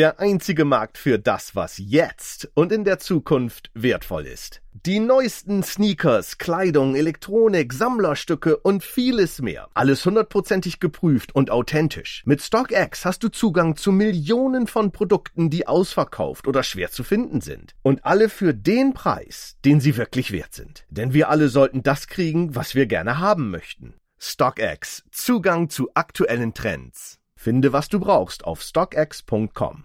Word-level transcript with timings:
der 0.00 0.18
einzige 0.18 0.64
Markt 0.64 0.96
für 0.96 1.18
das, 1.18 1.54
was 1.54 1.76
jetzt 1.76 2.50
und 2.54 2.72
in 2.72 2.84
der 2.84 3.00
Zukunft 3.00 3.70
wertvoll 3.74 4.24
ist. 4.24 4.62
Die 4.72 4.98
neuesten 4.98 5.62
Sneakers, 5.62 6.38
Kleidung, 6.38 6.96
Elektronik, 6.96 7.74
Sammlerstücke 7.74 8.56
und 8.56 8.82
vieles 8.82 9.42
mehr. 9.42 9.68
Alles 9.74 10.06
hundertprozentig 10.06 10.80
geprüft 10.80 11.34
und 11.34 11.50
authentisch. 11.50 12.22
Mit 12.24 12.40
StockX 12.40 13.04
hast 13.04 13.22
du 13.24 13.28
Zugang 13.28 13.76
zu 13.76 13.92
Millionen 13.92 14.66
von 14.66 14.90
Produkten, 14.90 15.50
die 15.50 15.66
ausverkauft 15.66 16.48
oder 16.48 16.62
schwer 16.62 16.90
zu 16.90 17.04
finden 17.04 17.42
sind. 17.42 17.74
Und 17.82 18.02
alle 18.06 18.30
für 18.30 18.54
den 18.54 18.94
Preis, 18.94 19.58
den 19.66 19.80
sie 19.80 19.98
wirklich 19.98 20.32
wert 20.32 20.54
sind. 20.54 20.86
Denn 20.88 21.12
wir 21.12 21.28
alle 21.28 21.50
sollten 21.50 21.82
das 21.82 22.06
kriegen, 22.06 22.54
was 22.54 22.74
wir 22.74 22.86
gerne 22.86 23.18
haben 23.18 23.50
möchten. 23.50 23.92
StockX. 24.18 25.04
Zugang 25.10 25.68
zu 25.68 25.90
aktuellen 25.92 26.54
Trends. 26.54 27.18
Finde, 27.36 27.74
was 27.74 27.90
du 27.90 28.00
brauchst 28.00 28.46
auf 28.46 28.62
stockx.com. 28.62 29.84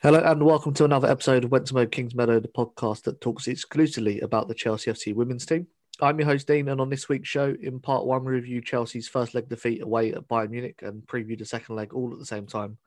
Hello 0.00 0.20
and 0.20 0.40
welcome 0.40 0.72
to 0.74 0.84
another 0.84 1.10
episode 1.10 1.42
of 1.42 1.50
Went 1.50 1.66
To 1.66 1.74
Mow 1.74 1.84
Kingsmeadow, 1.84 2.40
the 2.40 2.46
podcast 2.46 3.02
that 3.02 3.20
talks 3.20 3.48
exclusively 3.48 4.20
about 4.20 4.46
the 4.46 4.54
Chelsea 4.54 4.92
FC 4.92 5.12
women's 5.12 5.44
team. 5.44 5.66
I'm 6.00 6.20
your 6.20 6.28
host 6.28 6.46
Dean, 6.46 6.68
and 6.68 6.80
on 6.80 6.88
this 6.88 7.08
week's 7.08 7.28
show, 7.28 7.56
in 7.60 7.80
part 7.80 8.06
one, 8.06 8.24
we 8.24 8.34
review 8.34 8.60
Chelsea's 8.60 9.08
first 9.08 9.34
leg 9.34 9.48
defeat 9.48 9.82
away 9.82 10.12
at 10.12 10.28
Bayern 10.28 10.50
Munich 10.50 10.82
and 10.82 11.04
preview 11.04 11.36
the 11.36 11.44
second 11.44 11.74
leg 11.74 11.92
all 11.92 12.12
at 12.12 12.20
the 12.20 12.24
same 12.24 12.46
time. 12.46 12.78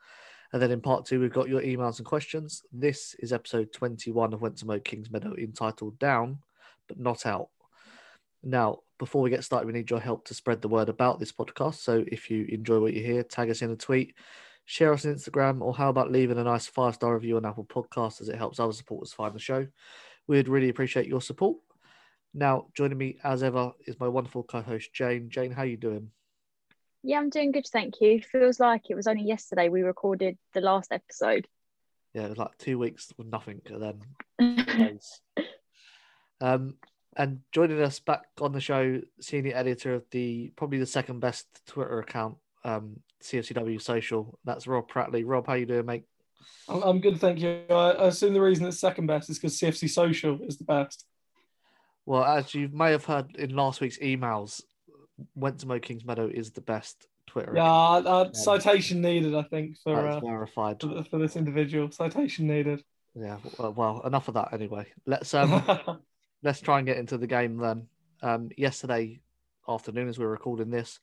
And 0.53 0.61
then 0.61 0.71
in 0.71 0.79
part 0.79 1.05
two, 1.05 1.19
we've 1.19 1.33
got 1.33 1.49
your 1.49 1.61
emails 1.61 1.97
and 1.97 2.05
questions. 2.05 2.63
This 2.71 3.13
is 3.19 3.33
episode 3.33 3.73
21 3.73 4.33
of 4.33 4.41
Went 4.41 4.55
To 4.59 4.65
Mow 4.65 4.79
Kingsmeadow, 4.79 5.37
entitled 5.37 5.99
Down 5.99 6.37
but 6.87 6.97
Not 6.97 7.25
Out. 7.25 7.49
Now, 8.41 8.83
before 8.99 9.21
we 9.21 9.29
get 9.29 9.43
started, 9.43 9.67
we 9.67 9.73
need 9.73 9.89
your 9.89 9.99
help 9.99 10.23
to 10.27 10.33
spread 10.33 10.61
the 10.61 10.69
word 10.69 10.87
about 10.87 11.19
this 11.19 11.33
podcast. 11.33 11.75
So 11.75 12.05
if 12.07 12.31
you 12.31 12.45
enjoy 12.47 12.79
what 12.79 12.93
you 12.93 13.03
hear, 13.03 13.23
tag 13.23 13.49
us 13.49 13.61
in 13.61 13.71
a 13.71 13.75
tweet 13.75 14.15
share 14.71 14.93
us 14.93 15.05
on 15.05 15.13
Instagram, 15.13 15.59
or 15.59 15.75
how 15.75 15.89
about 15.89 16.13
leaving 16.13 16.37
a 16.37 16.43
nice 16.45 16.65
five 16.65 16.93
star 16.93 17.13
review 17.13 17.35
on 17.35 17.45
Apple 17.45 17.65
Podcasts 17.65 18.21
as 18.21 18.29
it 18.29 18.37
helps 18.37 18.57
other 18.57 18.71
supporters 18.71 19.11
find 19.11 19.35
the 19.35 19.39
show. 19.39 19.67
We'd 20.27 20.47
really 20.47 20.69
appreciate 20.69 21.07
your 21.07 21.19
support. 21.19 21.57
Now, 22.33 22.67
joining 22.73 22.97
me 22.97 23.17
as 23.21 23.43
ever 23.43 23.73
is 23.85 23.99
my 23.99 24.07
wonderful 24.07 24.43
co-host 24.43 24.93
Jane. 24.93 25.29
Jane, 25.29 25.51
how 25.51 25.63
you 25.63 25.75
doing? 25.75 26.11
Yeah, 27.03 27.17
I'm 27.19 27.29
doing 27.29 27.51
good, 27.51 27.67
thank 27.67 27.99
you. 27.99 28.21
Feels 28.21 28.61
like 28.61 28.89
it 28.89 28.95
was 28.95 29.07
only 29.07 29.23
yesterday 29.23 29.67
we 29.67 29.81
recorded 29.81 30.37
the 30.53 30.61
last 30.61 30.93
episode. 30.93 31.49
Yeah, 32.13 32.23
it 32.23 32.29
was 32.29 32.37
like 32.37 32.57
two 32.57 32.79
weeks 32.79 33.11
with 33.17 33.27
nothing, 33.27 33.61
and 33.65 33.99
then. 34.39 34.99
um, 36.39 36.75
and 37.17 37.39
joining 37.51 37.81
us 37.81 37.99
back 37.99 38.21
on 38.39 38.53
the 38.53 38.61
show, 38.61 39.01
senior 39.19 39.53
editor 39.53 39.95
of 39.95 40.05
the 40.11 40.53
probably 40.55 40.79
the 40.79 40.85
second 40.85 41.19
best 41.19 41.47
Twitter 41.67 41.99
account 41.99 42.37
um, 42.63 42.99
CFCW 43.23 43.81
Social. 43.81 44.37
That's 44.43 44.67
Rob 44.67 44.89
Pratley. 44.89 45.23
Rob, 45.25 45.47
how 45.47 45.53
you 45.53 45.65
doing, 45.65 45.85
mate? 45.85 46.03
I'm 46.67 47.01
good, 47.01 47.19
thank 47.19 47.39
you. 47.39 47.61
I 47.69 48.07
assume 48.07 48.33
the 48.33 48.41
reason 48.41 48.65
it's 48.65 48.79
second 48.79 49.07
best 49.07 49.29
is 49.29 49.37
because 49.37 49.59
CFC 49.59 49.89
Social 49.89 50.39
is 50.43 50.57
the 50.57 50.63
best. 50.63 51.05
Well, 52.05 52.23
as 52.23 52.53
you 52.55 52.69
may 52.71 52.91
have 52.91 53.05
heard 53.05 53.35
in 53.35 53.55
last 53.55 53.81
week's 53.81 53.97
emails, 53.99 54.61
Went 55.35 55.59
To 55.59 55.67
Mow 55.67 55.79
Kingsmeadow 55.79 56.31
is 56.31 56.51
the 56.51 56.61
best 56.61 57.07
Twitter. 57.27 57.53
Yeah, 57.55 57.63
uh, 57.63 58.33
citation 58.33 59.01
needed, 59.01 59.35
I 59.35 59.43
think, 59.43 59.77
for, 59.83 59.95
uh, 59.95 60.19
verified 60.19 60.81
for, 60.81 61.03
for, 61.03 61.19
this 61.19 61.35
individual. 61.35 61.91
Citation 61.91 62.47
needed. 62.47 62.83
Yeah, 63.15 63.37
well, 63.59 64.01
enough 64.05 64.27
of 64.27 64.33
that 64.35 64.53
anyway. 64.53 64.87
Let's 65.05 65.33
um, 65.33 65.63
let's 66.43 66.61
try 66.61 66.79
and 66.79 66.87
get 66.87 66.97
into 66.97 67.17
the 67.17 67.27
game 67.27 67.57
then. 67.57 67.87
Um, 68.23 68.49
yesterday 68.57 69.19
afternoon, 69.67 70.07
as 70.07 70.17
we 70.17 70.25
we're 70.25 70.31
recording 70.31 70.69
this, 70.69 70.99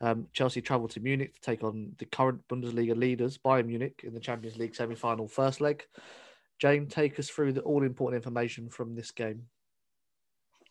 um, 0.00 0.28
Chelsea 0.32 0.60
travelled 0.60 0.90
to 0.90 1.00
Munich 1.00 1.34
to 1.34 1.40
take 1.40 1.64
on 1.64 1.92
the 1.98 2.04
current 2.04 2.46
Bundesliga 2.48 2.96
leaders, 2.96 3.38
Bayern 3.38 3.66
Munich, 3.66 4.02
in 4.04 4.14
the 4.14 4.20
Champions 4.20 4.56
League 4.56 4.74
semi 4.74 4.94
final 4.94 5.26
first 5.26 5.60
leg. 5.60 5.84
Jane, 6.58 6.86
take 6.86 7.18
us 7.18 7.28
through 7.28 7.52
the 7.52 7.62
all 7.62 7.82
important 7.82 8.22
information 8.22 8.68
from 8.68 8.94
this 8.94 9.10
game. 9.10 9.44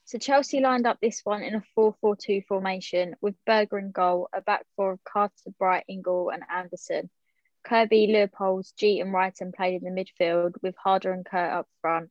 So 0.05 0.17
Chelsea 0.17 0.61
lined 0.61 0.87
up 0.87 0.99
this 1.01 1.21
one 1.25 1.43
in 1.43 1.55
a 1.55 1.63
4-4-2 1.77 2.45
formation 2.45 3.15
with 3.19 3.35
Berger 3.45 3.77
in 3.77 3.91
goal, 3.91 4.29
a 4.33 4.41
back 4.41 4.65
four 4.75 4.93
of 4.93 5.03
Carter, 5.03 5.33
Bright, 5.59 5.83
Ingle 5.89 6.29
and 6.29 6.43
Andersson. 6.49 7.09
Kirby, 7.65 8.07
Leupolz, 8.07 8.73
Ji 8.77 9.01
and 9.01 9.13
Reiten 9.13 9.53
played 9.53 9.81
in 9.81 9.93
the 9.93 10.05
midfield 10.21 10.53
with 10.61 10.75
Harder 10.81 11.11
and 11.11 11.25
Kerr 11.25 11.51
up 11.51 11.67
front. 11.81 12.09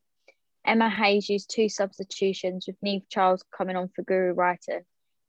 Emma 0.67 0.91
Hayes 0.91 1.31
used 1.31 1.49
two 1.49 1.71
substitutions 1.71 2.67
with 2.67 2.77
Niamh 2.85 3.05
Charles 3.09 3.43
coming 3.57 3.77
on 3.77 3.89
for 3.89 4.05
Guro 4.05 4.35
Reiten 4.35 4.85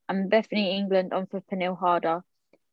and 0.10 0.30
Bethany 0.30 0.78
England 0.78 1.14
on 1.14 1.28
for 1.28 1.42
Pernille 1.42 1.78
Harder. 1.78 2.24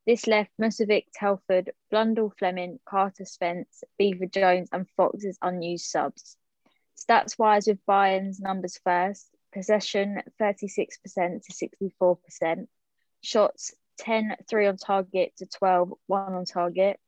This 0.06 0.26
left 0.26 0.50
Musovic, 0.60 1.06
Telford, 1.14 1.72
Blundell 1.90 2.32
Fleming, 2.38 2.78
Carter 2.84 3.24
Spence, 3.24 3.82
Beever 3.98 4.26
Jones, 4.26 4.68
and 4.72 4.88
Fox 4.90 5.24
as 5.24 5.38
unused 5.40 5.86
subs. 5.86 6.36
Stats 6.96 7.38
wise, 7.38 7.66
with 7.66 7.84
Bayern's 7.86 8.40
numbers 8.40 8.78
first 8.84 9.28
possession 9.52 10.20
36% 10.40 10.90
to 11.44 11.68
64%, 11.92 12.66
shots 13.22 13.74
10 13.98 14.36
3 14.48 14.66
on 14.66 14.76
target 14.76 15.32
to 15.38 15.46
12 15.46 15.94
1 16.06 16.34
on 16.34 16.44
target, 16.44 16.98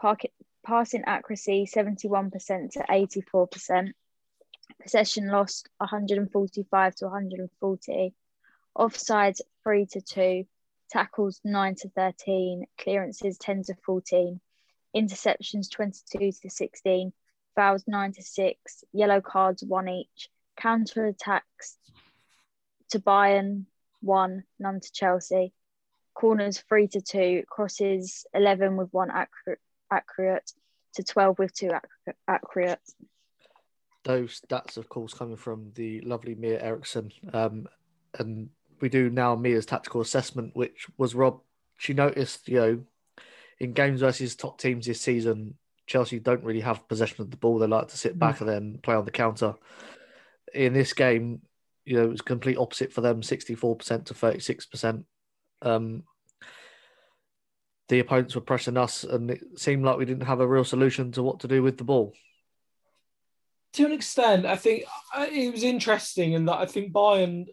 Park- 0.00 0.32
passing 0.66 1.04
accuracy 1.06 1.66
71% 1.72 2.72
to 2.72 2.84
84%, 2.90 3.92
possession 4.82 5.28
lost 5.28 5.68
145 5.78 6.94
to 6.96 7.04
140 7.06 8.14
offsides 8.78 9.40
3 9.64 9.86
to 9.86 10.00
2, 10.00 10.44
tackles 10.90 11.40
9 11.44 11.74
to 11.76 11.88
13, 11.90 12.64
clearances 12.78 13.36
10 13.38 13.64
to 13.64 13.74
14, 13.84 14.40
interceptions 14.96 15.70
22 15.70 16.32
to 16.42 16.50
16, 16.50 17.12
fouls 17.54 17.84
9 17.86 18.12
to 18.12 18.22
6, 18.22 18.84
yellow 18.92 19.20
cards 19.20 19.64
1 19.64 19.88
each, 19.88 20.30
counter 20.56 21.06
attacks 21.06 21.76
to 22.90 23.00
Bayern 23.00 23.64
1, 24.00 24.44
none 24.58 24.80
to 24.80 24.92
Chelsea, 24.92 25.52
corners 26.14 26.62
3 26.68 26.88
to 26.88 27.00
2, 27.00 27.42
crosses 27.48 28.24
11 28.32 28.76
with 28.76 28.88
1 28.92 29.10
accurate, 29.90 30.52
to 30.94 31.02
12 31.02 31.38
with 31.38 31.52
2 31.54 31.70
accurate. 32.28 32.80
Those 34.04 34.40
stats, 34.40 34.76
of 34.76 34.88
course, 34.88 35.12
coming 35.12 35.36
from 35.36 35.72
the 35.74 36.00
lovely 36.00 36.34
Mia 36.34 36.62
Eriksson. 36.62 37.12
Um, 37.32 37.68
and 38.18 38.48
we 38.80 38.88
do 38.88 39.10
now 39.10 39.34
Mia's 39.34 39.66
tactical 39.66 40.00
assessment, 40.00 40.54
which 40.54 40.86
was 40.96 41.14
Rob. 41.14 41.40
She 41.76 41.94
noticed, 41.94 42.48
you 42.48 42.56
know, 42.56 42.80
in 43.60 43.72
games 43.72 44.00
versus 44.00 44.36
top 44.36 44.58
teams 44.60 44.86
this 44.86 45.00
season, 45.00 45.54
Chelsea 45.86 46.20
don't 46.20 46.44
really 46.44 46.60
have 46.60 46.88
possession 46.88 47.22
of 47.22 47.30
the 47.30 47.36
ball. 47.36 47.58
They 47.58 47.66
like 47.66 47.88
to 47.88 47.96
sit 47.96 48.18
back 48.18 48.36
mm. 48.36 48.40
and 48.42 48.48
then 48.48 48.78
play 48.82 48.94
on 48.94 49.04
the 49.04 49.10
counter. 49.10 49.54
In 50.54 50.72
this 50.72 50.92
game, 50.92 51.42
you 51.84 51.96
know, 51.96 52.04
it 52.04 52.10
was 52.10 52.20
complete 52.20 52.58
opposite 52.58 52.92
for 52.92 53.00
them, 53.00 53.22
64% 53.22 54.04
to 54.06 54.14
36%. 54.14 55.04
Um, 55.62 56.04
the 57.88 58.00
opponents 58.00 58.34
were 58.34 58.42
pressing 58.42 58.76
us, 58.76 59.04
and 59.04 59.30
it 59.30 59.40
seemed 59.56 59.84
like 59.84 59.96
we 59.96 60.04
didn't 60.04 60.26
have 60.26 60.40
a 60.40 60.46
real 60.46 60.64
solution 60.64 61.10
to 61.12 61.22
what 61.22 61.40
to 61.40 61.48
do 61.48 61.62
with 61.62 61.78
the 61.78 61.84
ball. 61.84 62.12
To 63.74 63.86
an 63.86 63.92
extent, 63.92 64.44
I 64.44 64.56
think 64.56 64.84
uh, 65.14 65.26
it 65.30 65.52
was 65.52 65.62
interesting 65.62 66.32
in 66.32 66.44
that 66.46 66.58
I 66.58 66.66
think 66.66 66.92
Bayern 66.92 67.46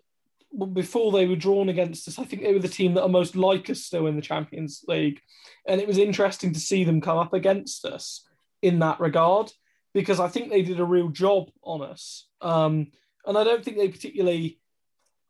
before 0.73 1.11
they 1.11 1.27
were 1.27 1.35
drawn 1.35 1.69
against 1.69 2.07
us, 2.07 2.19
I 2.19 2.23
think 2.23 2.41
they 2.41 2.53
were 2.53 2.59
the 2.59 2.67
team 2.67 2.93
that 2.93 3.03
are 3.03 3.09
most 3.09 3.35
like 3.35 3.69
us 3.69 3.81
still 3.81 4.07
in 4.07 4.15
the 4.15 4.21
Champions 4.21 4.83
League. 4.87 5.19
And 5.67 5.81
it 5.81 5.87
was 5.87 5.97
interesting 5.97 6.53
to 6.53 6.59
see 6.59 6.83
them 6.83 7.01
come 7.01 7.17
up 7.17 7.33
against 7.33 7.85
us 7.85 8.27
in 8.61 8.79
that 8.79 8.99
regard 8.99 9.51
because 9.93 10.19
I 10.19 10.27
think 10.27 10.49
they 10.49 10.61
did 10.61 10.79
a 10.79 10.85
real 10.85 11.09
job 11.09 11.49
on 11.63 11.81
us. 11.81 12.27
Um, 12.41 12.87
and 13.25 13.37
I 13.37 13.43
don't 13.43 13.63
think 13.63 13.77
they 13.77 13.89
particularly, 13.89 14.59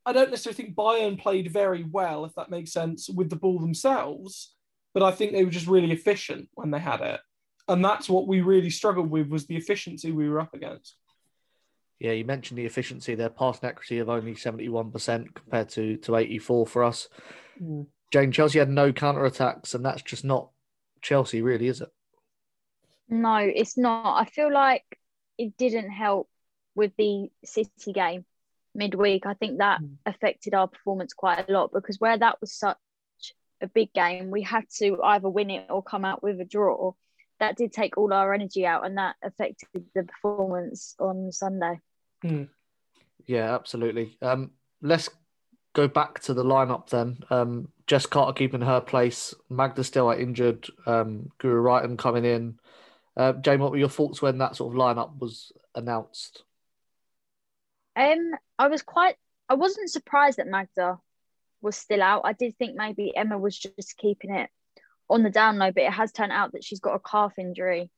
I 0.06 0.13
don't 0.13 0.31
necessarily 0.31 0.57
think 0.57 0.75
Bayern 0.75 1.19
played 1.19 1.51
very 1.51 1.83
well, 1.83 2.25
if 2.25 2.36
that 2.36 2.50
makes 2.50 2.72
sense, 2.72 3.10
with 3.10 3.30
the 3.30 3.36
ball 3.36 3.60
themselves. 3.60 4.54
But 4.94 5.04
I 5.04 5.12
think 5.12 5.31
they 5.31 5.44
were 5.44 5.51
just 5.51 5.68
really 5.68 5.92
efficient 5.92 6.50
when 6.54 6.72
they 6.72 6.80
had 6.80 7.01
it. 7.01 7.19
And 7.68 7.83
that's 7.83 8.10
what 8.10 8.27
we 8.27 8.42
really 8.42 8.69
struggled 8.69 9.10
with 9.10 9.27
was 9.27 9.45
the 9.45 9.57
efficiency 9.57 10.12
we 10.12 10.30
were 10.30 10.39
up 10.39 10.54
against. 10.54 10.95
Yeah, 12.00 12.12
you 12.12 12.26
mentioned 12.26 12.58
the 12.58 12.66
efficiency. 12.66 13.16
Their 13.16 13.30
passing 13.30 13.70
accuracy 13.70 14.00
of 14.00 14.10
only 14.10 14.34
71% 14.36 15.34
compared 15.34 15.70
to, 15.70 15.98
to 15.98 16.16
84 16.18 16.68
for 16.68 16.84
us. 16.84 17.08
Mm. 17.62 17.88
Jane, 18.12 18.32
Chelsea 18.32 18.60
had 18.60 18.70
no 18.70 18.92
counter 18.92 19.26
attacks, 19.26 19.74
and 19.74 19.84
that's 19.86 20.02
just 20.02 20.26
not 20.26 20.50
Chelsea, 21.02 21.42
really, 21.42 21.68
is 21.68 21.82
it? 21.82 21.90
No, 23.08 23.38
it's 23.38 23.78
not. 23.78 24.20
I 24.20 24.26
feel 24.26 24.52
like 24.52 24.84
it 25.38 25.58
didn't 25.58 25.90
help 25.92 26.30
with 26.76 26.92
the 26.98 27.30
City 27.44 27.94
game 27.94 28.26
midweek. 28.74 29.26
I 29.26 29.34
think 29.34 29.60
that 29.60 29.82
Mm. 29.82 29.98
affected 30.06 30.54
our 30.54 30.68
performance 30.68 31.14
quite 31.14 31.48
a 31.48 31.52
lot 31.52 31.72
because 31.72 32.00
where 32.00 32.18
that 32.18 32.42
was 32.42 32.52
such 32.52 32.78
a 33.62 33.68
big 33.68 33.94
game, 33.94 34.32
we 34.32 34.42
had 34.42 34.68
to 34.78 35.02
either 35.02 35.30
win 35.30 35.50
it 35.50 35.68
or 35.70 35.82
come 35.82 36.04
out 36.04 36.22
with 36.22 36.42
a 36.42 36.46
draw. 36.46 36.94
That 37.40 37.58
did 37.58 37.74
take 37.74 37.98
all 37.98 38.14
our 38.14 38.34
energy 38.34 38.66
out, 38.66 38.86
and 38.86 38.98
that 38.98 39.16
affected 39.24 39.86
the 39.94 40.04
performance 40.04 40.96
on 41.00 41.32
Sunday. 41.32 41.80
Yeah, 43.26 43.54
absolutely. 43.54 44.18
Um, 44.22 44.52
let's 44.82 45.10
go 45.74 45.88
back 45.88 46.22
to 46.22 46.34
the 46.34 46.44
lineup 46.44 46.90
then. 46.90 47.20
Um, 47.30 47.68
Jess 47.88 48.06
Carter 48.06 48.34
keeping 48.34 48.62
her 48.62 48.82
place, 48.82 49.34
Magda 49.50 49.84
still 49.84 50.10
injured, 50.10 50.68
um, 50.86 51.32
Guro 51.40 51.62
Reiten 51.62 51.98
coming 51.98 52.26
in. 52.26 52.60
Uh, 53.18 53.34
Jane, 53.34 53.60
what 53.60 53.72
were 53.72 53.78
your 53.78 53.90
thoughts 53.90 54.22
when 54.22 54.40
that 54.40 54.56
sort 54.56 54.74
of 54.74 54.80
lineup 54.80 55.20
was 55.20 55.52
announced? 55.76 56.44
Um, 57.96 58.32
I 58.58 58.68
was 58.68 58.82
quite. 58.82 59.16
I 59.48 59.54
wasn't 59.54 59.92
surprised 59.92 60.38
that 60.38 60.48
Magda 60.48 60.98
was 61.62 61.78
still 61.78 62.02
out. 62.02 62.24
I 62.26 62.34
did 62.34 62.58
think 62.58 62.76
maybe 62.76 63.16
Emma 63.16 63.38
was 63.38 63.58
just 63.58 63.98
keeping 63.98 64.32
it 64.32 64.50
on 65.10 65.24
the 65.24 65.30
down 65.30 65.57
low, 65.57 65.72
but 65.72 65.84
it 65.84 65.94
has 65.94 66.12
turned 66.12 66.31
out 66.31 66.54
that 66.54 66.63
she's 66.63 66.80
got 66.80 66.96
a 66.96 67.00
calf 67.00 67.38
injury 67.38 67.90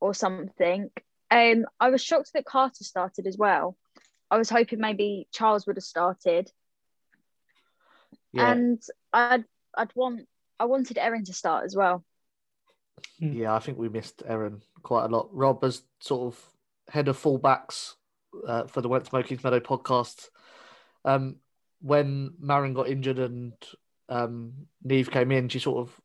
or 0.00 0.14
something. 0.14 0.90
Um, 1.30 1.66
I 1.80 1.90
was 1.90 2.02
shocked 2.02 2.30
that 2.34 2.44
Carter 2.44 2.84
started 2.84 3.26
as 3.26 3.36
well. 3.36 3.76
I 4.30 4.38
was 4.38 4.50
hoping 4.50 4.80
maybe 4.80 5.26
Charles 5.32 5.66
would 5.66 5.76
have 5.76 5.84
started, 5.84 6.50
Yeah, 8.32 8.52
and 8.52 8.82
I'd 9.12 9.44
I'd 9.76 9.94
want 9.94 10.28
I 10.58 10.66
wanted 10.66 10.98
Erin 10.98 11.24
to 11.24 11.32
start 11.32 11.64
as 11.64 11.74
well. 11.76 12.04
yeah, 13.18 13.54
I 13.54 13.58
think 13.58 13.78
we 13.78 13.88
missed 13.88 14.22
Erin 14.26 14.62
quite 14.82 15.04
a 15.04 15.08
lot. 15.08 15.28
Rob, 15.32 15.62
as 15.64 15.82
sort 16.00 16.32
of 16.34 16.40
head 16.88 17.08
of 17.08 17.20
fullbacks 17.20 17.94
uh, 18.46 18.64
for 18.64 18.80
the 18.80 18.88
Went 18.88 19.06
Smoking 19.06 19.40
Meadow 19.42 19.60
podcast, 19.60 20.28
um, 21.04 21.36
when 21.80 22.34
Maren 22.38 22.74
got 22.74 22.88
injured 22.88 23.18
and 23.18 23.52
um, 24.08 24.52
Niamh 24.86 25.10
came 25.10 25.32
in, 25.32 25.48
she 25.48 25.58
sort 25.58 25.86
of 25.86 26.00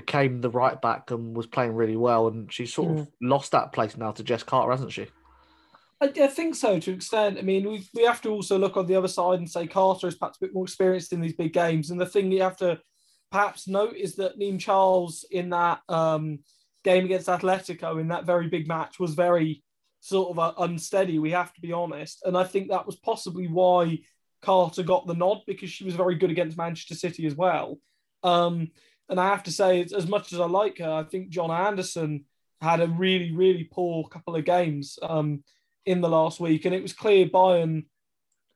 became 0.00 0.40
the 0.40 0.50
right 0.50 0.80
back 0.80 1.10
and 1.10 1.36
was 1.36 1.46
playing 1.46 1.74
really 1.74 1.96
well, 1.96 2.28
and 2.28 2.52
she 2.52 2.66
sort 2.66 2.98
of 2.98 3.08
lost 3.20 3.52
that 3.52 3.72
place 3.72 3.96
now 3.96 4.12
to 4.12 4.22
Jess 4.22 4.42
Carter, 4.42 4.70
hasn't 4.70 4.92
she? 4.92 5.06
I, 6.00 6.06
I 6.06 6.26
think 6.26 6.54
so 6.54 6.78
to 6.78 6.90
an 6.90 6.96
extent. 6.96 7.38
I 7.38 7.42
mean, 7.42 7.68
we, 7.68 7.86
we 7.94 8.04
have 8.04 8.22
to 8.22 8.30
also 8.30 8.58
look 8.58 8.76
on 8.76 8.86
the 8.86 8.96
other 8.96 9.08
side 9.08 9.38
and 9.38 9.50
say 9.50 9.66
Carter 9.66 10.08
is 10.08 10.14
perhaps 10.14 10.38
a 10.38 10.46
bit 10.46 10.54
more 10.54 10.64
experienced 10.64 11.12
in 11.12 11.20
these 11.20 11.34
big 11.34 11.52
games. 11.52 11.90
And 11.90 12.00
the 12.00 12.06
thing 12.06 12.32
you 12.32 12.42
have 12.42 12.56
to 12.58 12.80
perhaps 13.30 13.68
note 13.68 13.96
is 13.96 14.16
that 14.16 14.38
Niamh 14.38 14.58
Charles 14.58 15.24
in 15.30 15.50
that 15.50 15.80
um, 15.88 16.40
game 16.84 17.04
against 17.04 17.28
Atletico 17.28 18.00
in 18.00 18.08
that 18.08 18.24
very 18.24 18.48
big 18.48 18.66
match 18.66 18.98
was 18.98 19.14
very 19.14 19.62
sort 20.00 20.30
of 20.30 20.38
uh, 20.38 20.54
unsteady. 20.58 21.18
We 21.18 21.32
have 21.32 21.52
to 21.54 21.60
be 21.60 21.72
honest, 21.72 22.22
and 22.24 22.36
I 22.36 22.44
think 22.44 22.68
that 22.68 22.86
was 22.86 22.96
possibly 22.96 23.46
why 23.46 23.98
Carter 24.42 24.82
got 24.82 25.06
the 25.06 25.14
nod 25.14 25.42
because 25.46 25.70
she 25.70 25.84
was 25.84 25.94
very 25.94 26.14
good 26.14 26.30
against 26.30 26.56
Manchester 26.56 26.94
City 26.94 27.26
as 27.26 27.34
well. 27.34 27.78
Um, 28.22 28.68
and 29.10 29.20
I 29.20 29.28
have 29.28 29.42
to 29.42 29.52
say, 29.52 29.80
as 29.82 30.06
much 30.06 30.32
as 30.32 30.40
I 30.40 30.46
like 30.46 30.78
her, 30.78 30.90
I 30.90 31.02
think 31.02 31.30
Jonna 31.30 31.66
Andersson 31.66 32.24
had 32.60 32.80
a 32.80 32.86
really, 32.86 33.32
really 33.32 33.64
poor 33.64 34.06
couple 34.08 34.36
of 34.36 34.44
games 34.44 34.98
um, 35.02 35.42
in 35.84 36.00
the 36.00 36.08
last 36.08 36.40
week, 36.40 36.64
and 36.64 36.74
it 36.74 36.82
was 36.82 36.92
clear 36.92 37.26
Bayern 37.26 37.84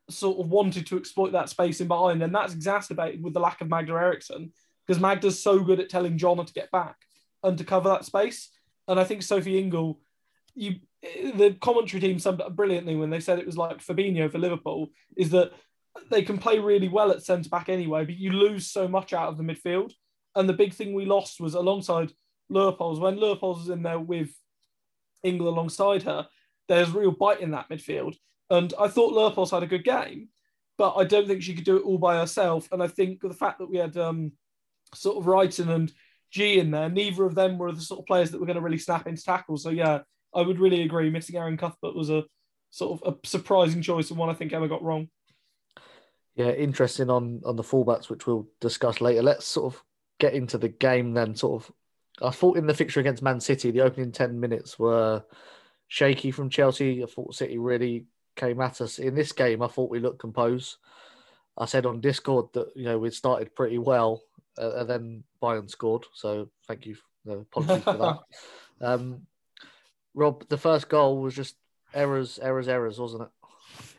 sort 0.09 0.39
of 0.39 0.49
wanted 0.49 0.87
to 0.87 0.97
exploit 0.97 1.33
that 1.33 1.49
space 1.49 1.81
in 1.81 1.89
behind, 1.89 2.23
and 2.23 2.35
that's 2.35 2.55
exacerbated 2.55 3.23
with 3.23 3.35
the 3.35 3.41
lack 3.41 3.61
of 3.61 3.69
Magda 3.69 3.95
Eriksson 3.95 4.53
because 4.87 5.03
Magda's 5.03 5.43
so 5.43 5.59
good 5.59 5.81
at 5.81 5.89
telling 5.89 6.19
John 6.19 6.45
to 6.45 6.53
get 6.53 6.71
back 6.71 6.97
and 7.43 7.59
to 7.59 7.65
cover 7.65 7.89
that 7.89 8.05
space. 8.05 8.51
And 8.87 9.01
I 9.01 9.05
think 9.05 9.23
Sophie 9.23 9.59
Ingle, 9.59 10.01
you 10.55 10.77
the 11.03 11.56
commentary 11.61 12.01
team 12.01 12.19
summed 12.19 12.41
up 12.41 12.56
brilliantly 12.56 12.97
when 12.97 13.11
they 13.11 13.21
said 13.21 13.39
it 13.39 13.47
was 13.47 13.59
like 13.59 13.85
Fabinho 13.85 14.31
for 14.31 14.39
Liverpool, 14.39 14.89
is 15.17 15.31
that 15.31 15.53
they 16.11 16.23
can 16.23 16.39
play 16.39 16.59
really 16.59 16.89
well 16.89 17.11
at 17.11 17.23
centre 17.23 17.51
back 17.51 17.69
anyway, 17.69 18.05
but 18.05 18.17
you 18.17 18.31
lose 18.31 18.71
so 18.71 18.87
much 18.87 19.12
out 19.12 19.29
of 19.29 19.37
the 19.37 19.45
midfield. 19.45 19.93
And 20.37 20.49
the 20.49 20.55
big 20.55 20.73
thing 20.73 20.93
we 20.93 21.05
lost 21.07 21.41
was 21.41 21.55
alongside 21.55 22.13
Leupolz, 22.51 23.01
when 23.01 23.17
Leupolz 23.17 23.59
was 23.59 23.69
in 23.69 23.83
there 23.83 23.99
with 23.99 24.31
Ingle 25.23 25.49
alongside 25.49 26.03
her, 26.03 26.29
there's 26.69 26.91
real 26.91 27.13
bite 27.13 27.41
in 27.41 27.53
that 27.53 27.69
midfield. 27.69 28.17
And 28.51 28.73
I 28.79 28.89
thought 28.89 29.15
Leupolz 29.15 29.51
had 29.51 29.63
a 29.63 29.69
good 29.69 29.85
game, 29.85 30.29
but 30.77 30.95
I 30.97 31.05
don't 31.05 31.27
think 31.27 31.43
she 31.43 31.55
could 31.55 31.65
do 31.65 31.77
it 31.77 31.85
all 31.85 31.99
by 31.99 32.19
herself. 32.19 32.69
And 32.73 32.83
I 32.83 32.89
think 32.89 33.21
the 33.21 33.33
fact 33.35 33.59
that 33.59 33.71
we 33.71 33.79
had 33.79 33.97
um, 33.97 34.33
sort 34.95 35.17
of 35.17 35.25
Reiten 35.25 35.69
and 35.69 35.93
Ji 36.31 36.59
in 36.59 36.71
there, 36.71 36.89
neither 36.89 37.25
of 37.25 37.35
them 37.35 37.59
were 37.59 37.73
the 37.73 37.81
sort 37.81 38.01
of 38.01 38.07
players 38.07 38.31
that 38.31 38.41
were 38.41 38.47
going 38.47 38.57
to 38.57 38.63
really 38.63 38.79
snap 38.79 39.07
into 39.07 39.23
tackles. 39.23 39.63
So 39.63 39.71
yeah, 39.71 40.01
I 40.35 40.43
would 40.43 40.59
really 40.59 40.83
agree. 40.83 41.11
Missing 41.11 41.37
Erin 41.37 41.57
Cuthbert 41.57 41.95
was 41.95 42.11
a 42.11 42.25
sort 42.71 43.01
of 43.01 43.15
a 43.15 43.27
surprising 43.27 43.83
choice 43.83 44.11
and 44.11 44.19
one 44.19 44.31
I 44.31 44.35
think 44.35 44.53
Emma 44.53 44.69
got 44.69 44.83
wrong. 44.83 45.09
Yeah, 46.35 46.51
interesting 46.51 47.09
on 47.09 47.41
on 47.45 47.55
the 47.57 47.63
fullbacks, 47.63 48.11
which 48.11 48.27
we'll 48.27 48.49
discuss 48.61 49.01
later. 49.01 49.23
Let's 49.23 49.47
sort 49.47 49.73
of 49.73 49.83
get 50.19 50.35
into 50.35 50.59
the 50.59 50.69
game 50.69 51.13
then. 51.13 51.35
Sort 51.35 51.63
of, 51.63 51.73
I 52.23 52.31
thought 52.31 52.57
in 52.57 52.67
the 52.67 52.75
fixture 52.75 53.01
against 53.01 53.23
Man 53.23 53.41
City, 53.41 53.71
the 53.71 53.83
opening 53.83 54.13
ten 54.13 54.39
minutes 54.39 54.79
were 54.79 55.25
shaky 55.89 56.31
from 56.31 56.51
Chelsea. 56.51 57.03
I 57.03 57.07
thought 57.07 57.35
City 57.35 57.59
really 57.59 58.07
came 58.37 58.61
at 58.61 58.81
us 58.81 58.99
in 58.99 59.15
this 59.15 59.33
game. 59.33 59.63
I 59.63 59.69
thought 59.69 59.91
we 59.91 60.01
looked 60.01 60.19
composed. 60.19 60.77
I 61.57 61.67
said 61.67 61.87
on 61.87 62.01
Discord 62.01 62.47
that 62.55 62.69
you 62.75 62.85
know 62.85 62.99
we'd 62.99 63.15
started 63.15 63.55
pretty 63.55 63.79
well, 63.79 64.23
uh, 64.59 64.77
and 64.77 64.91
then 64.91 65.25
Bayern 65.43 65.71
scored. 65.71 66.05
So 66.15 66.51
thank 66.67 66.87
you. 66.87 66.97
No, 67.25 67.47
apologies 67.53 67.85
for 67.85 67.97
that. 67.97 68.19
Um, 68.81 69.29
Rob, 70.15 70.49
the 70.49 70.59
first 70.59 70.89
goal 70.89 71.23
was 71.23 71.35
just 71.35 71.55
errors, 71.95 72.41
errors, 72.43 72.69
errors, 72.69 72.99
wasn't 72.99 73.23
it? 73.23 73.29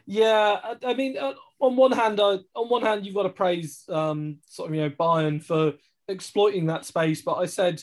Yeah, 0.06 0.60
I, 0.64 0.76
I 0.86 0.94
mean, 0.94 1.18
uh, 1.18 1.34
on 1.60 1.76
one 1.78 1.94
hand, 1.94 2.20
I, 2.20 2.40
on 2.54 2.70
one 2.70 2.84
hand, 2.84 3.06
you've 3.06 3.16
got 3.16 3.24
to 3.24 3.30
praise 3.30 3.86
um, 3.90 4.40
sort 4.48 4.70
of 4.70 4.76
you 4.76 4.82
know 4.82 4.90
Bayern 4.90 5.42
for 5.42 5.74
exploiting 6.08 6.68
that 6.68 6.86
space. 6.86 7.22
But 7.22 7.36
I 7.36 7.46
said 7.46 7.82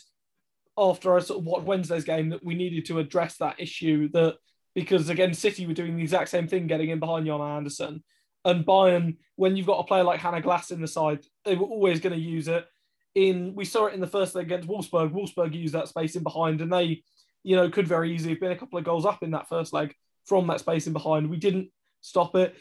after 0.76 1.16
I 1.16 1.20
sort 1.20 1.40
of 1.40 1.44
watched 1.46 1.66
Wednesday's 1.66 2.04
game 2.04 2.30
that 2.30 2.44
we 2.44 2.54
needed 2.54 2.86
to 2.86 2.98
address 2.98 3.36
that 3.36 3.60
issue 3.60 4.08
that 4.12 4.36
because 4.74 5.08
again 5.08 5.34
City 5.34 5.66
were 5.66 5.74
doing 5.74 5.96
the 5.96 6.02
exact 6.02 6.30
same 6.30 6.48
thing, 6.48 6.66
getting 6.66 6.90
in 6.90 6.98
behind 6.98 7.26
Jonna 7.26 7.56
Andersson, 7.56 8.02
and 8.44 8.64
Bayern 8.64 9.16
when 9.36 9.56
you've 9.56 9.66
got 9.66 9.80
a 9.80 9.84
player 9.84 10.04
like 10.04 10.20
Hanna 10.20 10.40
Glas 10.40 10.70
in 10.70 10.80
the 10.80 10.86
side, 10.86 11.20
they 11.44 11.56
were 11.56 11.66
always 11.66 12.00
going 12.00 12.14
to 12.14 12.20
use 12.20 12.48
it. 12.48 12.66
In 13.14 13.54
we 13.54 13.64
saw 13.64 13.86
it 13.86 13.94
in 13.94 14.00
the 14.00 14.06
first 14.06 14.34
leg 14.34 14.46
against 14.46 14.68
Wolfsburg. 14.68 15.12
Wolfsburg 15.12 15.54
used 15.54 15.74
that 15.74 15.88
space 15.88 16.16
in 16.16 16.22
behind, 16.22 16.60
and 16.60 16.72
they, 16.72 17.02
you 17.42 17.56
know, 17.56 17.68
could 17.68 17.86
very 17.86 18.14
easily 18.14 18.34
have 18.34 18.40
been 18.40 18.52
a 18.52 18.56
couple 18.56 18.78
of 18.78 18.84
goals 18.84 19.04
up 19.04 19.22
in 19.22 19.32
that 19.32 19.48
first 19.48 19.72
leg 19.72 19.94
from 20.24 20.46
that 20.46 20.60
space 20.60 20.86
in 20.86 20.92
behind. 20.92 21.28
We 21.28 21.36
didn't 21.36 21.70
stop 22.00 22.34
it. 22.36 22.54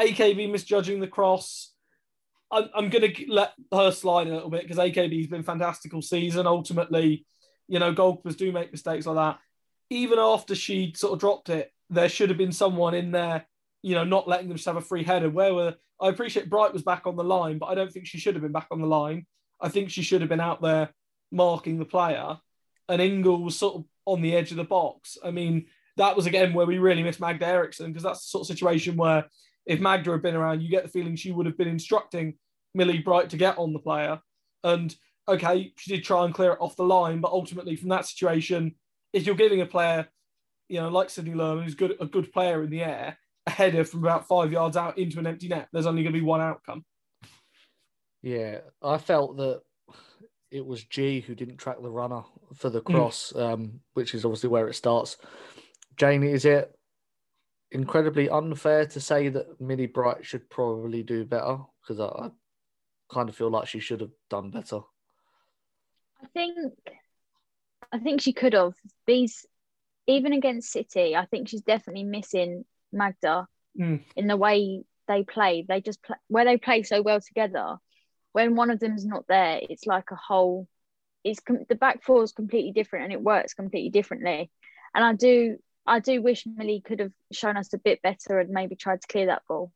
AKB 0.00 0.50
misjudging 0.50 1.00
the 1.00 1.06
cross. 1.06 1.71
I'm, 2.52 2.68
I'm 2.74 2.88
going 2.90 3.12
to 3.12 3.24
let 3.28 3.54
her 3.72 3.90
slide 3.90 4.28
a 4.28 4.34
little 4.34 4.50
bit 4.50 4.62
because 4.62 4.78
AKB's 4.78 5.26
been 5.26 5.42
fantastic 5.42 5.94
all 5.94 6.02
season. 6.02 6.46
Ultimately, 6.46 7.24
you 7.66 7.78
know, 7.78 7.94
goalkeepers 7.94 8.36
do 8.36 8.52
make 8.52 8.70
mistakes 8.70 9.06
like 9.06 9.16
that. 9.16 9.38
Even 9.90 10.18
after 10.18 10.54
she 10.54 10.92
sort 10.94 11.14
of 11.14 11.18
dropped 11.18 11.48
it, 11.48 11.72
there 11.90 12.08
should 12.08 12.28
have 12.28 12.38
been 12.38 12.52
someone 12.52 12.94
in 12.94 13.10
there, 13.10 13.46
you 13.82 13.94
know, 13.94 14.04
not 14.04 14.28
letting 14.28 14.48
them 14.48 14.56
just 14.56 14.66
have 14.66 14.76
a 14.76 14.82
free 14.82 15.02
header. 15.02 15.30
Where 15.30 15.54
were 15.54 15.74
I 16.00 16.08
appreciate 16.08 16.50
Bright 16.50 16.72
was 16.72 16.82
back 16.82 17.06
on 17.06 17.16
the 17.16 17.24
line, 17.24 17.58
but 17.58 17.66
I 17.66 17.74
don't 17.74 17.92
think 17.92 18.06
she 18.06 18.18
should 18.18 18.34
have 18.34 18.42
been 18.42 18.52
back 18.52 18.66
on 18.70 18.80
the 18.80 18.86
line. 18.86 19.26
I 19.60 19.68
think 19.68 19.90
she 19.90 20.02
should 20.02 20.20
have 20.20 20.28
been 20.28 20.40
out 20.40 20.60
there 20.60 20.90
marking 21.30 21.78
the 21.78 21.84
player. 21.84 22.38
And 22.88 23.00
Ingle 23.00 23.42
was 23.42 23.56
sort 23.56 23.76
of 23.76 23.84
on 24.04 24.20
the 24.20 24.34
edge 24.34 24.50
of 24.50 24.56
the 24.56 24.64
box. 24.64 25.16
I 25.24 25.30
mean, 25.30 25.66
that 25.96 26.16
was 26.16 26.26
again 26.26 26.54
where 26.54 26.66
we 26.66 26.78
really 26.78 27.02
missed 27.02 27.20
Magda 27.20 27.46
Eriksson 27.46 27.86
because 27.88 28.02
that's 28.02 28.20
the 28.20 28.30
sort 28.30 28.42
of 28.42 28.46
situation 28.48 28.96
where 28.96 29.26
if 29.66 29.80
Magda 29.80 30.10
had 30.12 30.22
been 30.22 30.34
around, 30.34 30.62
you 30.62 30.68
get 30.68 30.82
the 30.82 30.88
feeling 30.88 31.16
she 31.16 31.32
would 31.32 31.46
have 31.46 31.58
been 31.58 31.68
instructing 31.68 32.34
Millie 32.74 32.98
Bright 32.98 33.30
to 33.30 33.36
get 33.36 33.58
on 33.58 33.72
the 33.72 33.78
player. 33.78 34.20
And 34.64 34.94
okay, 35.28 35.72
she 35.76 35.94
did 35.94 36.04
try 36.04 36.24
and 36.24 36.34
clear 36.34 36.52
it 36.52 36.60
off 36.60 36.76
the 36.76 36.84
line, 36.84 37.20
but 37.20 37.32
ultimately 37.32 37.76
from 37.76 37.90
that 37.90 38.06
situation, 38.06 38.74
if 39.12 39.26
you're 39.26 39.34
giving 39.34 39.60
a 39.60 39.66
player, 39.66 40.08
you 40.68 40.80
know, 40.80 40.88
like 40.88 41.10
Sydney 41.10 41.34
Lohmann, 41.34 41.64
who's 41.64 41.74
good 41.74 41.96
a 42.00 42.06
good 42.06 42.32
player 42.32 42.62
in 42.62 42.70
the 42.70 42.82
air, 42.82 43.18
a 43.46 43.50
header 43.50 43.84
from 43.84 44.00
about 44.00 44.26
five 44.26 44.52
yards 44.52 44.76
out 44.76 44.98
into 44.98 45.18
an 45.18 45.26
empty 45.26 45.48
net, 45.48 45.68
there's 45.72 45.86
only 45.86 46.02
going 46.02 46.14
to 46.14 46.18
be 46.18 46.24
one 46.24 46.40
outcome. 46.40 46.84
Yeah, 48.22 48.58
I 48.82 48.98
felt 48.98 49.36
that 49.36 49.62
it 50.50 50.64
was 50.64 50.84
Ji 50.84 51.20
who 51.20 51.34
didn't 51.34 51.56
track 51.56 51.76
the 51.82 51.90
runner 51.90 52.22
for 52.54 52.70
the 52.70 52.80
cross, 52.80 53.34
um, 53.34 53.80
which 53.94 54.14
is 54.14 54.24
obviously 54.24 54.50
where 54.50 54.68
it 54.68 54.74
starts. 54.74 55.16
Jane, 55.96 56.22
is 56.22 56.44
it 56.44 56.72
incredibly 57.72 58.28
unfair 58.28 58.86
to 58.86 59.00
say 59.00 59.28
that 59.28 59.60
Millie 59.60 59.86
Bright 59.86 60.24
should 60.24 60.48
probably 60.50 61.02
do 61.02 61.24
better? 61.24 61.58
Because 61.80 62.00
I, 62.00 62.26
I 62.26 62.30
kind 63.12 63.28
of 63.28 63.34
feel 63.36 63.50
like 63.50 63.68
she 63.68 63.80
should 63.80 64.00
have 64.00 64.12
done 64.30 64.50
better. 64.50 64.80
I 66.22 66.26
think 66.32 66.74
I 67.90 67.98
think 67.98 68.20
she 68.20 68.32
could 68.32 68.52
have. 68.52 68.74
These 69.06 69.44
even 70.06 70.32
against 70.32 70.70
City, 70.72 71.14
I 71.16 71.26
think 71.26 71.48
she's 71.48 71.62
definitely 71.62 72.04
missing 72.04 72.64
Magda 72.92 73.46
Mm. 73.78 74.02
in 74.16 74.26
the 74.26 74.36
way 74.36 74.82
they 75.08 75.24
play. 75.24 75.64
They 75.66 75.80
just 75.80 76.02
play 76.02 76.16
where 76.28 76.44
they 76.44 76.58
play 76.58 76.82
so 76.82 77.00
well 77.00 77.20
together. 77.22 77.78
When 78.32 78.54
one 78.54 78.70
of 78.70 78.80
them's 78.80 79.06
not 79.06 79.24
there, 79.28 79.60
it's 79.62 79.86
like 79.86 80.10
a 80.10 80.14
whole. 80.16 80.68
It's 81.24 81.40
com- 81.40 81.64
the 81.68 81.74
back 81.74 82.02
four 82.02 82.22
is 82.22 82.32
completely 82.32 82.72
different 82.72 83.04
and 83.04 83.12
it 83.14 83.22
works 83.22 83.54
completely 83.54 83.88
differently. 83.88 84.50
And 84.94 85.02
I 85.02 85.14
do, 85.14 85.56
I 85.86 85.98
do 85.98 86.22
wish 86.22 86.46
Millie 86.46 86.80
could 86.80 87.00
have 87.00 87.12
shown 87.32 87.56
us 87.56 87.72
a 87.72 87.78
bit 87.78 88.02
better 88.02 88.38
and 88.38 88.50
maybe 88.50 88.76
tried 88.76 89.00
to 89.02 89.08
clear 89.08 89.26
that 89.26 89.42
ball. 89.48 89.72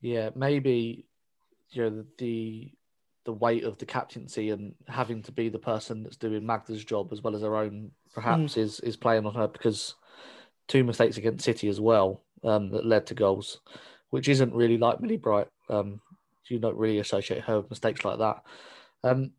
Yeah, 0.00 0.30
maybe 0.34 1.06
you 1.70 1.82
know 1.82 2.04
the, 2.16 2.72
the 3.24 3.32
weight 3.32 3.64
of 3.64 3.78
the 3.78 3.86
captaincy 3.86 4.50
and 4.50 4.74
having 4.86 5.22
to 5.24 5.32
be 5.32 5.48
the 5.48 5.58
person 5.58 6.02
that's 6.02 6.16
doing 6.16 6.46
Magda's 6.46 6.84
job 6.84 7.12
as 7.12 7.22
well 7.22 7.36
as 7.36 7.42
her 7.42 7.56
own 7.56 7.90
perhaps 8.14 8.54
mm. 8.54 8.58
is 8.58 8.80
is 8.80 8.96
playing 8.96 9.26
on 9.26 9.34
her 9.34 9.48
because 9.48 9.94
two 10.66 10.84
mistakes 10.84 11.16
against 11.16 11.44
City 11.44 11.68
as 11.68 11.80
well 11.80 12.22
um, 12.44 12.70
that 12.70 12.86
led 12.86 13.06
to 13.06 13.14
goals, 13.14 13.60
which 14.10 14.28
isn't 14.28 14.54
really 14.54 14.78
like 14.78 15.00
Millie 15.00 15.16
Bright. 15.16 15.48
Um, 15.68 16.00
you 16.48 16.58
don't 16.58 16.76
really 16.76 16.98
associate 16.98 17.42
her 17.44 17.60
with 17.60 17.70
mistakes 17.70 18.04
like 18.04 18.18
that. 18.18 18.42
Um, 19.04 19.32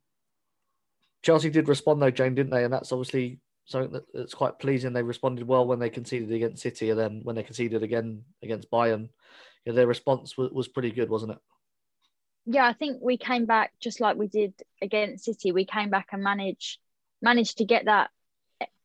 Chelsea 1.24 1.50
did 1.50 1.68
respond 1.68 2.02
though, 2.02 2.12
Jane, 2.12 2.36
didn't 2.36 2.52
they? 2.52 2.64
And 2.64 2.74
that's 2.74 2.92
obviously 2.92 3.40
something 3.70 4.02
that's 4.14 4.34
quite 4.34 4.60
pleasing. 4.60 4.94
They 4.94 5.04
responded 5.04 5.48
well 5.48 5.66
when 5.66 5.80
they 5.80 5.90
conceded 5.90 6.32
against 6.32 6.64
City, 6.64 6.90
and 6.90 7.00
then 7.00 7.22
when 7.24 7.36
they 7.36 7.44
conceded 7.44 7.84
again 7.84 8.24
against 8.44 8.70
Bayern, 8.72 9.10
their 9.66 9.88
response 9.88 10.38
was, 10.38 10.52
was 10.52 10.68
pretty 10.68 10.92
good, 10.92 11.10
wasn't 11.10 11.34
it? 11.34 11.38
Yeah, 12.46 12.66
I 12.66 12.74
think 12.74 13.00
we 13.02 13.18
came 13.18 13.46
back 13.46 13.74
just 13.80 14.02
like 14.02 14.18
we 14.18 14.28
did 14.28 14.54
against 14.82 15.26
City. 15.26 15.52
We 15.52 15.66
came 15.66 15.90
back 15.90 16.08
and 16.12 16.24
managed 16.24 16.80
managed 17.22 17.58
to 17.60 17.66
get 17.66 17.86
that 17.86 18.10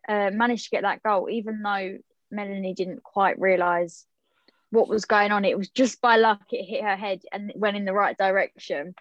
uh, 0.09 0.31
managed 0.33 0.65
to 0.65 0.71
get 0.71 0.83
that 0.83 1.03
goal, 1.03 1.31
even 1.31 1.63
though 1.63 1.99
Melanie 2.31 2.75
didn't 2.75 3.03
quite 3.03 3.41
realise 3.41 4.07
what 4.71 4.89
was 4.89 5.05
going 5.05 5.33
on. 5.33 5.45
It 5.45 5.57
was 5.57 5.71
just 5.71 6.01
by 6.03 6.17
luck 6.17 6.43
it 6.51 6.65
hit 6.65 6.83
her 6.83 6.97
head 6.97 7.23
and 7.33 7.53
went 7.55 7.77
in 7.77 7.85
the 7.85 7.93
right 7.93 8.19
direction. 8.19 8.95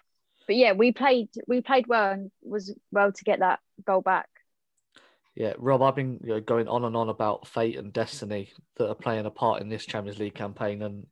But 0.46 0.56
yeah, 0.56 0.72
we 0.72 0.92
played 0.92 1.28
we 1.46 1.60
played 1.60 1.86
well 1.86 2.12
and 2.12 2.30
was 2.42 2.74
well 2.90 3.12
to 3.12 3.24
get 3.24 3.40
that 3.40 3.60
goal 3.84 4.00
back. 4.00 4.28
Yeah, 5.34 5.54
Rob, 5.58 5.82
I've 5.82 5.96
been 5.96 6.20
you 6.22 6.34
know, 6.34 6.40
going 6.40 6.68
on 6.68 6.84
and 6.84 6.96
on 6.96 7.08
about 7.08 7.48
fate 7.48 7.76
and 7.76 7.92
destiny 7.92 8.52
that 8.76 8.88
are 8.88 8.94
playing 8.94 9.26
a 9.26 9.30
part 9.30 9.60
in 9.60 9.68
this 9.68 9.84
Champions 9.84 10.18
League 10.18 10.34
campaign, 10.34 10.82
and 10.82 11.06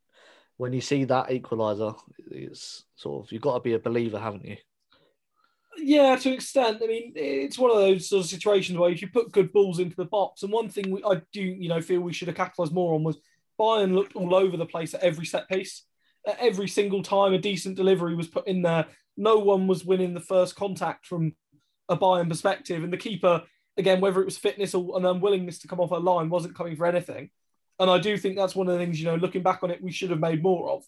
when 0.57 0.71
you 0.71 0.81
see 0.81 1.03
that 1.05 1.29
equaliser, 1.29 1.97
it's 2.31 2.85
sort 2.95 3.25
of 3.25 3.31
you've 3.31 3.41
got 3.41 3.55
to 3.55 3.59
be 3.59 3.73
a 3.73 3.79
believer, 3.79 4.19
haven't 4.19 4.45
you? 4.45 4.57
Yeah, 5.77 6.15
to 6.15 6.29
an 6.29 6.35
extent. 6.35 6.81
I 6.81 6.87
mean, 6.87 7.13
it's 7.15 7.57
one 7.57 7.71
of 7.71 7.77
those 7.77 8.07
sort 8.07 8.23
of 8.23 8.29
situations 8.29 8.77
where 8.77 8.91
if 8.91 9.01
you 9.01 9.09
put 9.09 9.31
good 9.31 9.51
balls 9.51 9.79
into 9.79 9.95
the 9.95 10.05
box, 10.05 10.43
and 10.43 10.51
one 10.51 10.69
thing 10.69 10.91
we, 10.91 11.03
I 11.03 11.21
do, 11.33 11.41
you 11.41 11.67
know, 11.67 11.81
feel 11.81 11.99
we 11.99 12.13
should 12.13 12.27
have 12.29 12.37
capitalised 12.37 12.73
more 12.73 12.93
on 12.93 13.03
was 13.03 13.17
Bayern 13.59 13.93
looked 13.93 14.15
all 14.15 14.33
over 14.35 14.55
the 14.55 14.65
place 14.65 14.93
at 14.93 15.03
every 15.03 15.25
set 15.25 15.49
piece. 15.49 15.83
At 16.25 16.39
every 16.39 16.69
single 16.69 17.03
time 17.03 17.33
a 17.33 17.37
decent 17.37 17.75
delivery 17.75 18.15
was 18.15 18.27
put 18.27 18.47
in 18.47 18.61
there, 18.61 18.85
no 19.17 19.39
one 19.39 19.67
was 19.67 19.83
winning 19.83 20.13
the 20.13 20.21
first 20.21 20.55
contact 20.55 21.05
from 21.05 21.33
a 21.89 21.97
Bayern 21.97 22.29
perspective, 22.29 22.83
and 22.83 22.93
the 22.93 22.97
keeper, 22.97 23.43
again, 23.77 24.01
whether 24.01 24.21
it 24.21 24.25
was 24.25 24.37
fitness 24.37 24.73
or 24.73 24.97
an 24.97 25.05
unwillingness 25.05 25.59
to 25.59 25.67
come 25.67 25.79
off 25.79 25.91
a 25.91 25.95
line, 25.95 26.29
wasn't 26.29 26.55
coming 26.55 26.75
for 26.75 26.85
anything. 26.85 27.29
And 27.79 27.89
I 27.89 27.97
do 27.97 28.17
think 28.17 28.35
that's 28.35 28.55
one 28.55 28.67
of 28.67 28.73
the 28.73 28.79
things, 28.79 28.99
you 28.99 29.05
know, 29.05 29.15
looking 29.15 29.43
back 29.43 29.63
on 29.63 29.71
it, 29.71 29.81
we 29.81 29.91
should 29.91 30.11
have 30.11 30.19
made 30.19 30.43
more 30.43 30.69
of 30.69 30.83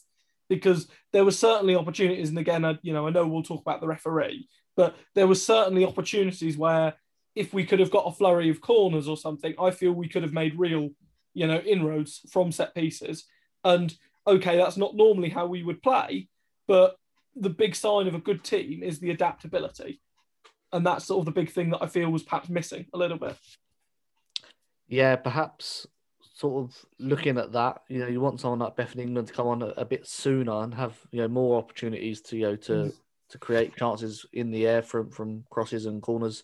because 0.49 0.87
there 1.11 1.25
were 1.25 1.31
certainly 1.31 1.75
opportunities. 1.75 2.29
And 2.29 2.37
again, 2.37 2.63
I, 2.63 2.77
you 2.83 2.93
know, 2.93 3.07
I 3.07 3.09
know 3.09 3.27
we'll 3.27 3.43
talk 3.43 3.61
about 3.61 3.81
the 3.81 3.87
referee, 3.87 4.47
but 4.75 4.95
there 5.15 5.27
were 5.27 5.35
certainly 5.35 5.85
opportunities 5.85 6.57
where 6.57 6.93
if 7.35 7.53
we 7.53 7.65
could 7.65 7.79
have 7.79 7.91
got 7.91 8.07
a 8.07 8.11
flurry 8.11 8.49
of 8.49 8.61
corners 8.61 9.07
or 9.07 9.17
something, 9.17 9.53
I 9.59 9.71
feel 9.71 9.91
we 9.91 10.07
could 10.07 10.23
have 10.23 10.33
made 10.33 10.57
real, 10.57 10.89
you 11.33 11.47
know, 11.47 11.57
inroads 11.57 12.21
from 12.31 12.51
set 12.51 12.75
pieces. 12.75 13.25
And 13.63 13.93
okay, 14.27 14.57
that's 14.57 14.77
not 14.77 14.95
normally 14.95 15.29
how 15.29 15.47
we 15.47 15.63
would 15.63 15.81
play, 15.81 16.29
but 16.67 16.95
the 17.35 17.49
big 17.49 17.75
sign 17.75 18.07
of 18.07 18.15
a 18.15 18.19
good 18.19 18.43
team 18.43 18.83
is 18.83 18.99
the 18.99 19.11
adaptability. 19.11 20.01
And 20.75 20.85
that's 20.85 21.05
sort 21.05 21.19
of 21.19 21.25
the 21.25 21.31
big 21.31 21.51
thing 21.51 21.69
that 21.71 21.81
I 21.81 21.87
feel 21.87 22.09
was 22.09 22.23
perhaps 22.23 22.49
missing 22.49 22.85
a 22.93 22.97
little 22.97 23.17
bit. 23.17 23.37
Yeah, 24.87 25.15
perhaps 25.15 25.87
sort 26.35 26.63
of 26.63 26.85
looking 26.99 27.37
at 27.37 27.53
that, 27.53 27.81
you 27.87 27.99
know, 27.99 28.07
you 28.07 28.19
want 28.19 28.41
someone 28.41 28.59
like 28.59 28.75
Bethany 28.75 29.03
England 29.03 29.29
to 29.29 29.33
come 29.33 29.47
on 29.47 29.61
a, 29.61 29.67
a, 29.77 29.85
bit 29.85 30.05
sooner 30.05 30.63
and 30.63 30.73
have 30.73 30.99
you 31.11 31.21
know 31.21 31.29
more 31.29 31.57
opportunities 31.57 32.19
to 32.23 32.35
you 32.35 32.43
know 32.43 32.55
to 32.57 32.71
mm 32.71 32.93
to 33.29 33.37
create 33.37 33.75
chances 33.75 34.25
in 34.33 34.51
the 34.51 34.67
air 34.67 34.81
from 34.81 35.09
from 35.09 35.43
crosses 35.49 35.85
and 35.85 36.01
corners. 36.01 36.43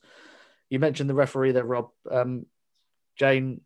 You 0.70 0.80
mentioned 0.80 1.10
the 1.10 1.16
referee 1.16 1.52
there, 1.52 1.66
Rob. 1.66 1.90
Um, 2.10 2.46
Jane, 3.16 3.62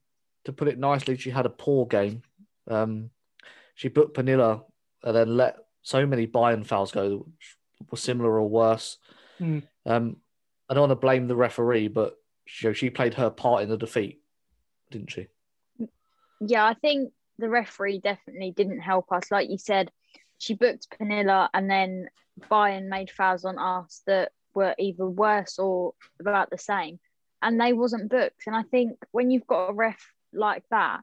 to 0.46 0.54
put 0.54 0.68
it 0.68 0.80
nicely, 0.80 1.18
she 1.18 1.30
had 1.30 1.46
a 1.46 1.50
poor 1.50 1.86
game. 1.86 2.24
Um, 2.70 3.12
she 3.76 3.90
put 3.90 4.14
Pernille 4.14 4.66
and 5.04 5.16
then 5.16 5.38
let 5.38 5.58
so 5.82 6.06
many 6.06 6.28
Bayern 6.28 6.66
fouls 6.66 6.92
go, 6.92 7.26
which 7.26 7.58
were 7.90 7.98
similar 7.98 8.40
or 8.40 8.50
worse. 8.50 8.98
Mm. 9.40 9.64
Um, 9.86 10.18
I 10.70 10.74
don't 10.74 10.82
want 10.82 10.92
to 10.92 10.96
blame 10.96 11.28
the 11.28 11.36
referee, 11.36 11.90
but 11.90 12.16
she, 12.46 12.74
she 12.74 12.90
played 12.90 13.14
her 13.16 13.30
part 13.30 13.64
in 13.64 13.70
the 13.70 13.78
defeat, 13.78 14.22
didn't 14.92 15.12
she? 15.12 15.28
Yeah, 16.42 16.66
I 16.66 16.74
think 16.74 17.12
the 17.38 17.50
referee 17.50 18.00
definitely 18.00 18.52
didn't 18.52 18.80
help 18.80 19.12
us. 19.12 19.32
Like 19.32 19.50
you 19.50 19.58
said, 19.58 19.92
she 20.38 20.54
booked 20.54 20.88
Pernille 20.90 21.50
and 21.54 21.70
then 21.70 22.08
Bayern 22.50 22.88
made 22.88 23.10
fouls 23.10 23.46
on 23.46 23.58
us 23.58 24.02
that 24.08 24.32
were 24.54 24.76
either 24.78 25.06
worse 25.06 25.60
or 25.60 25.94
about 26.20 26.50
the 26.50 26.58
same, 26.58 27.00
and 27.42 27.60
they 27.60 27.74
wasn't 27.74 28.10
booked. 28.10 28.44
And 28.48 28.56
I 28.56 28.64
think 28.64 28.98
when 29.12 29.32
you've 29.32 29.48
got 29.48 29.70
a 29.70 29.74
ref 29.74 30.04
like 30.34 30.64
that, 30.72 31.02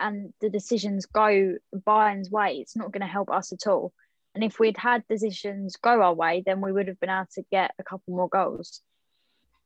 and 0.00 0.32
the 0.40 0.50
decisions 0.50 1.06
go 1.06 1.56
Bayern's 1.74 2.30
way, 2.30 2.56
it's 2.56 2.76
not 2.76 2.90
going 2.90 3.02
to 3.02 3.06
help 3.06 3.30
us 3.30 3.52
at 3.52 3.66
all. 3.68 3.92
And 4.34 4.42
if 4.42 4.58
we'd 4.58 4.76
had 4.76 5.06
decisions 5.08 5.76
go 5.76 6.02
our 6.02 6.14
way, 6.14 6.42
then 6.44 6.60
we 6.60 6.72
would 6.72 6.88
have 6.88 6.98
been 6.98 7.10
able 7.10 7.28
to 7.34 7.44
get 7.52 7.72
a 7.78 7.84
couple 7.84 8.16
more 8.16 8.28
goals. 8.28 8.80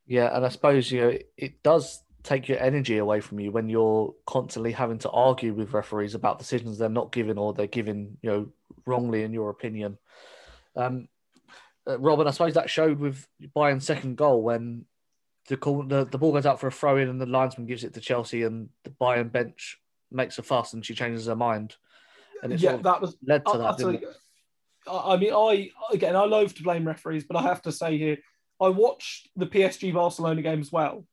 Yeah, 0.06 0.34
and 0.34 0.44
I 0.44 0.48
suppose 0.48 0.90
you 0.90 1.00
know 1.00 1.18
it 1.36 1.62
does 1.62 2.02
take 2.22 2.48
your 2.48 2.60
energy 2.60 2.98
away 2.98 3.20
from 3.20 3.38
you 3.38 3.52
when 3.52 3.68
you're 3.68 4.14
constantly 4.26 4.72
having 4.72 4.98
to 4.98 5.10
argue 5.10 5.54
with 5.54 5.72
referees 5.72 6.14
about 6.14 6.40
decisions 6.40 6.76
they're 6.76 6.88
not 6.88 7.12
giving 7.12 7.38
or 7.38 7.52
they're 7.52 7.68
giving 7.68 8.16
you 8.20 8.30
know 8.30 8.48
wrongly 8.84 9.22
in 9.22 9.32
your 9.32 9.50
opinion. 9.50 9.98
Um, 10.74 11.08
uh, 11.86 11.98
Robin, 11.98 12.26
I 12.26 12.30
suppose 12.30 12.54
that 12.54 12.70
showed 12.70 12.98
with 12.98 13.26
Bayern's 13.54 13.86
second 13.86 14.16
goal 14.16 14.42
when 14.42 14.86
the, 15.48 15.56
call, 15.56 15.82
the 15.84 16.04
the 16.04 16.18
ball 16.18 16.32
goes 16.32 16.46
out 16.46 16.60
for 16.60 16.66
a 16.66 16.72
throw 16.72 16.96
in 16.96 17.08
and 17.08 17.20
the 17.20 17.26
linesman 17.26 17.66
gives 17.66 17.84
it 17.84 17.94
to 17.94 18.00
Chelsea 18.00 18.42
and 18.42 18.68
the 18.84 18.90
Bayern 18.90 19.30
bench 19.30 19.78
makes 20.10 20.38
a 20.38 20.42
fuss 20.42 20.72
and 20.72 20.84
she 20.84 20.94
changes 20.94 21.26
her 21.26 21.36
mind. 21.36 21.76
And 22.42 22.52
it 22.52 22.60
yeah, 22.60 22.76
that 22.76 23.00
was 23.00 23.16
led 23.24 23.44
to 23.46 23.58
that. 23.58 24.06
I 24.88 25.16
mean, 25.16 25.32
I 25.32 25.70
again, 25.92 26.16
I 26.16 26.24
loathe 26.24 26.54
to 26.54 26.62
blame 26.62 26.86
referees, 26.86 27.24
but 27.24 27.36
I 27.36 27.42
have 27.42 27.62
to 27.62 27.72
say 27.72 27.98
here, 27.98 28.18
I 28.60 28.68
watched 28.68 29.28
the 29.36 29.46
PSG 29.46 29.92
Barcelona 29.92 30.42
game 30.42 30.60
as 30.60 30.72
well. 30.72 31.04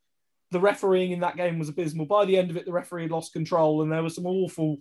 The 0.52 0.60
refereeing 0.60 1.12
in 1.12 1.22
that 1.22 1.38
game 1.38 1.60
was 1.60 1.70
abysmal. 1.70 2.06
By 2.06 2.26
the 2.26 2.38
end 2.38 2.52
of 2.52 2.58
it, 2.58 2.66
the 2.66 2.72
referee 2.72 3.04
had 3.04 3.12
lost 3.12 3.34
control, 3.34 3.82
and 3.82 3.92
there 3.92 4.04
were 4.04 4.10
some 4.10 4.26
awful, 4.26 4.78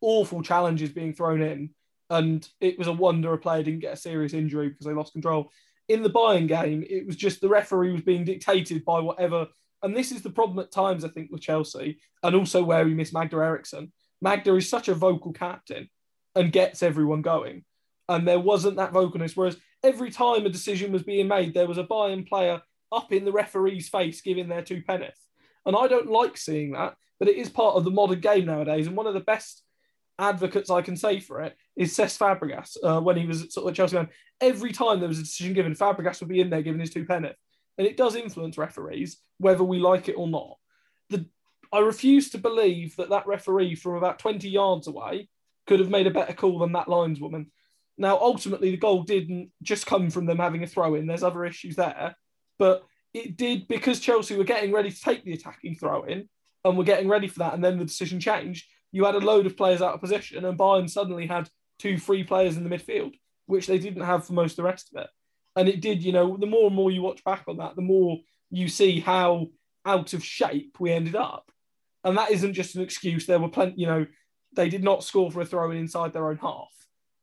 awful 0.00 0.42
challenges 0.42 0.90
being 0.90 1.14
thrown 1.14 1.42
in 1.42 1.70
and 2.10 2.48
it 2.60 2.78
was 2.78 2.86
a 2.86 2.92
wonder 2.92 3.32
a 3.32 3.38
player 3.38 3.62
didn't 3.62 3.80
get 3.80 3.94
a 3.94 3.96
serious 3.96 4.34
injury 4.34 4.68
because 4.68 4.86
they 4.86 4.92
lost 4.92 5.12
control. 5.12 5.50
In 5.88 6.02
the 6.02 6.10
Bayern 6.10 6.48
game, 6.48 6.84
it 6.88 7.06
was 7.06 7.16
just 7.16 7.40
the 7.40 7.48
referee 7.48 7.92
was 7.92 8.02
being 8.02 8.24
dictated 8.24 8.84
by 8.84 9.00
whatever. 9.00 9.48
And 9.82 9.96
this 9.96 10.12
is 10.12 10.22
the 10.22 10.30
problem 10.30 10.58
at 10.60 10.72
times, 10.72 11.04
I 11.04 11.08
think, 11.08 11.30
with 11.30 11.42
Chelsea, 11.42 11.98
and 12.22 12.34
also 12.34 12.62
where 12.62 12.84
we 12.84 12.94
miss 12.94 13.12
Magda 13.12 13.36
Eriksson. 13.36 13.92
Magda 14.20 14.54
is 14.54 14.68
such 14.68 14.88
a 14.88 14.94
vocal 14.94 15.32
captain 15.32 15.88
and 16.34 16.52
gets 16.52 16.82
everyone 16.82 17.22
going. 17.22 17.64
And 18.08 18.26
there 18.26 18.40
wasn't 18.40 18.76
that 18.76 18.92
vocalness. 18.92 19.36
Whereas 19.36 19.56
every 19.84 20.10
time 20.10 20.46
a 20.46 20.50
decision 20.50 20.90
was 20.90 21.02
being 21.02 21.28
made, 21.28 21.54
there 21.54 21.68
was 21.68 21.78
a 21.78 21.84
Bayern 21.84 22.26
player 22.26 22.62
up 22.90 23.12
in 23.12 23.24
the 23.24 23.32
referee's 23.32 23.88
face 23.88 24.20
giving 24.20 24.48
their 24.48 24.62
two 24.62 24.82
penneth. 24.82 25.18
And 25.66 25.76
I 25.76 25.86
don't 25.86 26.10
like 26.10 26.36
seeing 26.36 26.72
that, 26.72 26.96
but 27.18 27.28
it 27.28 27.36
is 27.36 27.48
part 27.48 27.76
of 27.76 27.84
the 27.84 27.90
modern 27.90 28.20
game 28.20 28.46
nowadays. 28.46 28.86
And 28.86 28.96
one 28.96 29.06
of 29.06 29.14
the 29.14 29.20
best 29.20 29.62
advocates 30.18 30.70
I 30.70 30.82
can 30.82 30.96
say 30.96 31.20
for 31.20 31.40
it 31.42 31.56
is 31.76 31.96
Cesc 31.96 32.18
Fabregas 32.18 32.76
uh, 32.82 33.00
when 33.00 33.16
he 33.16 33.26
was 33.26 33.42
at 33.42 33.52
sort 33.52 33.68
of 33.68 33.76
Chelsea. 33.76 33.96
Man, 33.96 34.08
every 34.40 34.72
time 34.72 35.00
there 35.00 35.08
was 35.08 35.18
a 35.18 35.22
decision 35.22 35.54
given, 35.54 35.74
Fabregas 35.74 36.20
would 36.20 36.28
be 36.28 36.40
in 36.40 36.50
there 36.50 36.62
giving 36.62 36.80
his 36.80 36.90
two 36.90 37.04
penneth, 37.04 37.36
and 37.78 37.86
it 37.86 37.96
does 37.96 38.14
influence 38.14 38.58
referees 38.58 39.18
whether 39.38 39.64
we 39.64 39.78
like 39.78 40.08
it 40.08 40.16
or 40.16 40.28
not. 40.28 40.56
The 41.10 41.26
I 41.72 41.80
refuse 41.80 42.30
to 42.30 42.38
believe 42.38 42.94
that 42.96 43.10
that 43.10 43.26
referee 43.26 43.74
from 43.74 43.96
about 43.96 44.20
20 44.20 44.48
yards 44.48 44.86
away 44.86 45.28
could 45.66 45.80
have 45.80 45.90
made 45.90 46.06
a 46.06 46.12
better 46.12 46.32
call 46.32 46.60
than 46.60 46.72
that 46.72 46.86
lineswoman. 46.86 47.46
Now, 47.96 48.18
ultimately, 48.18 48.70
the 48.70 48.76
goal 48.76 49.02
didn't 49.02 49.50
just 49.62 49.86
come 49.86 50.10
from 50.10 50.26
them 50.26 50.38
having 50.38 50.62
a 50.62 50.66
throw 50.66 50.94
in. 50.94 51.06
There's 51.06 51.22
other 51.22 51.44
issues 51.44 51.76
there, 51.76 52.16
but 52.58 52.84
it 53.12 53.36
did 53.36 53.68
because 53.68 54.00
Chelsea 54.00 54.36
were 54.36 54.44
getting 54.44 54.72
ready 54.72 54.90
to 54.90 55.00
take 55.00 55.24
the 55.24 55.32
attacking 55.32 55.76
throw 55.76 56.02
in 56.02 56.28
and 56.64 56.76
were 56.76 56.84
getting 56.84 57.08
ready 57.08 57.28
for 57.28 57.40
that, 57.40 57.54
and 57.54 57.62
then 57.62 57.78
the 57.78 57.84
decision 57.84 58.18
changed 58.18 58.66
you 58.94 59.04
had 59.04 59.16
a 59.16 59.18
load 59.18 59.44
of 59.44 59.56
players 59.56 59.82
out 59.82 59.92
of 59.92 60.00
position, 60.00 60.44
and 60.44 60.56
Bayern 60.56 60.88
suddenly 60.88 61.26
had 61.26 61.48
two 61.80 61.98
free 61.98 62.22
players 62.22 62.56
in 62.56 62.62
the 62.62 62.70
midfield, 62.70 63.14
which 63.46 63.66
they 63.66 63.76
didn't 63.76 64.04
have 64.04 64.24
for 64.24 64.34
most 64.34 64.52
of 64.52 64.56
the 64.58 64.62
rest 64.62 64.88
of 64.94 65.02
it. 65.02 65.10
And 65.56 65.68
it 65.68 65.80
did, 65.80 66.04
you 66.04 66.12
know, 66.12 66.36
the 66.36 66.46
more 66.46 66.68
and 66.68 66.76
more 66.76 66.92
you 66.92 67.02
watch 67.02 67.24
back 67.24 67.42
on 67.48 67.56
that, 67.56 67.74
the 67.74 67.82
more 67.82 68.20
you 68.52 68.68
see 68.68 69.00
how 69.00 69.48
out 69.84 70.12
of 70.12 70.24
shape 70.24 70.76
we 70.78 70.92
ended 70.92 71.16
up. 71.16 71.50
And 72.04 72.16
that 72.16 72.30
isn't 72.30 72.54
just 72.54 72.76
an 72.76 72.82
excuse. 72.82 73.26
There 73.26 73.40
were 73.40 73.48
plenty, 73.48 73.80
you 73.80 73.88
know, 73.88 74.06
they 74.54 74.68
did 74.68 74.84
not 74.84 75.02
score 75.02 75.28
for 75.28 75.40
a 75.40 75.44
throw 75.44 75.72
in 75.72 75.76
inside 75.76 76.12
their 76.12 76.28
own 76.28 76.38
half. 76.38 76.72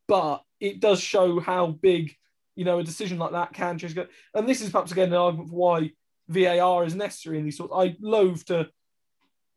But 0.09 0.43
it 0.61 0.79
does 0.79 1.01
show 1.01 1.39
how 1.39 1.67
big, 1.67 2.15
you 2.55 2.63
know, 2.63 2.79
a 2.79 2.83
decision 2.83 3.17
like 3.17 3.31
that 3.31 3.53
can 3.53 3.77
just 3.77 3.95
go. 3.95 4.07
And 4.33 4.47
this 4.47 4.61
is 4.61 4.69
perhaps 4.69 4.91
again 4.91 5.09
an 5.09 5.15
argument 5.15 5.49
for 5.49 5.55
why 5.55 5.91
VAR 6.29 6.85
is 6.85 6.95
necessary 6.95 7.37
in 7.37 7.43
these 7.43 7.57
sorts. 7.57 7.73
I 7.75 7.97
loathe 7.99 8.43
to, 8.45 8.69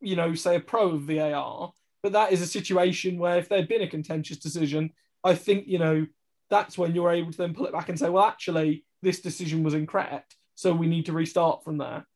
you 0.01 0.17
know, 0.17 0.35
say 0.35 0.57
a 0.57 0.61
pro 0.61 0.91
of 0.91 1.03
VAR, 1.03 1.73
but 2.03 2.13
that 2.13 2.33
is 2.33 2.43
a 2.43 2.47
situation 2.47 3.19
where 3.19 3.39
if 3.39 3.49
there'd 3.49 3.69
been 3.69 3.83
a 3.83 3.89
contentious 3.89 4.39
decision 4.39 4.91
I 5.25 5.35
think 5.35 5.67
you 5.67 5.79
know 5.79 6.07
that's 6.51 6.77
when 6.77 6.95
you're 6.95 7.11
able 7.11 7.33
to 7.33 7.39
then 7.39 7.55
pull 7.55 7.67
it 7.67 7.73
back 7.73 7.89
and 7.89 7.99
say, 7.99 8.11
well, 8.11 8.27
actually, 8.27 8.85
this 9.03 9.21
decision 9.21 9.63
was 9.63 9.75
incorrect, 9.75 10.37
so 10.55 10.73
we 10.73 10.87
need 10.87 11.07
to 11.07 11.13
restart 11.13 11.65
from 11.65 11.79
there. 11.79 12.07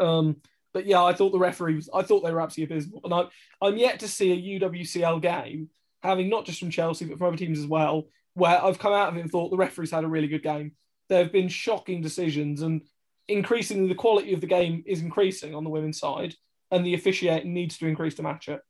Um, 0.00 0.36
but 0.72 0.86
yeah, 0.86 1.04
I 1.04 1.12
thought 1.12 1.32
the 1.32 1.38
referees, 1.38 1.90
I 1.92 2.02
thought 2.02 2.24
they 2.24 2.32
were 2.32 2.40
absolutely 2.40 2.76
abysmal, 2.76 3.02
and 3.04 3.12
I, 3.12 3.24
I'm 3.64 3.76
yet 3.76 4.00
to 4.00 4.08
see 4.08 4.32
a 4.32 4.60
UWCL 4.60 5.20
game 5.20 5.68
having 6.02 6.28
not 6.28 6.44
just 6.44 6.58
from 6.58 6.70
Chelsea 6.70 7.04
but 7.04 7.18
from 7.18 7.28
other 7.28 7.36
teams 7.36 7.58
as 7.58 7.66
well, 7.66 8.04
where 8.34 8.62
I've 8.62 8.78
come 8.78 8.92
out 8.92 9.08
of 9.08 9.16
it 9.16 9.20
and 9.20 9.30
thought 9.30 9.50
the 9.50 9.56
referees 9.56 9.90
had 9.90 10.04
a 10.04 10.08
really 10.08 10.28
good 10.28 10.42
game. 10.42 10.72
There 11.08 11.22
have 11.22 11.32
been 11.32 11.48
shocking 11.48 12.00
decisions, 12.00 12.62
and 12.62 12.82
increasingly 13.28 13.88
the 13.88 13.94
quality 13.94 14.32
of 14.34 14.40
the 14.40 14.46
game 14.46 14.82
is 14.86 15.02
increasing 15.02 15.54
on 15.54 15.64
the 15.64 15.70
women's 15.70 15.98
side, 15.98 16.34
and 16.70 16.84
the 16.84 16.94
officiating 16.94 17.52
needs 17.52 17.78
to 17.78 17.86
increase 17.86 18.14
to 18.16 18.22
match 18.22 18.48
it. 18.48 18.60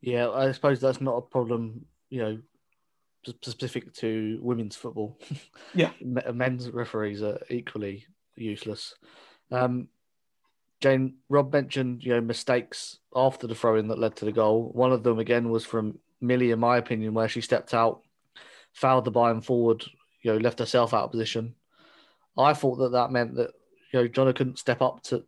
Yeah, 0.00 0.30
I 0.30 0.52
suppose 0.52 0.80
that's 0.80 1.00
not 1.00 1.16
a 1.16 1.22
problem, 1.22 1.86
you 2.10 2.20
know, 2.20 2.38
specific 3.42 3.92
to 3.94 4.38
women's 4.42 4.76
football. 4.76 5.18
Yeah. 5.74 5.90
men's 6.02 6.68
referees 6.68 7.22
are 7.22 7.40
equally 7.48 8.06
useless. 8.36 8.94
Um, 9.50 9.88
Jane, 10.84 11.14
Rob 11.28 11.52
mentioned, 11.52 12.04
you 12.04 12.12
know, 12.12 12.20
mistakes 12.20 12.98
after 13.16 13.46
the 13.46 13.54
throw 13.54 13.76
in 13.76 13.88
that 13.88 13.98
led 13.98 14.16
to 14.16 14.26
the 14.26 14.32
goal. 14.32 14.70
One 14.74 14.92
of 14.92 15.02
them, 15.02 15.18
again, 15.18 15.48
was 15.48 15.64
from 15.64 15.98
Millie, 16.20 16.50
in 16.50 16.60
my 16.60 16.76
opinion, 16.76 17.14
where 17.14 17.28
she 17.28 17.40
stepped 17.40 17.72
out, 17.72 18.02
fouled 18.72 19.06
the 19.06 19.12
Bayern 19.12 19.42
forward, 19.42 19.84
you 20.22 20.32
know, 20.32 20.38
left 20.38 20.58
herself 20.58 20.92
out 20.92 21.04
of 21.04 21.10
position. 21.10 21.54
I 22.36 22.52
thought 22.52 22.76
that 22.76 22.92
that 22.92 23.10
meant 23.10 23.34
that, 23.36 23.52
you 23.92 24.02
know, 24.02 24.08
Jonna 24.08 24.36
couldn't 24.36 24.58
step 24.58 24.82
up 24.82 25.02
to 25.04 25.24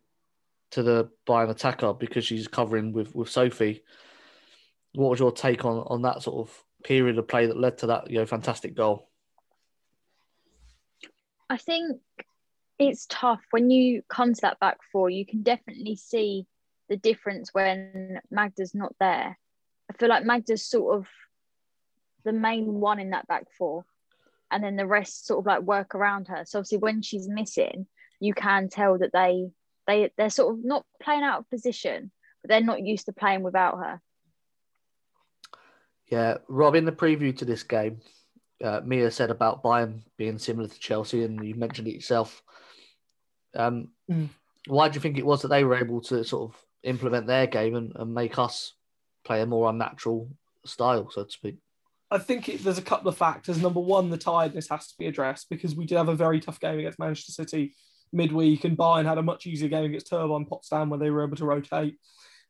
to 0.69 0.83
the 0.83 1.09
Bayern 1.27 1.49
attacker 1.49 1.93
because 1.93 2.25
she's 2.25 2.47
covering 2.47 2.93
with, 2.93 3.15
with 3.15 3.29
Sophie 3.29 3.83
what 4.97 5.11
was 5.11 5.19
your 5.19 5.31
take 5.31 5.63
on 5.63 5.83
on 5.87 6.01
that 6.01 6.23
sort 6.23 6.47
of 6.47 6.63
period 6.83 7.17
of 7.17 7.27
play 7.27 7.45
that 7.45 7.57
led 7.57 7.77
to 7.77 7.87
that 7.87 8.09
you 8.09 8.17
know 8.17 8.25
fantastic 8.25 8.75
goal? 8.75 9.09
I 11.49 11.57
think 11.57 12.01
it's 12.79 13.07
tough 13.09 13.41
when 13.51 13.69
you 13.69 14.03
come 14.07 14.33
to 14.33 14.41
that 14.41 14.59
back 14.59 14.77
four. 14.91 15.09
You 15.09 15.25
can 15.25 15.41
definitely 15.41 15.95
see 15.95 16.45
the 16.89 16.97
difference 16.97 17.53
when 17.53 18.19
Magda's 18.29 18.75
not 18.75 18.95
there. 18.99 19.37
I 19.89 19.93
feel 19.97 20.09
like 20.09 20.25
Magda's 20.25 20.65
sort 20.65 20.97
of 20.97 21.07
the 22.23 22.33
main 22.33 22.79
one 22.79 22.99
in 22.99 23.11
that 23.11 23.27
back 23.27 23.45
four, 23.57 23.85
and 24.51 24.63
then 24.63 24.75
the 24.75 24.85
rest 24.85 25.25
sort 25.25 25.39
of 25.39 25.45
like 25.45 25.61
work 25.61 25.95
around 25.95 26.27
her. 26.27 26.43
So 26.45 26.59
obviously, 26.59 26.79
when 26.79 27.01
she's 27.01 27.27
missing, 27.27 27.87
you 28.19 28.33
can 28.33 28.69
tell 28.69 28.97
that 28.99 29.13
they 29.13 29.49
they 29.87 30.11
they're 30.17 30.29
sort 30.29 30.53
of 30.53 30.63
not 30.63 30.85
playing 31.01 31.23
out 31.23 31.39
of 31.39 31.49
position, 31.49 32.11
but 32.41 32.49
they're 32.49 32.61
not 32.61 32.85
used 32.85 33.05
to 33.05 33.13
playing 33.13 33.43
without 33.43 33.77
her. 33.77 34.01
Yeah, 36.07 36.37
Rob, 36.47 36.75
in 36.75 36.85
the 36.85 36.91
preview 36.91 37.35
to 37.37 37.45
this 37.45 37.63
game, 37.63 37.99
uh, 38.63 38.81
Mia 38.83 39.11
said 39.11 39.29
about 39.29 39.63
Bayern 39.63 40.01
being 40.17 40.37
similar 40.37 40.67
to 40.67 40.79
Chelsea, 40.79 41.23
and 41.23 41.43
you 41.45 41.55
mentioned 41.55 41.87
it 41.87 41.95
yourself. 41.95 42.43
Um, 43.57 43.89
mm. 44.09 44.29
Why 44.67 44.89
do 44.89 44.95
you 44.95 45.01
think 45.01 45.17
it 45.17 45.25
was 45.25 45.41
that 45.41 45.49
they 45.49 45.63
were 45.63 45.77
able 45.77 46.01
to 46.01 46.23
sort 46.23 46.51
of 46.51 46.61
implement 46.83 47.27
their 47.27 47.47
game 47.47 47.75
and, 47.75 47.93
and 47.95 48.13
make 48.13 48.37
us 48.37 48.73
play 49.23 49.41
a 49.41 49.45
more 49.45 49.69
unnatural 49.69 50.29
style, 50.65 51.09
so 51.09 51.23
to 51.23 51.31
speak? 51.31 51.57
I 52.09 52.17
think 52.17 52.47
it, 52.47 52.63
there's 52.63 52.77
a 52.77 52.83
couple 52.83 53.09
of 53.09 53.17
factors. 53.17 53.61
Number 53.61 53.79
one, 53.79 54.09
the 54.09 54.17
tiredness 54.17 54.69
has 54.69 54.87
to 54.87 54.97
be 54.97 55.07
addressed 55.07 55.49
because 55.49 55.75
we 55.75 55.85
did 55.85 55.97
have 55.97 56.09
a 56.09 56.15
very 56.15 56.39
tough 56.39 56.59
game 56.59 56.79
against 56.79 56.99
Manchester 56.99 57.31
City 57.31 57.75
midweek, 58.13 58.63
and 58.63 58.77
Bayern 58.77 59.05
had 59.05 59.17
a 59.17 59.23
much 59.23 59.45
easier 59.45 59.67
game 59.67 59.85
against 59.85 60.09
Turbine 60.09 60.45
Potsdam 60.45 60.89
where 60.89 60.99
they 60.99 61.09
were 61.09 61.25
able 61.25 61.35
to 61.37 61.45
rotate. 61.45 61.97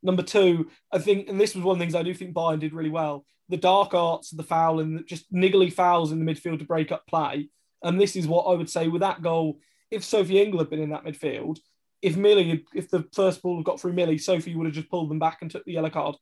Number 0.04 0.22
two, 0.22 0.70
I 0.92 1.00
think, 1.00 1.28
and 1.28 1.42
this 1.42 1.56
was 1.56 1.64
one 1.64 1.76
of 1.76 1.80
the 1.80 1.84
things 1.84 1.96
I 1.96 2.04
do 2.04 2.14
think 2.14 2.36
Bayern 2.36 2.60
did 2.60 2.74
really 2.74 2.92
well 2.92 3.26
the 3.50 3.58
dark 3.58 3.94
arts, 3.94 4.30
the 4.30 4.44
foul, 4.44 4.82
and 4.82 5.08
just 5.08 5.32
niggly 5.34 5.72
fouls 5.72 6.12
in 6.12 6.24
the 6.24 6.30
midfield 6.30 6.60
to 6.60 6.66
break 6.66 6.92
up 6.92 7.08
play. 7.08 7.50
And 7.82 8.00
this 8.00 8.16
is 8.16 8.28
what 8.28 8.44
I 8.44 8.54
would 8.54 8.70
say 8.70 8.88
with 8.90 9.02
that 9.02 9.22
goal. 9.22 9.60
If 9.92 10.04
Sophie 10.04 10.42
Ingle 10.42 10.60
had 10.60 10.70
been 10.70 10.82
in 10.82 10.90
that 10.90 11.06
midfield, 11.06 11.60
if 12.02 12.18
Millie, 12.18 12.66
if 12.76 12.90
the 12.90 13.06
first 13.14 13.42
ball 13.42 13.58
had 13.58 13.66
got 13.66 13.80
through 13.80 13.94
Millie, 13.94 14.18
Sophie 14.18 14.56
would 14.56 14.66
have 14.66 14.76
just 14.76 14.90
pulled 14.90 15.10
them 15.10 15.20
back 15.20 15.40
and 15.42 15.50
took 15.50 15.66
the 15.66 15.74
yellow 15.74 15.90
card, 15.90 16.16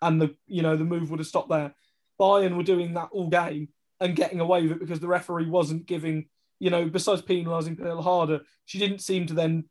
and 0.00 0.20
the 0.20 0.34
you 0.46 0.62
know 0.62 0.76
the 0.76 0.84
move 0.84 1.10
would 1.10 1.20
have 1.20 1.28
stopped 1.28 1.48
there. 1.48 1.74
Bayern 2.20 2.56
were 2.56 2.62
doing 2.62 2.94
that 2.94 3.08
all 3.12 3.28
game 3.28 3.68
and 4.00 4.16
getting 4.16 4.40
away 4.40 4.62
with 4.62 4.72
it 4.72 4.80
because 4.80 5.00
the 5.00 5.08
referee 5.08 5.48
wasn't 5.48 5.86
giving, 5.86 6.26
you 6.58 6.70
know, 6.70 6.88
besides 6.88 7.22
penalising 7.22 7.78
Pernille 7.78 8.02
Harder, 8.02 8.40
she 8.64 8.78
didn't 8.78 9.00
seem 9.00 9.26
to 9.26 9.34
then 9.34 9.64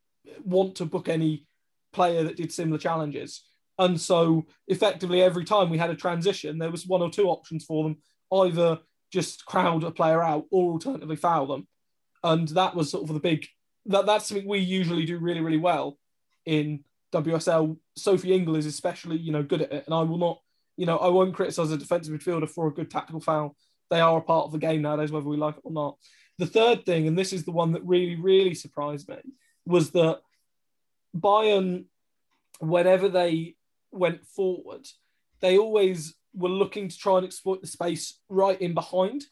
want 0.43 0.75
to 0.75 0.85
book 0.85 1.09
any 1.09 1.45
player 1.93 2.23
that 2.23 2.37
did 2.37 2.51
similar 2.51 2.77
challenges. 2.77 3.43
And 3.77 3.99
so 3.99 4.45
effectively 4.67 5.21
every 5.21 5.43
time 5.43 5.69
we 5.69 5.77
had 5.77 5.89
a 5.89 5.95
transition, 5.95 6.57
there 6.57 6.71
was 6.71 6.87
one 6.87 7.01
or 7.01 7.09
two 7.09 7.27
options 7.27 7.65
for 7.65 7.83
them, 7.83 7.97
either 8.31 8.79
just 9.11 9.45
crowd 9.45 9.83
a 9.83 9.91
player 9.91 10.23
out 10.23 10.45
or 10.51 10.73
alternatively 10.73 11.15
foul 11.15 11.47
them. 11.47 11.67
And 12.23 12.47
that 12.49 12.75
was 12.75 12.91
sort 12.91 13.03
of 13.03 13.13
the 13.13 13.19
big 13.19 13.47
that 13.87 14.05
that's 14.05 14.27
something 14.27 14.47
we 14.47 14.59
usually 14.59 15.05
do 15.05 15.17
really, 15.17 15.41
really 15.41 15.57
well 15.57 15.97
in 16.45 16.83
WSL. 17.13 17.77
Sophie 17.95 18.33
Ingle 18.33 18.55
is 18.55 18.65
especially, 18.65 19.17
you 19.17 19.31
know, 19.31 19.43
good 19.43 19.63
at 19.63 19.71
it. 19.71 19.85
And 19.85 19.95
I 19.95 20.01
will 20.03 20.17
not, 20.17 20.39
you 20.77 20.85
know, 20.85 20.97
I 20.97 21.07
won't 21.07 21.33
criticize 21.33 21.71
a 21.71 21.77
defensive 21.77 22.13
midfielder 22.13 22.49
for 22.49 22.67
a 22.67 22.73
good 22.73 22.91
tactical 22.91 23.21
foul. 23.21 23.55
They 23.89 23.99
are 23.99 24.17
a 24.17 24.21
part 24.21 24.45
of 24.45 24.51
the 24.51 24.57
game 24.57 24.81
nowadays, 24.81 25.11
whether 25.11 25.27
we 25.27 25.37
like 25.37 25.57
it 25.57 25.63
or 25.63 25.71
not. 25.71 25.97
The 26.37 26.45
third 26.45 26.85
thing, 26.85 27.07
and 27.07 27.17
this 27.17 27.33
is 27.33 27.43
the 27.43 27.51
one 27.51 27.73
that 27.73 27.85
really, 27.85 28.15
really 28.15 28.53
surprised 28.53 29.09
me, 29.09 29.17
was 29.65 29.91
that 29.91 30.21
Bayern, 31.15 31.85
whenever 32.59 33.09
they 33.09 33.55
went 33.91 34.25
forward, 34.25 34.87
they 35.41 35.57
always 35.57 36.15
were 36.33 36.49
looking 36.49 36.87
to 36.87 36.97
try 36.97 37.17
and 37.17 37.25
exploit 37.25 37.61
the 37.61 37.67
space 37.67 38.19
right 38.29 38.59
in 38.61 38.73
behind. 38.73 39.25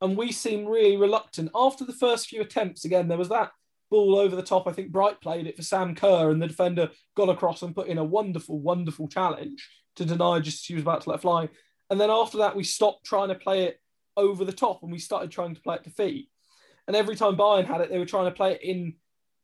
And 0.00 0.16
we 0.16 0.32
seem 0.32 0.66
really 0.66 0.96
reluctant. 0.96 1.50
After 1.54 1.84
the 1.84 1.92
first 1.92 2.28
few 2.28 2.40
attempts, 2.40 2.84
again, 2.84 3.08
there 3.08 3.18
was 3.18 3.30
that 3.30 3.50
ball 3.90 4.16
over 4.16 4.36
the 4.36 4.42
top. 4.42 4.66
I 4.66 4.72
think 4.72 4.92
Bright 4.92 5.20
played 5.20 5.46
it 5.46 5.56
for 5.56 5.62
Sam 5.62 5.94
Kerr, 5.94 6.30
and 6.30 6.40
the 6.40 6.46
defender 6.46 6.90
got 7.16 7.28
across 7.28 7.62
and 7.62 7.74
put 7.74 7.88
in 7.88 7.98
a 7.98 8.04
wonderful, 8.04 8.60
wonderful 8.60 9.08
challenge 9.08 9.68
to 9.96 10.04
deny 10.04 10.38
just 10.38 10.64
she 10.64 10.74
was 10.74 10.82
about 10.82 11.02
to 11.02 11.10
let 11.10 11.20
fly. 11.20 11.48
And 11.90 12.00
then 12.00 12.10
after 12.10 12.38
that, 12.38 12.54
we 12.54 12.64
stopped 12.64 13.04
trying 13.04 13.28
to 13.28 13.34
play 13.34 13.64
it 13.64 13.80
over 14.16 14.44
the 14.44 14.52
top 14.52 14.82
and 14.82 14.92
we 14.92 14.98
started 14.98 15.30
trying 15.30 15.54
to 15.54 15.60
play 15.60 15.76
it 15.76 15.84
to 15.84 15.90
feet. 15.90 16.28
And 16.86 16.96
every 16.96 17.16
time 17.16 17.36
Bayern 17.36 17.66
had 17.66 17.80
it, 17.80 17.90
they 17.90 17.98
were 17.98 18.06
trying 18.06 18.26
to 18.26 18.36
play 18.36 18.52
it 18.52 18.62
in 18.62 18.94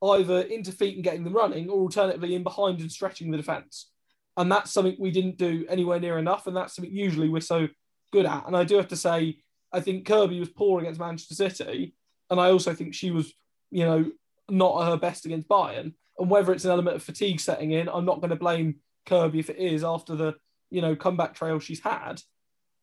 either 0.02 0.40
into 0.42 0.72
feet 0.72 0.96
and 0.96 1.04
getting 1.04 1.24
them 1.24 1.34
running, 1.34 1.68
or 1.68 1.80
alternatively 1.82 2.34
in 2.34 2.42
behind 2.42 2.80
and 2.80 2.92
stretching 2.92 3.30
the 3.30 3.36
defence. 3.36 3.90
And 4.36 4.50
that's 4.50 4.72
something 4.72 4.96
we 4.98 5.10
didn't 5.10 5.38
do 5.38 5.64
anywhere 5.68 6.00
near 6.00 6.18
enough. 6.18 6.46
And 6.46 6.56
that's 6.56 6.74
something 6.74 6.94
usually 6.94 7.28
we're 7.28 7.40
so 7.40 7.68
good 8.12 8.26
at. 8.26 8.46
And 8.46 8.56
I 8.56 8.64
do 8.64 8.76
have 8.76 8.88
to 8.88 8.96
say, 8.96 9.38
I 9.74 9.80
think 9.80 10.06
Kirby 10.06 10.40
was 10.40 10.48
poor 10.48 10.80
against 10.80 11.00
Manchester 11.00 11.34
City. 11.34 11.94
And 12.30 12.40
I 12.40 12.50
also 12.50 12.74
think 12.74 12.94
she 12.94 13.10
was, 13.10 13.32
you 13.70 13.84
know, 13.84 14.10
not 14.48 14.82
at 14.82 14.90
her 14.90 14.96
best 14.96 15.26
against 15.26 15.48
Bayern. 15.48 15.94
And 16.18 16.30
whether 16.30 16.52
it's 16.52 16.64
an 16.64 16.70
element 16.70 16.96
of 16.96 17.02
fatigue 17.02 17.40
setting 17.40 17.72
in, 17.72 17.88
I'm 17.88 18.04
not 18.04 18.20
going 18.20 18.30
to 18.30 18.36
blame 18.36 18.76
Kirby 19.06 19.40
if 19.40 19.50
it 19.50 19.58
is 19.58 19.84
after 19.84 20.14
the, 20.14 20.34
you 20.70 20.80
know, 20.80 20.94
comeback 20.94 21.34
trail 21.34 21.58
she's 21.58 21.80
had. 21.80 22.22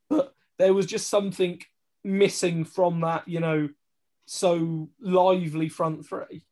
But 0.10 0.34
there 0.58 0.74
was 0.74 0.86
just 0.86 1.10
something 1.10 1.62
missing 2.04 2.66
from 2.66 3.02
that, 3.02 3.28
you 3.28 3.40
know, 3.40 3.70
so 4.26 4.90
lively 5.00 5.70
front 5.70 6.06
three. 6.06 6.44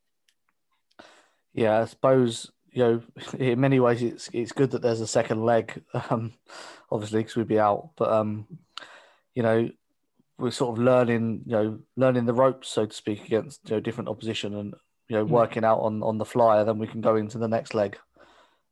Yeah, 1.52 1.80
I 1.80 1.84
suppose 1.84 2.50
you 2.72 2.82
know, 2.82 3.02
in 3.38 3.60
many 3.60 3.80
ways, 3.80 4.02
it's 4.02 4.30
it's 4.32 4.52
good 4.52 4.70
that 4.72 4.82
there's 4.82 5.00
a 5.00 5.06
second 5.06 5.44
leg, 5.44 5.82
um, 6.10 6.34
obviously, 6.90 7.20
because 7.20 7.36
we'd 7.36 7.48
be 7.48 7.60
out. 7.60 7.90
But 7.96 8.12
um, 8.12 8.46
you 9.34 9.42
know, 9.42 9.70
we're 10.40 10.50
sort 10.50 10.76
of 10.76 10.84
learning, 10.84 11.42
you 11.46 11.52
know, 11.52 11.78
learning 11.96 12.26
the 12.26 12.34
ropes, 12.34 12.68
so 12.68 12.86
to 12.86 12.94
speak, 12.94 13.24
against 13.24 13.68
you 13.68 13.76
know 13.76 13.80
different 13.80 14.08
opposition, 14.08 14.54
and 14.54 14.74
you 15.08 15.16
know, 15.16 15.24
hmm. 15.24 15.32
working 15.32 15.64
out 15.64 15.80
on 15.80 16.02
on 16.02 16.18
the 16.18 16.24
fly. 16.24 16.62
Then 16.64 16.78
we 16.78 16.86
can 16.86 17.00
go 17.00 17.16
into 17.16 17.38
the 17.38 17.48
next 17.48 17.74
leg, 17.74 17.98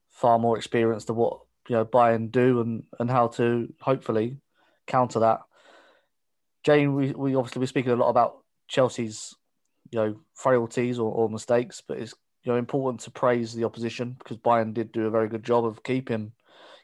far 0.08 0.38
more 0.38 0.56
experienced 0.56 1.08
to 1.08 1.14
what 1.14 1.40
you 1.68 1.76
know 1.76 1.84
Bayern 1.84 2.30
do, 2.30 2.60
and 2.60 2.84
and 2.98 3.10
how 3.10 3.28
to 3.28 3.72
hopefully 3.80 4.38
counter 4.86 5.20
that. 5.20 5.40
Jane, 6.64 6.94
we, 6.94 7.12
we 7.12 7.34
obviously 7.34 7.60
we're 7.60 7.66
speaking 7.66 7.92
a 7.92 7.96
lot 7.96 8.10
about 8.10 8.38
Chelsea's, 8.66 9.34
you 9.90 9.98
know, 9.98 10.20
frailties 10.34 10.98
or, 10.98 11.10
or 11.12 11.28
mistakes, 11.28 11.82
but 11.86 11.98
it's 11.98 12.14
you 12.42 12.52
know 12.52 12.58
important 12.58 13.00
to 13.02 13.10
praise 13.10 13.52
the 13.52 13.64
opposition 13.64 14.16
because 14.18 14.36
Bayern 14.38 14.74
did 14.74 14.92
do 14.92 15.06
a 15.06 15.10
very 15.10 15.28
good 15.28 15.44
job 15.44 15.64
of 15.64 15.82
keeping 15.82 16.32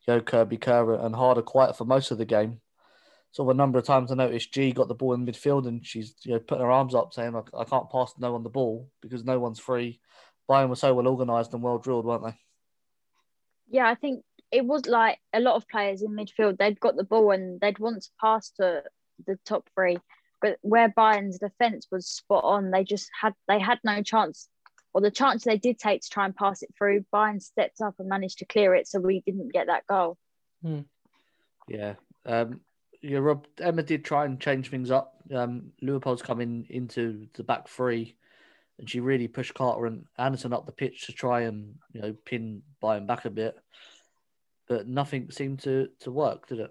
you 0.07 0.15
know 0.15 0.21
Kirby 0.21 0.59
Kerr 0.59 0.95
and 0.95 1.15
Harder 1.15 1.43
quiet 1.43 1.77
for 1.77 1.85
most 1.85 2.11
of 2.11 2.19
the 2.19 2.25
game. 2.25 2.61
So 3.35 3.51
a 3.51 3.55
number 3.55 3.81
of 3.81 3.85
times 3.85 4.13
I 4.13 4.15
noticed 4.15 4.55
Ji 4.55 4.71
got 4.71 4.87
the 4.87 4.95
ball 4.95 5.13
in 5.15 5.27
midfield 5.27 5.67
and 5.67 5.85
she's 5.85 6.15
you 6.23 6.35
know 6.35 6.39
putting 6.39 6.63
her 6.63 6.71
arms 6.71 6.95
up 6.95 7.13
saying 7.13 7.35
I, 7.35 7.43
I 7.59 7.65
can't 7.65 7.91
pass 7.91 8.15
no 8.17 8.37
on 8.37 8.45
the 8.45 8.49
ball 8.49 8.89
because 9.03 9.25
no 9.25 9.41
one's 9.41 9.59
free. 9.59 10.01
Bayern 10.49 10.69
were 10.69 10.77
so 10.77 10.95
well 10.95 11.09
organised 11.09 11.53
and 11.53 11.61
well 11.61 11.79
drilled, 11.79 12.05
weren't 12.05 12.25
they? 12.25 12.37
Yeah, 13.69 13.89
I 13.89 13.97
think 13.97 14.23
it 14.53 14.65
was 14.65 14.87
like 14.87 15.19
a 15.33 15.41
lot 15.41 15.57
of 15.57 15.69
players 15.69 16.03
in 16.03 16.13
midfield. 16.13 16.59
They'd 16.59 16.79
got 16.79 16.95
the 16.95 17.03
ball 17.03 17.33
and 17.33 17.61
they'd 17.61 17.81
want 17.81 18.05
to 18.05 18.11
pass 18.21 18.51
to 18.61 18.85
the 19.27 19.37
top 19.45 19.69
three, 19.75 19.99
but 20.41 20.59
where 20.61 20.91
Bayern's 20.91 21.41
defence 21.41 21.89
was 21.91 22.07
spot 22.07 22.45
on, 22.45 22.71
they 22.71 22.85
just 22.85 23.11
had 23.21 23.35
they 23.49 23.59
had 23.59 23.81
no 23.83 24.01
chance 24.05 24.49
or 24.93 25.01
the 25.01 25.11
chance 25.11 25.43
they 25.43 25.59
did 25.59 25.81
take 25.81 26.03
to 26.03 26.09
try 26.09 26.25
and 26.25 26.37
pass 26.37 26.63
it 26.63 26.73
through, 26.79 27.05
Bayern 27.13 27.43
stepped 27.43 27.81
up 27.81 27.97
and 27.99 28.09
managed 28.09 28.39
to 28.39 28.45
clear 28.45 28.77
it, 28.77 28.87
so 28.87 29.01
we 29.01 29.23
didn't 29.27 29.53
get 29.53 29.67
that 29.67 29.89
goal. 29.89 30.17
Hmm. 30.63 30.83
Yeah, 31.67 31.95
um, 32.25 32.61
yeah, 33.05 33.19
Rob 33.19 33.47
Emma 33.61 33.83
did 33.83 34.05
try 34.05 34.25
and 34.25 34.41
change 34.41 34.71
things 34.71 34.91
up. 34.91 35.15
Um, 35.33 35.73
Leupolz 35.83 36.23
coming 36.23 36.67
into 36.71 37.27
the 37.35 37.45
back 37.45 37.69
three, 37.69 38.17
and 38.79 38.89
she 38.89 39.01
really 39.01 39.29
pushed 39.29 39.55
Carter 39.55 39.87
and 39.87 40.07
Andersson 40.17 40.55
up 40.55 40.65
the 40.65 40.73
pitch 40.73 41.07
to 41.07 41.13
try 41.13 41.43
and 41.43 41.75
you 41.93 42.01
know 42.01 42.15
pin 42.25 42.63
Bayern 42.83 43.07
back 43.07 43.27
a 43.27 43.31
bit, 43.31 43.57
but 44.69 44.89
nothing 44.89 45.31
seemed 45.31 45.61
to 45.61 45.89
to 46.01 46.11
work, 46.11 46.49
did 46.49 46.61
it? 46.61 46.71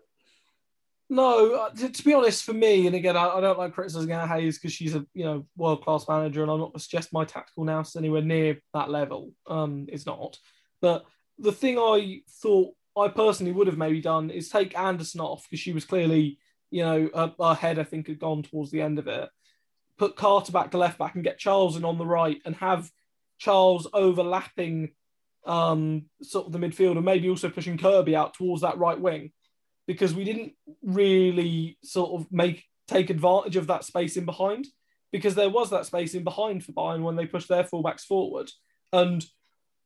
No, 1.10 1.54
uh, 1.54 1.70
to, 1.70 1.90
to 1.90 2.04
be 2.04 2.14
honest, 2.16 2.44
for 2.44 2.54
me, 2.54 2.88
and 2.88 2.96
again, 2.96 3.16
I, 3.16 3.28
I 3.28 3.42
don't 3.42 3.60
like 3.60 3.74
criticizing 3.74 4.12
Emma 4.12 4.28
Hayes 4.28 4.58
because 4.58 4.74
she's 4.74 4.96
a 4.96 5.06
you 5.14 5.26
know 5.26 5.46
world 5.56 5.84
class 5.84 6.08
manager, 6.10 6.42
and 6.42 6.52
I'm 6.52 6.60
not 6.60 6.82
suggest 6.82 7.14
my 7.14 7.26
tactical 7.26 7.64
nous 7.64 7.96
anywhere 7.96 8.24
near 8.24 8.60
that 8.74 8.90
level. 8.90 9.34
Um, 9.46 9.86
it's 9.90 10.08
not. 10.08 10.40
But 10.82 11.06
the 11.38 11.52
thing 11.52 11.78
I 11.78 12.22
thought 12.42 12.74
I 12.98 13.08
personally 13.08 13.52
would 13.52 13.68
have 13.68 13.78
maybe 13.78 14.02
done 14.02 14.30
is 14.30 14.50
take 14.50 14.78
Andersson 14.78 15.22
off 15.22 15.44
because 15.44 15.60
she 15.60 15.74
was 15.74 15.86
clearly, 15.86 16.38
you 16.70 16.84
know, 16.84 17.10
her, 17.14 17.34
her, 17.40 17.54
head 17.56 17.80
I 17.80 17.84
think 17.84 18.08
had 18.08 18.20
gone 18.20 18.44
towards 18.44 18.72
the 18.72 18.82
end 18.82 19.00
of 19.00 19.08
it. 19.08 19.30
Put 19.98 20.16
Carter 20.16 20.52
back 20.52 20.72
to 20.72 20.78
left 20.78 21.00
back 21.00 21.16
and 21.16 21.24
get 21.24 21.40
Charles 21.40 21.76
in 21.76 21.86
on 21.86 21.98
the 21.98 22.06
right 22.06 22.42
and 22.46 22.56
have 22.56 22.90
Charles 23.38 23.88
overlapping 23.94 24.92
um, 25.46 26.06
sort 26.22 26.46
of 26.46 26.52
the 26.52 26.60
midfield 26.60 26.96
and 26.96 27.06
maybe 27.06 27.30
also 27.30 27.50
pushing 27.50 27.78
Kirby 27.78 28.16
out 28.16 28.36
towards 28.36 28.62
that 28.62 28.78
right 28.78 29.00
wing. 29.00 29.32
Because 29.86 30.14
we 30.14 30.24
didn't 30.24 30.54
really 30.82 31.78
sort 31.84 32.22
of 32.22 32.32
make 32.32 32.64
take 32.88 33.10
advantage 33.10 33.56
of 33.56 33.68
that 33.68 33.84
space 33.84 34.18
in 34.18 34.26
behind. 34.26 34.68
Because 35.12 35.36
there 35.36 35.50
was 35.50 35.70
that 35.72 35.86
space 35.86 36.16
in 36.16 36.24
behind 36.24 36.64
for 36.64 36.72
Bayern 36.72 37.04
when 37.04 37.16
they 37.16 37.26
pushed 37.26 37.50
their 37.50 37.64
fullbacks 37.64 38.02
forward. 38.02 38.50
And 38.92 39.24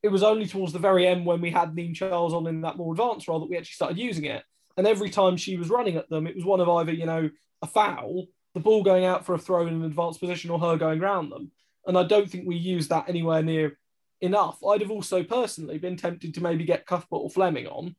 it 0.08 0.12
was 0.12 0.24
only 0.24 0.48
towards 0.48 0.72
the 0.72 0.80
very 0.80 1.06
end 1.06 1.26
when 1.26 1.41
we 1.41 1.52
had 1.52 1.76
Niamh 1.76 1.93
Charles 1.93 2.34
on 2.34 2.48
in 2.48 2.62
that 2.62 2.78
more 2.78 2.93
advanced 2.93 3.28
role 3.28 3.41
that 3.41 3.50
we 3.50 3.58
actually 3.58 3.74
started 3.74 3.98
using 3.98 4.26
it. 4.26 4.43
And 4.78 4.88
every 4.88 5.10
time 5.10 5.36
she 5.36 5.58
was 5.58 5.70
running 5.70 5.98
at 5.98 6.10
them, 6.10 6.26
it 6.28 6.36
was 6.36 6.46
one 6.46 6.62
of 6.62 6.70
either, 6.70 6.93
you 6.93 7.06
know, 7.06 7.30
a 7.62 7.67
foul, 7.67 8.28
the 8.54 8.62
ball 8.62 8.84
going 8.84 9.04
out 9.04 9.26
for 9.26 9.36
a 9.36 9.38
throw 9.38 9.67
in 9.67 9.74
an 9.74 9.84
advanced 9.84 10.22
position, 10.22 10.50
or 10.50 10.60
her 10.60 10.78
going 10.78 11.02
around 11.02 11.30
them. 11.30 11.52
And 11.86 11.98
I 11.98 12.04
don't 12.04 12.30
think 12.30 12.48
we 12.48 12.56
used 12.56 12.89
that 12.89 13.10
anywhere 13.10 13.43
near 13.43 13.78
enough. 14.22 14.63
I'd 14.63 14.82
have 14.82 14.91
also 14.91 15.24
personally 15.24 15.78
been 15.78 15.98
tempted 15.98 16.34
to 16.34 16.41
maybe 16.41 16.63
get 16.63 16.86
Cuthbert 16.86 17.20
or 17.20 17.30
Fleming 17.30 17.67
on 17.67 17.96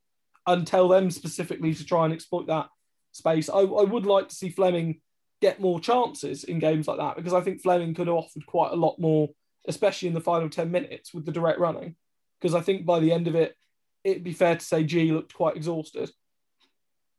and 0.46 0.66
tell 0.66 0.88
them 0.88 1.10
specifically 1.10 1.74
to 1.74 1.84
try 1.84 2.04
and 2.06 2.14
exploit 2.14 2.46
that 2.46 2.68
space. 3.12 3.50
I, 3.50 3.58
I 3.58 3.84
would 3.84 4.06
like 4.06 4.28
to 4.28 4.34
see 4.34 4.48
Fleming 4.48 5.00
get 5.40 5.60
more 5.60 5.78
chances 5.78 6.44
in 6.44 6.58
games 6.58 6.88
like 6.88 6.98
that 6.98 7.16
because 7.16 7.34
I 7.34 7.42
think 7.42 7.60
Fleming 7.60 7.94
could 7.94 8.06
have 8.06 8.16
offered 8.16 8.46
quite 8.46 8.72
a 8.72 8.76
lot 8.76 8.98
more 8.98 9.28
especially 9.68 10.08
in 10.08 10.14
the 10.14 10.20
final 10.20 10.48
10 10.48 10.70
minutes 10.70 11.14
with 11.14 11.24
the 11.24 11.32
direct 11.32 11.60
running. 11.60 11.94
Because 12.40 12.54
I 12.54 12.60
think 12.60 12.86
by 12.86 12.98
the 12.98 13.12
end 13.12 13.28
of 13.28 13.34
it, 13.34 13.54
it'd 14.02 14.24
be 14.24 14.32
fair 14.32 14.56
to 14.56 14.64
say 14.64 14.82
Ji 14.82 15.12
looked 15.12 15.34
quite 15.34 15.56
exhausted. 15.56 16.10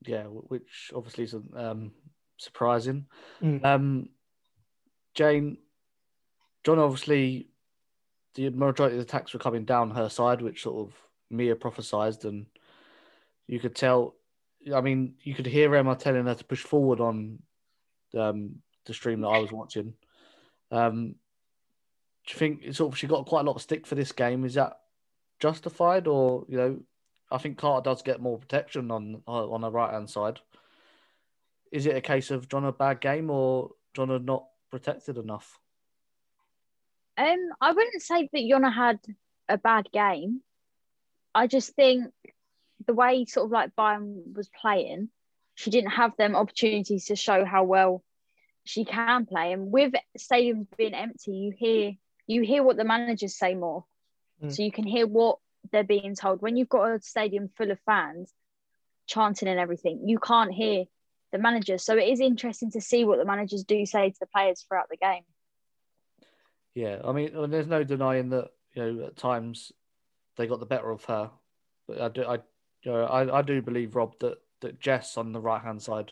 Yeah, 0.05 0.23
which 0.23 0.91
obviously 0.95 1.25
is 1.25 1.35
um, 1.55 1.91
surprising. 2.37 3.05
Mm. 3.41 3.63
Um, 3.63 4.09
Jane, 5.13 5.57
Jonna, 6.63 6.85
obviously, 6.85 7.49
the 8.35 8.49
majority 8.49 8.97
of 8.97 9.05
the 9.05 9.09
attacks 9.09 9.33
were 9.33 9.39
coming 9.39 9.65
down 9.65 9.91
her 9.91 10.09
side, 10.09 10.41
which 10.41 10.63
sort 10.63 10.87
of 10.87 10.95
Mia 11.29 11.55
prophesized, 11.55 12.25
and 12.25 12.45
you 13.47 13.59
could 13.59 13.75
tell. 13.75 14.15
I 14.73 14.81
mean, 14.81 15.15
you 15.23 15.33
could 15.33 15.45
hear 15.45 15.75
Emma 15.75 15.95
telling 15.95 16.25
her 16.25 16.35
to 16.35 16.43
push 16.43 16.63
forward 16.63 16.99
on 16.99 17.39
um, 18.17 18.55
the 18.85 18.93
stream 18.93 19.21
that 19.21 19.27
I 19.27 19.39
was 19.39 19.51
watching. 19.51 19.93
Um, 20.71 21.15
do 22.29 22.35
you 22.35 22.37
think 22.37 22.75
sort 22.75 22.93
of 22.93 22.97
she 22.97 23.07
got 23.07 23.25
quite 23.25 23.41
a 23.41 23.43
lot 23.43 23.55
of 23.55 23.61
stick 23.61 23.87
for 23.87 23.95
this 23.95 24.11
game? 24.11 24.45
Is 24.45 24.53
that 24.53 24.79
justified, 25.39 26.05
or 26.05 26.45
you 26.47 26.57
know, 26.57 26.79
I 27.31 27.39
think 27.39 27.57
Carter 27.57 27.89
does 27.89 28.03
get 28.03 28.21
more 28.21 28.37
protection 28.37 28.91
on 28.91 29.23
on 29.25 29.61
the 29.61 29.71
right 29.71 29.91
hand 29.91 30.09
side. 30.09 30.39
Is 31.71 31.87
it 31.87 31.95
a 31.95 32.01
case 32.01 32.29
of 32.29 32.47
Jonna 32.47 32.77
bad 32.77 33.01
game 33.01 33.31
or 33.31 33.71
Jonna 33.95 34.23
not 34.23 34.45
protected 34.69 35.17
enough? 35.17 35.59
Um, 37.17 37.49
I 37.59 37.71
wouldn't 37.71 38.01
say 38.01 38.29
that 38.31 38.39
Jonna 38.39 38.73
had 38.73 38.99
a 39.47 39.57
bad 39.57 39.89
game. 39.91 40.41
I 41.33 41.47
just 41.47 41.73
think 41.75 42.13
the 42.85 42.93
way 42.93 43.25
sort 43.25 43.45
of 43.45 43.51
like 43.51 43.75
Bayern 43.75 44.35
was 44.35 44.49
playing, 44.49 45.09
she 45.55 45.71
didn't 45.71 45.91
have 45.91 46.15
them 46.15 46.35
opportunities 46.35 47.05
to 47.05 47.15
show 47.15 47.43
how 47.43 47.63
well 47.63 48.03
she 48.65 48.85
can 48.85 49.25
play. 49.25 49.51
And 49.51 49.71
with 49.71 49.93
stadiums 50.17 50.67
being 50.77 50.93
empty, 50.93 51.31
you 51.31 51.53
hear 51.57 51.93
you 52.29 52.43
hear 52.43 52.61
what 52.61 52.77
the 52.77 52.85
managers 52.85 53.35
say 53.35 53.55
more. 53.55 53.85
Mm. 54.41 54.55
So 54.55 54.61
you 54.61 54.71
can 54.71 54.85
hear 54.85 55.07
what 55.07 55.39
they're 55.71 55.83
being 55.83 56.15
told. 56.15 56.41
When 56.41 56.55
you've 56.55 56.69
got 56.69 56.91
a 56.91 57.01
stadium 57.01 57.49
full 57.57 57.71
of 57.71 57.79
fans 57.87 58.31
chanting 59.07 59.47
and 59.47 59.59
everything, 59.59 60.03
you 60.05 60.19
can't 60.19 60.53
hear 60.53 60.85
the 61.31 61.39
managers. 61.39 61.83
So 61.83 61.97
it 61.97 62.07
is 62.07 62.19
interesting 62.19 62.71
to 62.71 62.81
see 62.81 63.03
what 63.03 63.17
the 63.17 63.25
managers 63.25 63.63
do 63.63 63.83
say 63.85 64.11
to 64.11 64.19
the 64.19 64.27
players 64.27 64.61
throughout 64.61 64.89
the 64.89 64.97
game. 64.97 65.23
Yeah, 66.75 66.99
I 67.03 67.11
mean, 67.11 67.31
there's 67.49 67.67
no 67.67 67.83
denying 67.83 68.29
that 68.29 68.51
you 68.75 68.83
know 68.83 69.07
at 69.07 69.17
times 69.17 69.71
they 70.37 70.45
got 70.45 70.59
the 70.59 70.67
better 70.67 70.91
of 70.91 71.03
her, 71.05 71.31
but 71.87 71.99
I 71.99 72.09
do, 72.09 72.23
I, 72.23 72.35
you 72.83 72.91
know, 72.91 73.05
I, 73.05 73.39
I 73.39 73.41
do 73.41 73.61
believe 73.63 73.95
Rob 73.95 74.13
that 74.19 74.37
that 74.61 74.79
Jess 74.79 75.17
on 75.17 75.31
the 75.31 75.41
right 75.41 75.61
hand 75.61 75.81
side, 75.81 76.11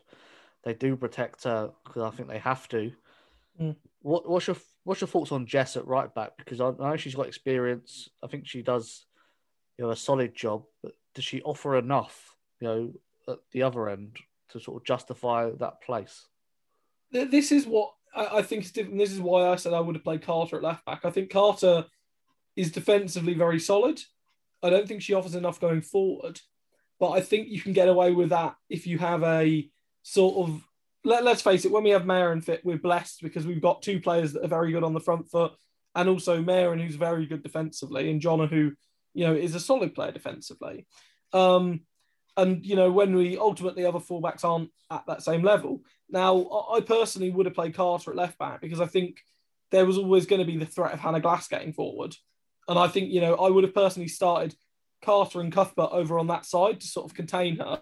they 0.63 0.73
do 0.73 0.95
protect 0.95 1.43
her 1.43 1.71
because 1.85 2.01
I 2.01 2.09
think 2.09 2.27
they 2.27 2.39
have 2.39 2.67
to. 2.69 2.91
Mm. 3.61 3.75
What 4.01 4.27
what's 4.27 4.47
your 4.47 4.57
what's 4.87 5.01
your 5.01 5.09
thoughts 5.09 5.33
on 5.33 5.45
Jess 5.45 5.75
at 5.75 5.85
right 5.85 6.13
back? 6.15 6.37
Because 6.37 6.61
I 6.61 6.71
know 6.71 6.95
she's 6.95 7.13
got 7.13 7.27
experience. 7.27 8.09
I 8.23 8.27
think 8.27 8.47
she 8.47 8.61
does, 8.61 9.05
you 9.77 9.83
know, 9.83 9.91
a 9.91 9.97
solid 9.97 10.33
job. 10.33 10.63
But 10.81 10.93
does 11.13 11.25
she 11.25 11.41
offer 11.41 11.77
enough, 11.77 12.37
you 12.61 12.67
know, 12.67 12.93
at 13.27 13.39
the 13.51 13.63
other 13.63 13.89
end 13.89 14.17
to 14.49 14.61
sort 14.61 14.77
of 14.81 14.85
justify 14.85 15.49
that 15.59 15.81
place? 15.81 16.25
This 17.11 17.51
is 17.51 17.67
what 17.67 17.91
I 18.15 18.41
think 18.41 18.63
is 18.63 18.71
different. 18.71 18.97
This 18.97 19.11
is 19.11 19.19
why 19.19 19.49
I 19.49 19.57
said 19.57 19.73
I 19.73 19.81
would 19.81 19.95
have 19.95 20.05
played 20.05 20.21
Carter 20.21 20.55
at 20.55 20.63
left 20.63 20.85
back. 20.85 21.03
I 21.03 21.11
think 21.11 21.31
Carter 21.31 21.85
is 22.55 22.71
defensively 22.71 23.33
very 23.33 23.59
solid. 23.59 24.01
I 24.63 24.69
don't 24.69 24.87
think 24.87 25.01
she 25.01 25.13
offers 25.13 25.35
enough 25.35 25.59
going 25.59 25.81
forward, 25.81 26.39
but 26.97 27.11
I 27.11 27.19
think 27.19 27.49
you 27.49 27.59
can 27.59 27.73
get 27.73 27.89
away 27.89 28.13
with 28.13 28.29
that 28.29 28.55
if 28.69 28.87
you 28.87 28.99
have 28.99 29.21
a 29.23 29.69
sort 30.01 30.47
of 30.47 30.66
let, 31.07 31.25
us 31.25 31.41
face 31.41 31.65
it, 31.65 31.71
when 31.71 31.83
we 31.83 31.91
have 31.91 32.05
Maren 32.05 32.41
fit, 32.41 32.61
we're 32.63 32.77
blessed 32.77 33.21
because 33.21 33.47
we've 33.47 33.61
got 33.61 33.81
two 33.81 33.99
players 33.99 34.33
that 34.33 34.43
are 34.43 34.49
very 34.49 34.71
good 34.71 34.83
on 34.83 34.93
the 34.93 34.99
front 34.99 35.29
foot, 35.29 35.53
and 35.95 36.09
also 36.09 36.41
Maren, 36.41 36.79
who's 36.79 36.95
very 36.95 37.25
good 37.25 37.43
defensively, 37.43 38.11
and 38.11 38.21
Jonna, 38.21 38.49
who 38.49 38.73
you 39.13 39.25
know 39.25 39.33
is 39.33 39.55
a 39.55 39.59
solid 39.59 39.95
player 39.95 40.11
defensively. 40.11 40.85
Um, 41.33 41.81
and 42.35 42.63
you 42.65 42.75
know 42.75 42.91
when 42.91 43.15
we 43.15 43.37
ultimately 43.37 43.85
other 43.85 43.99
fullbacks 43.99 44.43
aren't 44.43 44.69
at 44.91 45.05
that 45.07 45.23
same 45.23 45.43
level. 45.43 45.81
Now, 46.09 46.67
I 46.73 46.81
personally 46.81 47.31
would 47.31 47.45
have 47.45 47.55
played 47.55 47.75
Carter 47.75 48.11
at 48.11 48.17
left 48.17 48.37
back 48.37 48.61
because 48.61 48.79
I 48.79 48.85
think 48.85 49.17
there 49.71 49.85
was 49.85 49.97
always 49.97 50.25
going 50.25 50.39
to 50.39 50.45
be 50.45 50.57
the 50.57 50.65
threat 50.65 50.93
of 50.93 50.99
Hanna 50.99 51.19
Glas 51.19 51.47
getting 51.47 51.73
forward, 51.73 52.15
and 52.67 52.77
I 52.77 52.87
think 52.89 53.11
you 53.11 53.21
know 53.21 53.35
I 53.35 53.49
would 53.49 53.63
have 53.63 53.73
personally 53.73 54.09
started 54.09 54.55
Carter 55.01 55.39
and 55.39 55.53
Cuthbert 55.53 55.89
over 55.91 56.19
on 56.19 56.27
that 56.27 56.45
side 56.45 56.81
to 56.81 56.87
sort 56.87 57.05
of 57.05 57.15
contain 57.15 57.57
her 57.57 57.81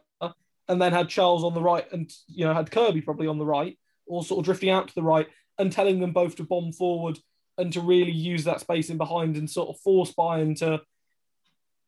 and 0.68 0.82
then 0.82 0.94
had 0.94 1.10
Charles 1.10 1.44
on 1.44 1.54
the 1.54 1.62
right 1.62 1.86
and 1.92 2.12
you 2.28 2.46
know 2.46 2.54
had 2.54 2.72
Kirby 2.72 3.02
probably 3.02 3.28
on 3.28 3.38
the 3.38 3.46
right, 3.46 3.78
or 4.06 4.24
sort 4.24 4.40
of 4.40 4.46
drifting 4.46 4.70
out 4.70 4.88
to 4.88 4.96
the 4.96 5.04
right 5.04 5.28
and 5.58 5.72
telling 5.72 6.00
them 6.00 6.12
both 6.12 6.36
to 6.36 6.44
bomb 6.44 6.72
forward 6.72 7.18
and 7.58 7.72
to 7.74 7.82
really 7.82 8.12
use 8.12 8.44
that 8.44 8.60
space 8.60 8.90
in 8.90 8.98
behind 8.98 9.38
and 9.38 9.50
sort 9.50 9.70
of 9.70 9.80
force 9.80 10.14
Bayern 10.18 10.58
to 10.60 10.82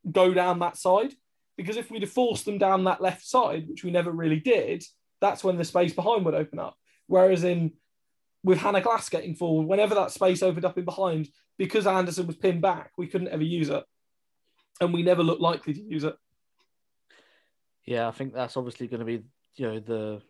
go 0.10 0.34
down 0.34 0.60
that 0.60 0.78
side. 0.78 1.14
Because 1.58 1.76
if 1.76 1.90
we'd 1.90 2.04
have 2.04 2.12
forced 2.12 2.46
them 2.46 2.58
down 2.58 2.84
that 2.84 3.02
left 3.02 3.26
side, 3.26 3.68
which 3.68 3.84
we 3.84 3.92
never 3.92 4.12
really 4.12 4.40
did, 4.40 4.84
that's 5.20 5.44
when 5.44 5.58
the 5.58 5.66
space 5.66 5.94
behind 5.94 6.24
would 6.24 6.36
open 6.36 6.60
up. 6.60 6.78
Whereas 7.08 7.44
in 7.44 7.74
with 8.44 8.60
Hanna 8.60 8.82
Glas 8.82 9.10
getting 9.10 9.36
forward, 9.36 9.68
whenever 9.68 9.96
that 9.96 10.12
space 10.12 10.44
opened 10.44 10.66
up 10.66 10.78
in 10.78 10.86
behind, 10.86 11.28
because 11.58 11.88
Andersson 11.88 12.28
was 12.28 12.36
pinned 12.36 12.62
back, 12.62 12.92
we 12.98 13.08
couldn't 13.08 13.30
ever 13.30 13.44
use 13.44 13.70
it. 13.70 13.84
And 14.80 14.94
we 14.94 15.02
never 15.02 15.24
looked 15.24 15.42
likely 15.42 15.74
to 15.74 15.82
use 15.82 16.04
it. 16.04 16.16
Yeah, 17.88 18.08
I 18.08 18.12
think 18.12 18.34
that's 18.34 18.58
obviously 18.58 18.88
going 18.88 19.00
to 19.00 19.06
be 19.06 19.24
you 19.56 19.66
know 19.66 19.80
the 19.80 20.22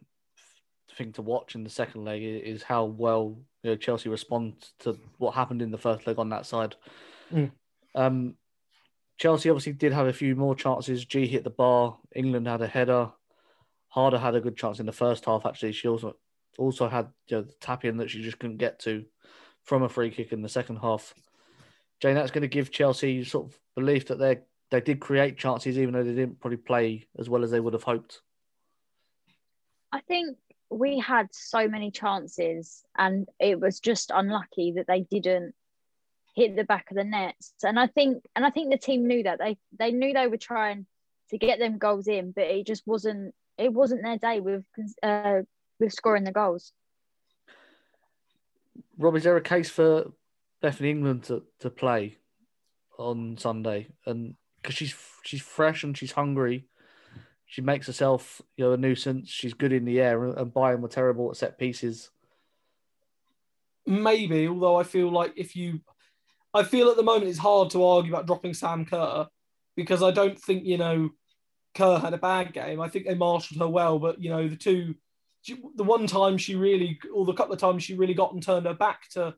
thing 0.96 1.12
to 1.14 1.22
watch 1.22 1.56
in 1.56 1.64
the 1.64 1.70
second 1.70 2.06
leg 2.06 2.24
is 2.24 2.64
how 2.64 2.86
well 2.86 3.38
you 3.64 3.72
know, 3.72 3.76
Chelsea 3.76 4.08
respond 4.08 4.54
to 4.80 4.98
what 5.18 5.34
happened 5.34 5.62
in 5.62 5.72
the 5.72 5.78
first 5.78 6.08
leg 6.08 6.18
on 6.20 6.30
that 6.30 6.46
side. 6.46 6.76
Mm. 7.34 7.52
Um, 7.96 8.36
Chelsea 9.18 9.50
obviously 9.50 9.74
did 9.74 9.92
have 9.92 10.08
a 10.08 10.14
few 10.14 10.36
more 10.36 10.56
chances. 10.56 11.04
Ji 11.04 11.28
hit 11.28 11.44
the 11.44 11.50
bar. 11.50 11.98
England 12.16 12.48
had 12.48 12.62
a 12.62 12.68
header. 12.68 13.12
Harder 13.90 14.20
had 14.20 14.36
a 14.36 14.42
good 14.42 14.56
chance 14.56 14.80
in 14.80 14.86
the 14.86 14.92
first 14.92 15.26
half. 15.26 15.46
Actually, 15.46 15.72
she 15.72 15.88
also 15.88 16.16
also 16.58 16.88
had 16.88 17.08
you 17.28 17.38
know, 17.38 17.44
the 17.44 17.54
tap 17.60 17.86
in 17.86 17.98
that 17.98 18.10
she 18.10 18.22
just 18.22 18.40
couldn't 18.40 18.58
get 18.58 18.80
to 18.80 19.06
from 19.64 19.84
a 19.84 19.90
free 19.90 20.12
kick 20.12 20.32
in 20.32 20.42
the 20.42 20.50
second 20.50 20.78
half. 20.78 21.14
Jane, 22.00 22.16
that's 22.16 22.32
going 22.32 22.44
to 22.44 22.48
give 22.48 22.72
Chelsea 22.72 23.24
sort 23.24 23.48
of 23.48 23.60
belief 23.76 24.08
that 24.08 24.20
they're 24.20 24.44
they 24.70 24.82
did 24.82 25.00
create 25.00 25.38
chances, 25.38 25.78
even 25.78 25.94
though 25.94 26.04
they 26.04 26.14
didn't 26.14 26.40
probably 26.40 26.58
play 26.58 27.08
as 27.18 27.30
well 27.30 27.44
as 27.44 27.52
they 27.52 27.60
would 27.60 27.74
have 27.74 27.84
hoped. 27.84 28.22
I 29.92 30.02
think 30.02 30.38
we 30.70 31.00
had 31.00 31.30
so 31.32 31.68
many 31.68 31.92
chances, 31.92 32.84
and 32.98 33.28
it 33.40 33.60
was 33.60 33.80
just 33.80 34.12
unlucky 34.14 34.74
that 34.76 34.88
they 34.88 35.02
didn't 35.02 35.56
hit 36.36 36.56
the 36.56 36.64
back 36.64 36.92
of 36.92 36.98
the 36.98 37.04
nets. 37.04 37.54
And 37.64 37.80
I 37.80 37.88
think, 37.88 38.24
and 38.36 38.46
I 38.46 38.50
think 38.50 38.72
the 38.72 38.78
team 38.78 39.08
knew 39.08 39.24
that 39.24 39.40
they 39.40 39.58
they 39.78 39.92
knew 39.92 40.14
they 40.14 40.28
were 40.28 40.38
trying 40.38 40.86
to 41.30 41.38
get 41.38 41.60
them 41.60 41.78
goals 41.78 42.08
in, 42.08 42.32
but 42.32 42.46
it 42.46 42.68
just 42.68 42.86
wasn't 42.86 43.34
it 43.58 43.74
wasn't 43.74 44.04
their 44.04 44.18
day 44.18 44.40
with 44.40 44.66
uh, 45.02 45.42
with 45.80 45.94
scoring 45.94 46.24
the 46.24 46.32
goals. 46.32 46.74
Rob, 48.98 49.16
is 49.16 49.24
there 49.24 49.38
a 49.38 49.42
case 49.42 49.70
for 49.70 50.12
Bethany 50.62 50.90
England 50.90 51.24
to, 51.26 51.44
to 51.60 51.70
play 51.70 52.18
on 52.98 53.38
Sunday? 53.38 53.88
And 54.06 54.36
because 54.68 54.76
she's 54.78 54.96
she's 55.24 55.42
fresh 55.42 55.86
and 55.86 55.98
she's 55.98 56.12
hungry, 56.12 56.66
she 57.46 57.62
makes 57.62 57.88
herself 57.88 58.42
you 58.58 58.66
know 58.66 58.74
a 58.74 58.78
nuisance. 58.78 59.30
She's 59.30 59.54
good 59.54 59.72
in 59.72 59.86
the 59.86 60.02
air, 60.02 60.26
and 60.26 60.54
Bayern 60.54 60.82
were 60.82 60.90
terrible 60.90 61.30
at 61.30 61.38
set 61.38 61.58
pieces. 61.58 62.10
Maybe, 63.86 64.46
although 64.46 64.76
I 64.76 64.84
feel 64.84 65.10
like 65.10 65.32
if 65.38 65.56
you, 65.56 65.80
I 66.54 66.64
feel 66.64 66.90
at 66.90 66.98
the 66.98 67.04
moment 67.04 67.30
it's 67.30 67.40
hard 67.40 67.70
to 67.70 67.86
argue 67.86 68.12
about 68.12 68.28
dropping 68.28 68.54
Sam 68.54 68.84
Kerr 68.84 69.28
because 69.78 70.04
I 70.04 70.12
don't 70.12 70.38
think 70.38 70.66
you 70.66 70.78
know 70.78 71.12
Kerr 71.74 72.00
had 72.00 72.14
a 72.14 72.18
bad 72.18 72.52
game. 72.52 72.82
I 72.82 72.90
think 72.90 73.08
they 73.08 73.16
marshalled 73.16 73.62
her 73.62 73.70
well, 73.70 74.00
but 74.00 74.22
you 74.22 74.30
know 74.30 74.50
the 74.50 74.58
two, 74.58 74.96
the 75.76 75.84
one 75.86 76.08
time 76.08 76.38
she 76.38 76.56
really, 76.56 77.00
or 77.14 77.24
the 77.24 77.32
couple 77.34 77.54
of 77.54 77.62
times 77.62 77.84
she 77.84 77.96
really 77.96 78.14
got 78.14 78.34
and 78.34 78.44
turned 78.44 78.66
her 78.66 78.74
back 78.74 79.08
to, 79.12 79.34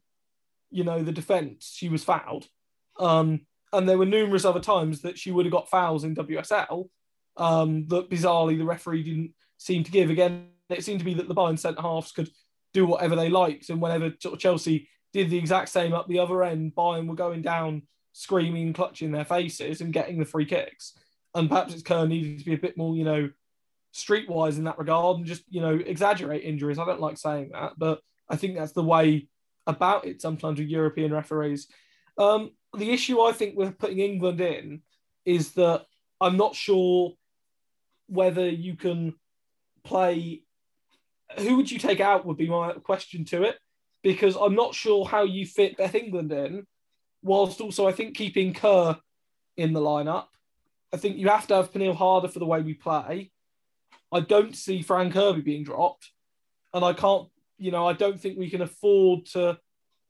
you 0.72 0.84
know, 0.84 1.04
the 1.04 1.12
defence, 1.12 1.72
she 1.76 1.88
was 1.88 2.04
fouled. 2.04 2.48
Um, 2.98 3.42
and 3.74 3.88
there 3.88 3.98
were 3.98 4.06
numerous 4.06 4.46
other 4.46 4.60
times 4.60 5.02
that 5.02 5.18
she 5.18 5.32
would 5.32 5.46
have 5.46 5.54
got 5.54 5.70
fouls 5.70 6.04
in 6.04 6.16
WSL 6.16 6.90
um, 7.38 7.88
that 7.88 8.10
bizarrely 8.10 8.58
the 8.58 8.66
referee 8.66 9.04
didn't 9.04 9.34
seem 9.58 9.84
to 9.84 9.92
give. 9.92 10.10
Again, 10.10 10.48
it 10.70 10.84
seemed 10.84 11.00
to 11.00 11.06
be 11.06 11.14
that 11.16 11.28
the 11.28 11.36
Bayern 11.36 11.58
centre 11.58 11.82
halves 11.82 12.12
could 12.12 12.30
do 12.74 12.86
whatever 12.86 13.16
they 13.16 13.30
liked, 13.30 13.70
and 13.70 13.82
whenever 13.82 14.12
Chelsea 14.12 14.90
did 15.14 15.30
the 15.30 15.38
exact 15.38 15.70
same 15.70 15.94
up 15.94 16.08
the 16.08 16.20
other 16.20 16.44
end, 16.44 16.74
Bayern 16.76 17.08
were 17.08 17.16
going 17.16 17.42
down 17.42 17.84
screaming, 18.14 18.74
clutching 18.74 19.12
their 19.12 19.26
faces, 19.26 19.82
and 19.82 19.94
getting 19.94 20.20
the 20.20 20.26
free 20.26 20.46
kicks. 20.46 20.94
And 21.34 21.50
perhaps 21.50 21.74
it's 21.74 21.84
Kerr 21.84 22.08
needed 22.08 22.40
to 22.40 22.46
be 22.46 22.54
a 22.54 22.60
bit 22.60 22.78
more, 22.78 22.96
you 22.96 23.04
know, 23.04 23.30
streetwise 23.94 24.58
in 24.58 24.66
that 24.66 24.78
regard 24.78 25.18
and 25.18 25.26
just, 25.26 25.44
you 25.50 25.62
know, 25.62 25.74
exaggerate 25.74 26.44
injuries. 26.44 26.80
I 26.80 26.86
don't 26.86 27.02
like 27.02 27.18
saying 27.18 27.52
that, 27.54 27.74
but 27.78 28.02
I 28.30 28.36
think 28.36 28.58
that's 28.58 28.74
the 28.74 28.84
way 28.84 29.28
about 29.66 30.06
it 30.06 30.22
sometimes 30.22 30.60
with 30.60 30.70
European 30.70 31.14
referees. 31.14 31.68
Um, 32.18 32.52
the 32.78 32.92
issue 32.92 33.22
I 33.22 33.32
think 33.32 33.58
with 33.58 33.78
putting 33.78 34.00
England 34.00 34.42
in 34.42 34.82
is 35.26 35.54
that 35.54 35.86
I'm 36.22 36.38
not 36.38 36.56
sure 36.56 37.14
whether 38.08 38.48
you 38.48 38.76
can 38.76 39.16
play. 39.84 40.44
Who 41.38 41.58
would 41.58 41.72
you 41.72 41.80
take 41.80 42.00
out? 42.00 42.26
Would 42.26 42.38
be 42.38 42.50
my 42.50 42.74
question 42.74 43.26
to 43.26 43.44
it, 43.44 43.58
because 44.04 44.36
I'm 44.36 44.56
not 44.56 44.76
sure 44.76 45.06
how 45.06 45.24
you 45.24 45.46
fit 45.46 45.78
Beth 45.78 45.96
England 45.96 46.32
in, 46.32 46.66
whilst 47.22 47.62
also 47.62 47.88
I 47.88 47.92
think 47.92 48.16
keeping 48.16 48.54
Kerr 48.54 48.98
in 49.58 49.74
the 49.74 49.80
lineup. 49.80 50.28
I 50.92 50.98
think 50.98 51.18
you 51.18 51.30
have 51.30 51.48
to 51.48 51.56
have 51.56 51.72
Pernille 51.72 51.96
Harder 51.96 52.28
for 52.28 52.40
the 52.40 52.46
way 52.46 52.62
we 52.62 52.74
play. 52.74 53.32
I 54.12 54.22
don't 54.22 54.56
see 54.56 54.82
Fran 54.82 55.12
Kirby 55.12 55.42
being 55.42 55.64
dropped, 55.64 56.12
and 56.74 56.84
I 56.84 56.94
can't. 56.94 57.28
You 57.58 57.72
know, 57.72 57.86
I 57.86 57.94
don't 57.94 58.20
think 58.20 58.38
we 58.38 58.50
can 58.50 58.62
afford 58.62 59.26
to 59.34 59.60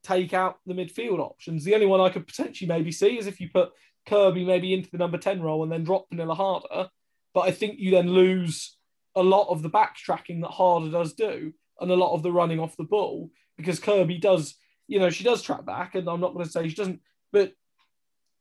take 0.09 0.33
out 0.33 0.57
the 0.65 0.73
midfield 0.73 1.19
options. 1.19 1.63
The 1.63 1.75
only 1.75 1.85
one 1.85 2.01
I 2.01 2.09
could 2.09 2.25
potentially 2.25 2.67
maybe 2.67 2.91
see 2.91 3.17
is 3.17 3.27
if 3.27 3.39
you 3.39 3.49
put 3.49 3.71
Kirby 4.07 4.43
maybe 4.43 4.73
into 4.73 4.89
the 4.89 4.97
number 4.97 5.17
10 5.17 5.41
role 5.41 5.63
and 5.63 5.71
then 5.71 5.83
drop 5.83 6.09
Pernille 6.09 6.35
Harder. 6.35 6.89
But 7.33 7.41
I 7.41 7.51
think 7.51 7.79
you 7.79 7.91
then 7.91 8.07
lose 8.07 8.75
a 9.15 9.21
lot 9.21 9.49
of 9.49 9.61
the 9.61 9.69
backtracking 9.69 10.41
that 10.41 10.49
Harder 10.49 10.89
does 10.89 11.13
do 11.13 11.53
and 11.79 11.91
a 11.91 11.95
lot 11.95 12.13
of 12.13 12.23
the 12.23 12.31
running 12.31 12.59
off 12.59 12.75
the 12.75 12.83
ball 12.83 13.29
because 13.55 13.79
Kirby 13.79 14.17
does, 14.17 14.55
you 14.87 14.99
know, 14.99 15.09
she 15.09 15.23
does 15.23 15.43
track 15.43 15.65
back. 15.65 15.93
And 15.93 16.09
I'm 16.09 16.21
not 16.21 16.33
going 16.33 16.45
to 16.45 16.51
say 16.51 16.67
she 16.67 16.75
doesn't, 16.75 17.01
but 17.31 17.53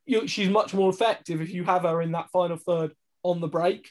you, 0.07 0.27
she's 0.27 0.49
much 0.49 0.73
more 0.73 0.91
effective 0.91 1.43
if 1.43 1.53
you 1.53 1.65
have 1.65 1.83
her 1.83 2.01
in 2.01 2.13
that 2.13 2.31
final 2.31 2.57
third 2.57 2.95
on 3.23 3.41
the 3.41 3.49
break. 3.49 3.91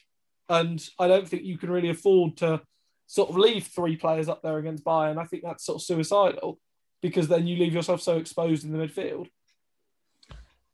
And 0.50 0.84
I 0.98 1.08
don't 1.08 1.28
think 1.28 1.44
you 1.44 1.58
can 1.60 1.70
really 1.70 1.90
afford 1.90 2.38
to 2.38 2.62
sort 3.06 3.30
of 3.30 3.38
leave 3.38 3.68
three 3.68 3.98
players 3.98 4.30
up 4.30 4.42
there 4.42 4.58
against 4.58 4.84
Bayern. 4.84 5.18
I 5.18 5.26
think 5.26 5.44
that's 5.44 5.66
sort 5.66 5.76
of 5.76 5.86
suicidal 5.86 6.60
because 7.02 7.28
then 7.28 7.48
you 7.48 7.58
leave 7.58 7.74
yourself 7.74 8.02
so 8.02 8.18
exposed 8.18 8.64
in 8.64 8.72
the 8.72 8.78
midfield. 8.78 9.30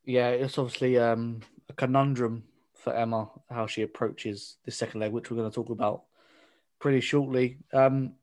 Yeah, 0.06 0.30
it's 0.30 0.58
obviously 0.58 0.98
um, 0.98 1.42
a 1.70 1.74
conundrum 1.74 2.44
for 2.74 2.94
Emma 2.94 3.30
how 3.50 3.68
she 3.68 3.82
approaches 3.82 4.58
the 4.66 4.72
second 4.72 5.00
leg, 5.00 5.12
which 5.12 5.32
we're 5.32 5.38
going 5.38 5.50
to 5.50 5.56
talk 5.56 5.70
about 5.70 6.04
pretty 6.80 7.00
shortly. 7.00 7.58
Um, 7.72 8.14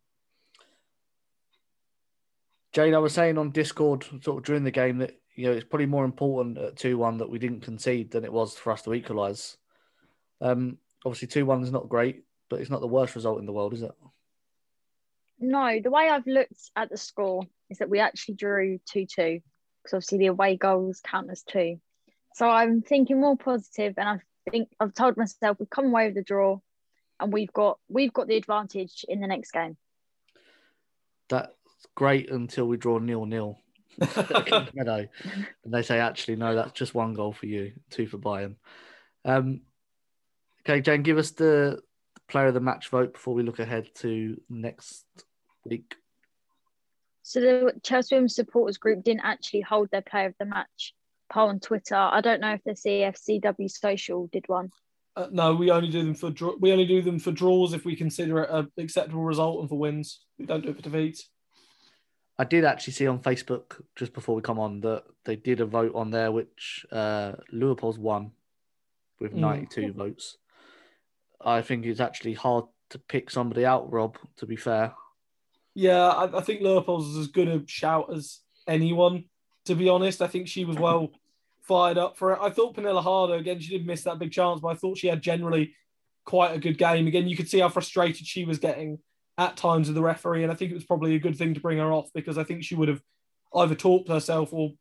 Jane, 2.72 2.94
I 2.94 2.98
was 2.98 3.14
saying 3.14 3.38
on 3.38 3.50
Discord 3.50 4.04
sort 4.22 4.38
of 4.38 4.44
during 4.44 4.64
the 4.64 4.70
game 4.70 4.98
that 4.98 5.18
you 5.34 5.46
know 5.46 5.52
it's 5.52 5.64
probably 5.64 5.86
more 5.86 6.04
important 6.04 6.58
at 6.58 6.76
two 6.76 6.98
one 6.98 7.18
that 7.18 7.30
we 7.30 7.38
didn't 7.38 7.62
concede 7.62 8.10
than 8.10 8.24
it 8.24 8.32
was 8.32 8.54
for 8.54 8.72
us 8.72 8.82
to 8.82 8.94
equalise. 8.94 9.56
Um, 10.40 10.78
obviously, 11.04 11.28
two 11.28 11.46
one 11.46 11.62
is 11.62 11.72
not 11.72 11.88
great, 11.88 12.24
but 12.48 12.60
it's 12.60 12.70
not 12.70 12.80
the 12.80 12.86
worst 12.86 13.14
result 13.14 13.40
in 13.40 13.46
the 13.46 13.52
world, 13.52 13.74
is 13.74 13.82
it? 13.82 13.92
No, 15.40 15.80
the 15.82 15.90
way 15.90 16.08
I've 16.08 16.26
looked 16.26 16.70
at 16.76 16.90
the 16.90 16.96
score 16.96 17.42
is 17.70 17.78
that 17.78 17.88
we 17.88 17.98
actually 17.98 18.34
drew 18.34 18.78
2 18.92 19.06
2 19.06 19.40
because 19.82 19.94
obviously 19.94 20.18
the 20.18 20.26
away 20.26 20.56
goals 20.56 21.00
count 21.02 21.30
as 21.30 21.42
two. 21.42 21.80
So 22.34 22.48
I'm 22.48 22.82
thinking 22.82 23.20
more 23.20 23.36
positive 23.36 23.94
and 23.96 24.08
I 24.08 24.50
think 24.50 24.68
I've 24.78 24.94
told 24.94 25.16
myself 25.16 25.58
we've 25.58 25.70
come 25.70 25.86
away 25.86 26.06
with 26.06 26.14
the 26.14 26.22
draw 26.22 26.58
and 27.18 27.32
we've 27.32 27.52
got 27.52 27.78
we've 27.88 28.12
got 28.12 28.28
the 28.28 28.36
advantage 28.36 29.04
in 29.08 29.20
the 29.20 29.26
next 29.26 29.50
game. 29.52 29.76
That's 31.28 31.52
great 31.94 32.30
until 32.30 32.66
we 32.66 32.76
draw 32.76 32.98
nil 32.98 33.26
nil. 33.26 33.58
and 34.00 35.08
they 35.66 35.82
say 35.82 35.98
actually 35.98 36.36
no, 36.36 36.54
that's 36.54 36.72
just 36.72 36.94
one 36.94 37.14
goal 37.14 37.32
for 37.32 37.46
you, 37.46 37.72
two 37.90 38.06
for 38.06 38.18
Bayern. 38.18 38.56
Um, 39.24 39.62
okay, 40.62 40.80
Jane, 40.80 41.02
give 41.02 41.18
us 41.18 41.32
the 41.32 41.80
player 42.28 42.46
of 42.46 42.54
the 42.54 42.60
match 42.60 42.88
vote 42.88 43.14
before 43.14 43.34
we 43.34 43.42
look 43.42 43.58
ahead 43.58 43.88
to 43.96 44.40
next 44.48 45.04
week. 45.64 45.94
So 47.22 47.40
the 47.40 47.72
Chelsea 47.82 48.14
Women's 48.14 48.34
supporters 48.34 48.78
group 48.78 49.04
didn't 49.04 49.24
actually 49.24 49.60
hold 49.60 49.88
their 49.90 50.02
player 50.02 50.26
of 50.26 50.34
the 50.38 50.46
match 50.46 50.94
poll 51.30 51.48
on 51.48 51.60
Twitter. 51.60 51.94
I 51.94 52.20
don't 52.20 52.40
know 52.40 52.54
if 52.54 52.64
the 52.64 52.72
CFCW 52.72 53.70
social 53.70 54.28
did 54.32 54.48
one. 54.48 54.70
Uh, 55.16 55.28
no, 55.30 55.54
we 55.54 55.70
only 55.70 55.90
do 55.90 56.02
them 56.02 56.14
for 56.14 56.30
draw- 56.30 56.56
we 56.58 56.72
only 56.72 56.86
do 56.86 57.02
them 57.02 57.18
for 57.18 57.32
draws 57.32 57.72
if 57.72 57.84
we 57.84 57.96
consider 57.96 58.40
it 58.40 58.50
an 58.50 58.70
acceptable 58.78 59.22
result, 59.22 59.60
and 59.60 59.68
for 59.68 59.78
wins 59.78 60.20
we 60.38 60.46
don't 60.46 60.62
do 60.62 60.70
it 60.70 60.76
for 60.76 60.82
defeats. 60.82 61.28
I 62.38 62.44
did 62.44 62.64
actually 62.64 62.94
see 62.94 63.06
on 63.06 63.18
Facebook 63.18 63.82
just 63.96 64.14
before 64.14 64.34
we 64.34 64.42
come 64.42 64.58
on 64.58 64.80
that 64.80 65.04
they 65.24 65.36
did 65.36 65.60
a 65.60 65.66
vote 65.66 65.92
on 65.94 66.10
there, 66.10 66.32
which 66.32 66.86
uh, 66.90 67.32
Leupolz 67.52 67.98
won 67.98 68.32
with 69.18 69.34
mm. 69.34 69.40
92 69.40 69.92
votes. 69.92 70.38
I 71.44 71.60
think 71.60 71.84
it's 71.84 72.00
actually 72.00 72.34
hard 72.34 72.64
to 72.90 72.98
pick 72.98 73.30
somebody 73.30 73.66
out, 73.66 73.92
Rob. 73.92 74.16
To 74.38 74.46
be 74.46 74.56
fair, 74.56 74.94
yeah, 75.74 76.08
I, 76.08 76.38
I 76.38 76.40
think 76.40 76.62
Leupolz 76.62 77.18
as 77.18 77.28
good 77.28 77.48
a 77.48 77.62
shout 77.66 78.12
as 78.14 78.40
anyone. 78.66 79.24
To 79.66 79.74
be 79.74 79.88
honest, 79.88 80.22
I 80.22 80.26
think 80.26 80.48
she 80.48 80.64
was 80.64 80.76
well 80.76 81.10
fired 81.62 81.98
up 81.98 82.16
for 82.16 82.32
it. 82.32 82.38
I 82.40 82.50
thought 82.50 82.74
Pernille 82.74 83.02
Harder 83.02 83.34
again. 83.34 83.60
She 83.60 83.70
did 83.70 83.86
miss 83.86 84.04
that 84.04 84.18
big 84.18 84.32
chance, 84.32 84.60
but 84.60 84.68
I 84.68 84.74
thought 84.74 84.98
she 84.98 85.06
had 85.06 85.22
generally 85.22 85.74
quite 86.24 86.54
a 86.54 86.60
good 86.60 86.78
game. 86.78 87.06
Again, 87.06 87.28
you 87.28 87.36
could 87.36 87.48
see 87.48 87.60
how 87.60 87.68
frustrated 87.68 88.26
she 88.26 88.44
was 88.44 88.58
getting 88.58 88.98
at 89.38 89.56
times 89.56 89.88
with 89.88 89.94
the 89.94 90.02
referee, 90.02 90.42
and 90.42 90.52
I 90.52 90.54
think 90.54 90.70
it 90.70 90.74
was 90.74 90.84
probably 90.84 91.14
a 91.14 91.20
good 91.20 91.36
thing 91.36 91.54
to 91.54 91.60
bring 91.60 91.78
her 91.78 91.92
off 91.92 92.10
because 92.14 92.38
I 92.38 92.44
think 92.44 92.64
she 92.64 92.74
would 92.74 92.88
have 92.88 93.02
either 93.54 93.74
talked 93.74 94.08
herself 94.08 94.52
or, 94.52 94.72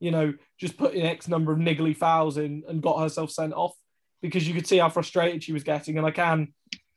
you 0.00 0.10
know, 0.10 0.34
just 0.58 0.76
put 0.76 0.94
in 0.94 1.04
X 1.04 1.28
number 1.28 1.52
of 1.52 1.58
niggly 1.58 1.96
fouls 1.96 2.38
in 2.38 2.62
and 2.68 2.82
got 2.82 3.00
herself 3.00 3.30
sent 3.30 3.52
off 3.52 3.74
because 4.22 4.48
you 4.48 4.54
could 4.54 4.66
see 4.66 4.78
how 4.78 4.88
frustrated 4.88 5.42
she 5.42 5.52
was 5.52 5.64
getting, 5.64 5.98
and 5.98 6.06
I 6.06 6.10
can 6.10 6.54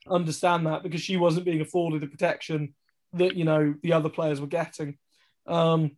understand 0.08 0.66
that 0.66 0.82
because 0.82 1.00
she 1.00 1.16
wasn't 1.16 1.44
being 1.44 1.60
afforded 1.60 2.00
the 2.00 2.06
protection 2.06 2.74
that 3.14 3.36
you 3.36 3.44
know 3.44 3.74
the 3.82 3.92
other 3.92 4.08
players 4.08 4.40
were 4.40 4.46
getting. 4.46 4.98
Um, 5.46 5.96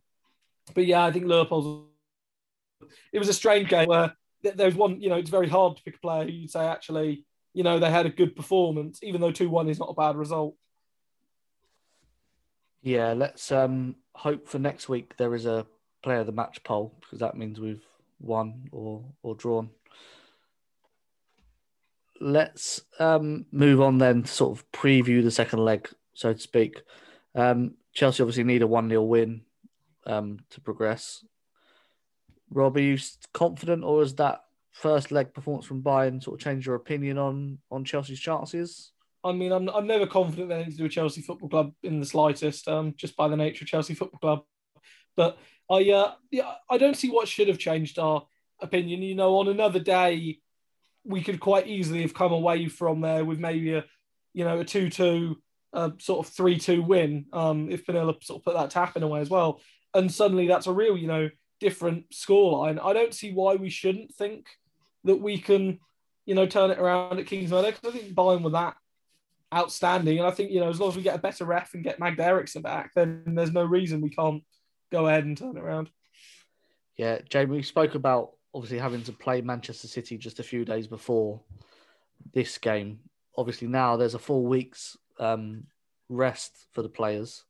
but 0.73 0.85
yeah, 0.85 1.05
I 1.05 1.11
think 1.11 1.25
Leupolz. 1.25 1.85
It 3.11 3.19
was 3.19 3.29
a 3.29 3.33
strange 3.33 3.69
game 3.69 3.87
where 3.87 4.13
there's 4.41 4.75
one. 4.75 5.01
You 5.01 5.09
know, 5.09 5.15
it's 5.15 5.29
very 5.29 5.49
hard 5.49 5.77
to 5.77 5.83
pick 5.83 5.95
a 5.95 5.99
player 5.99 6.25
who 6.25 6.31
you'd 6.31 6.51
say 6.51 6.65
actually, 6.65 7.25
you 7.53 7.63
know, 7.63 7.79
they 7.79 7.89
had 7.89 8.05
a 8.05 8.09
good 8.09 8.35
performance, 8.35 8.99
even 9.01 9.21
though 9.21 9.31
two 9.31 9.49
one 9.49 9.69
is 9.69 9.79
not 9.79 9.89
a 9.89 9.93
bad 9.93 10.15
result. 10.15 10.55
Yeah, 12.81 13.13
let's 13.13 13.51
um, 13.51 13.95
hope 14.13 14.47
for 14.47 14.59
next 14.59 14.87
week 14.87 15.17
there 15.17 15.33
is 15.33 15.45
a 15.45 15.65
player 16.03 16.19
of 16.19 16.27
the 16.27 16.31
match 16.31 16.63
poll 16.63 16.93
because 17.01 17.19
that 17.19 17.35
means 17.35 17.59
we've 17.59 17.83
won 18.19 18.69
or 18.71 19.03
or 19.23 19.35
drawn. 19.35 19.71
Let's 22.21 22.81
um, 22.99 23.45
move 23.51 23.81
on 23.81 23.97
then 23.97 24.23
to 24.23 24.31
sort 24.31 24.57
of 24.57 24.71
preview 24.71 25.23
the 25.23 25.31
second 25.31 25.59
leg, 25.59 25.89
so 26.13 26.31
to 26.31 26.39
speak. 26.39 26.81
Um, 27.35 27.75
Chelsea 27.93 28.23
obviously 28.23 28.43
need 28.43 28.61
a 28.61 28.67
1 28.67 28.89
0 28.89 29.03
win 29.03 29.41
um, 30.05 30.39
to 30.51 30.61
progress. 30.61 31.23
Rob, 32.49 32.77
are 32.77 32.81
you 32.81 32.97
confident, 33.33 33.83
or 33.83 34.01
has 34.01 34.15
that 34.15 34.43
first 34.71 35.11
leg 35.11 35.33
performance 35.33 35.65
from 35.65 35.83
Bayern 35.83 36.23
sort 36.23 36.39
of 36.39 36.43
changed 36.43 36.65
your 36.65 36.75
opinion 36.75 37.17
on 37.17 37.59
on 37.71 37.83
Chelsea's 37.83 38.19
chances? 38.19 38.91
I 39.23 39.31
mean, 39.31 39.51
I'm, 39.51 39.67
I'm 39.69 39.87
never 39.87 40.05
confident 40.05 40.49
that 40.49 40.55
anything 40.55 40.73
to 40.73 40.77
do 40.77 40.83
with 40.83 40.91
Chelsea 40.91 41.21
Football 41.21 41.49
Club 41.49 41.73
in 41.81 41.99
the 41.99 42.05
slightest, 42.05 42.67
um, 42.67 42.93
just 42.95 43.17
by 43.17 43.27
the 43.27 43.35
nature 43.35 43.63
of 43.63 43.67
Chelsea 43.67 43.95
Football 43.95 44.19
Club. 44.19 44.43
But 45.15 45.37
I, 45.69 45.89
uh, 45.89 46.13
yeah, 46.29 46.53
I 46.69 46.77
don't 46.77 46.95
see 46.95 47.09
what 47.09 47.27
should 47.27 47.47
have 47.47 47.57
changed 47.57 47.97
our 47.97 48.27
opinion. 48.61 49.01
You 49.01 49.15
know, 49.15 49.37
on 49.37 49.47
another 49.47 49.79
day, 49.79 50.39
we 51.03 51.23
could 51.23 51.39
quite 51.39 51.67
easily 51.67 52.03
have 52.03 52.13
come 52.13 52.33
away 52.33 52.67
from 52.67 53.01
there 53.01 53.25
with 53.25 53.39
maybe 53.39 53.73
a 53.73 53.85
you 54.35 54.43
know, 54.43 54.59
a 54.59 54.65
2 54.65 54.89
2, 55.75 55.79
uh, 55.79 55.89
sort 55.99 56.25
of 56.25 56.33
3 56.33 56.57
2 56.57 56.81
win, 56.81 57.25
um, 57.33 57.69
if 57.69 57.85
Pernille 57.85 58.23
sort 58.23 58.39
of 58.39 58.45
put 58.45 58.55
that 58.55 58.71
tap 58.71 58.95
in 58.95 59.03
away 59.03 59.19
as 59.19 59.29
well. 59.29 59.61
And 59.93 60.11
suddenly 60.11 60.47
that's 60.47 60.67
a 60.67 60.73
real, 60.73 60.97
you 60.97 61.07
know, 61.07 61.29
different 61.59 62.09
scoreline. 62.09 62.83
I 62.83 62.93
don't 62.93 63.13
see 63.13 63.31
why 63.31 63.55
we 63.55 63.69
shouldn't 63.69 64.13
think 64.13 64.47
that 65.03 65.17
we 65.17 65.37
can, 65.37 65.79
you 66.25 66.35
know, 66.35 66.45
turn 66.45 66.71
it 66.71 66.79
around 66.79 67.19
at 67.19 67.27
Kings 67.27 67.51
Meadow 67.51 67.71
because 67.71 67.95
I 67.95 67.97
think 67.97 68.13
Bayern 68.13 68.41
were 68.41 68.49
that 68.51 68.75
outstanding. 69.53 70.17
And 70.17 70.27
I 70.27 70.31
think, 70.31 70.51
you 70.51 70.59
know, 70.59 70.69
as 70.69 70.79
long 70.79 70.89
as 70.89 70.95
we 70.95 71.03
get 71.03 71.15
a 71.15 71.21
better 71.21 71.45
ref 71.45 71.73
and 71.73 71.83
get 71.83 71.99
Magda 71.99 72.23
Eriksson 72.23 72.61
back, 72.61 72.91
then 72.93 73.23
there's 73.25 73.53
no 73.53 73.63
reason 73.63 74.01
we 74.01 74.09
can't 74.09 74.43
go 74.91 75.07
ahead 75.07 75.25
and 75.25 75.37
turn 75.37 75.57
it 75.57 75.63
around. 75.63 75.89
Yeah, 76.97 77.19
Jamie, 77.29 77.57
we 77.57 77.61
spoke 77.61 77.95
about 77.95 78.31
obviously 78.53 78.79
having 78.79 79.03
to 79.03 79.11
play 79.11 79.41
Manchester 79.41 79.87
City 79.87 80.17
just 80.17 80.39
a 80.39 80.43
few 80.43 80.63
days 80.65 80.87
before 80.87 81.41
this 82.33 82.57
game. 82.57 82.99
Obviously, 83.37 83.67
now 83.67 83.97
there's 83.97 84.15
a 84.15 84.19
full 84.19 84.45
week's 84.45 84.97
um, 85.19 85.65
rest 86.09 86.67
for 86.71 86.81
the 86.81 86.89
players. 86.89 87.43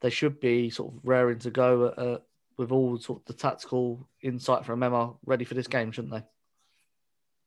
They 0.00 0.10
should 0.10 0.40
be 0.40 0.70
sort 0.70 0.92
of 0.92 1.00
raring 1.04 1.38
to 1.40 1.50
go 1.50 1.84
uh, 1.84 2.18
with 2.56 2.72
all 2.72 2.98
sort 2.98 3.20
of 3.20 3.24
the 3.26 3.32
tactical 3.32 4.08
insight 4.22 4.64
from 4.64 4.82
Emma 4.82 5.14
ready 5.24 5.44
for 5.44 5.54
this 5.54 5.66
game, 5.66 5.92
shouldn't 5.92 6.12
they? 6.12 6.24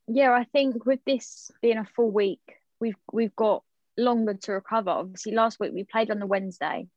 Yeah, 0.08 0.32
I 0.32 0.46
think 0.46 0.86
with 0.86 1.00
this 1.06 1.52
being 1.62 1.78
a 1.78 1.86
full 1.86 2.12
week, 2.12 2.42
we've 2.80 2.96
we've 3.14 3.36
got 3.36 3.64
longer 3.98 4.34
to 4.34 4.54
recover. 4.54 4.90
Obviously, 4.90 5.34
last 5.34 5.60
week 5.60 5.72
we 5.74 5.84
played 5.84 6.10
on 6.10 6.20
the 6.20 6.26
Wednesday. 6.26 6.88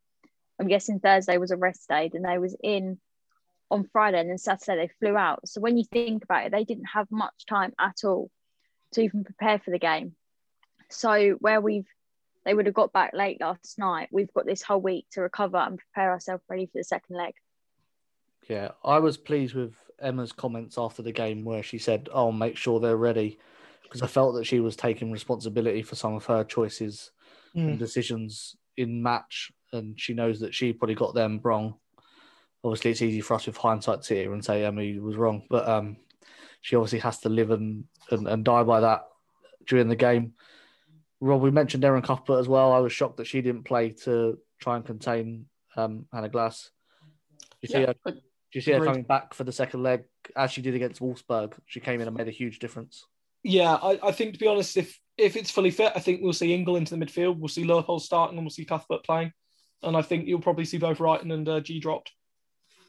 I'm 0.59 0.68
guessing 0.68 1.01
Thursday 1.01 1.37
was 1.37 1.51
a 1.51 1.57
rest 1.57 1.88
day, 1.88 2.11
and 2.14 2.25
they 2.25 2.38
was 2.38 2.57
in 2.62 2.98
on 3.72 3.88
Friday 3.90 4.20
and 4.20 4.29
then 4.29 4.38
Saturday 4.38 4.87
they 4.87 4.92
flew 5.01 5.16
out. 5.16 5.48
So 5.48 5.61
when 5.61 5.79
you 5.79 5.85
think 5.85 6.22
about 6.22 6.46
it, 6.46 6.53
they 6.53 6.64
didn't 6.64 6.90
have 6.92 7.11
much 7.11 7.46
time 7.48 7.72
at 7.81 8.05
all 8.05 8.31
to 8.92 9.01
even 9.01 9.25
prepare 9.25 9.59
for 9.59 9.70
the 9.70 9.79
game. 9.79 10.14
So 10.90 11.37
where 11.40 11.61
we've 11.61 11.88
they 12.45 12.55
would 12.55 12.67
have 12.67 12.75
got 12.75 12.93
back 12.93 13.13
late 13.15 13.41
last 13.41 13.79
night, 13.79 14.09
we've 14.13 14.33
got 14.33 14.47
this 14.47 14.63
whole 14.63 14.81
week 14.81 15.07
to 15.13 15.21
recover 15.23 15.59
and 15.59 15.79
prepare 15.79 16.11
ourselves 16.11 16.43
ready 16.49 16.67
for 16.67 16.79
the 16.79 16.85
second 16.85 17.17
leg. 17.17 17.35
Yeah, 18.49 18.71
I 18.85 18.99
was 18.99 19.17
pleased 19.17 19.55
with 19.55 19.75
Emma's 20.01 20.33
comments 20.33 20.77
after 20.77 21.03
the 21.03 21.13
game 21.13 21.45
where 21.45 21.63
she 21.63 21.79
said, 21.79 22.09
"Oh, 22.13 22.33
make 22.33 22.57
sure 22.57 22.81
they're 22.81 22.97
ready," 22.97 23.39
because 23.85 24.03
I 24.03 24.09
felt 24.09 24.35
that 24.35 24.47
she 24.47 24.61
was 24.61 24.77
taking 24.77 25.13
responsibility 25.13 25.83
for 25.83 25.95
some 25.95 26.15
of 26.15 26.27
her 26.27 26.43
choices 26.43 27.13
mm. 27.55 27.69
and 27.69 27.79
decisions 27.79 28.57
in 28.77 29.03
match, 29.03 29.53
and 29.73 29.99
she 30.01 30.15
knows 30.15 30.41
that 30.41 30.55
she 30.55 30.73
probably 30.73 30.97
got 30.97 31.15
them 31.15 31.41
wrong 31.43 31.75
obviously 32.65 32.91
it's 32.93 33.03
easy 33.03 33.21
for 33.21 33.35
us 33.35 33.47
with 33.47 33.57
hindsight 33.57 34.01
to 34.01 34.05
sit 34.05 34.19
here 34.19 34.33
and 34.33 34.45
say 34.45 34.65
Emma 34.65 34.83
was 35.01 35.17
wrong, 35.17 35.43
but 35.51 35.69
um, 35.69 35.97
she 36.61 36.77
obviously 36.77 37.01
has 37.01 37.19
to 37.21 37.29
live 37.29 37.51
and, 37.51 37.85
and, 38.11 38.29
and 38.29 38.45
die 38.45 38.63
by 38.63 38.81
that 38.81 39.05
during 39.67 39.89
the 39.89 39.97
game. 39.97 40.35
Rob, 41.23 41.41
we 41.41 41.53
mentioned 41.53 41.85
Erin 41.85 42.03
Cuthbert 42.03 42.41
as 42.41 42.49
well. 42.49 42.73
I 42.73 42.81
was 42.81 42.93
shocked 42.93 43.19
that 43.19 43.29
she 43.29 43.43
didn't 43.43 43.63
play 43.63 43.91
to 44.05 44.39
try 44.61 44.75
and 44.75 44.85
contain 44.85 45.47
um, 45.77 46.07
Hanna 46.13 46.29
Glas. 46.29 46.71
Do 47.41 47.47
you 47.61 47.69
see, 47.69 47.83
her, 47.83 47.95
do 48.05 48.21
you 48.55 48.61
see 48.61 48.73
her 48.73 48.85
coming 48.85 49.05
back 49.05 49.33
for 49.33 49.45
the 49.45 49.53
second 49.53 49.85
leg 49.85 50.03
as 50.35 50.51
she 50.51 50.63
did 50.63 50.75
against 50.75 51.01
Wolfsburg? 51.01 51.55
She 51.67 51.79
came 51.79 52.01
in 52.01 52.09
and 52.09 52.17
made 52.17 52.27
a 52.27 52.33
huge 52.33 52.59
difference. 52.59 53.05
Yeah, 53.45 53.75
I, 53.75 54.01
I 54.03 54.11
think 54.11 54.33
to 54.33 54.39
be 54.41 54.49
honest, 54.49 54.77
if 54.77 54.99
if 55.17 55.37
it's 55.37 55.51
fully 55.51 55.71
fit, 55.71 55.93
I 55.95 56.01
think 56.01 56.23
we'll 56.23 56.33
see 56.33 56.53
Ingle 56.53 56.75
into 56.75 56.97
the 56.97 57.07
midfield. 57.07 57.39
We'll 57.39 57.49
see 57.49 57.65
Leupolz 57.65 58.01
starting 58.01 58.37
and 58.37 58.45
we'll 58.45 58.51
see 58.51 58.65
Cuthbert 58.65 59.05
playing. 59.05 59.33
And 59.85 59.97
I 59.97 60.03
think 60.03 60.27
you'll 60.27 60.41
probably 60.41 60.65
see 60.65 60.79
both 60.79 60.99
Reiten 60.99 61.33
and 61.33 61.49
uh, 61.49 61.61
Ji 61.61 61.79
dropped 61.79 62.11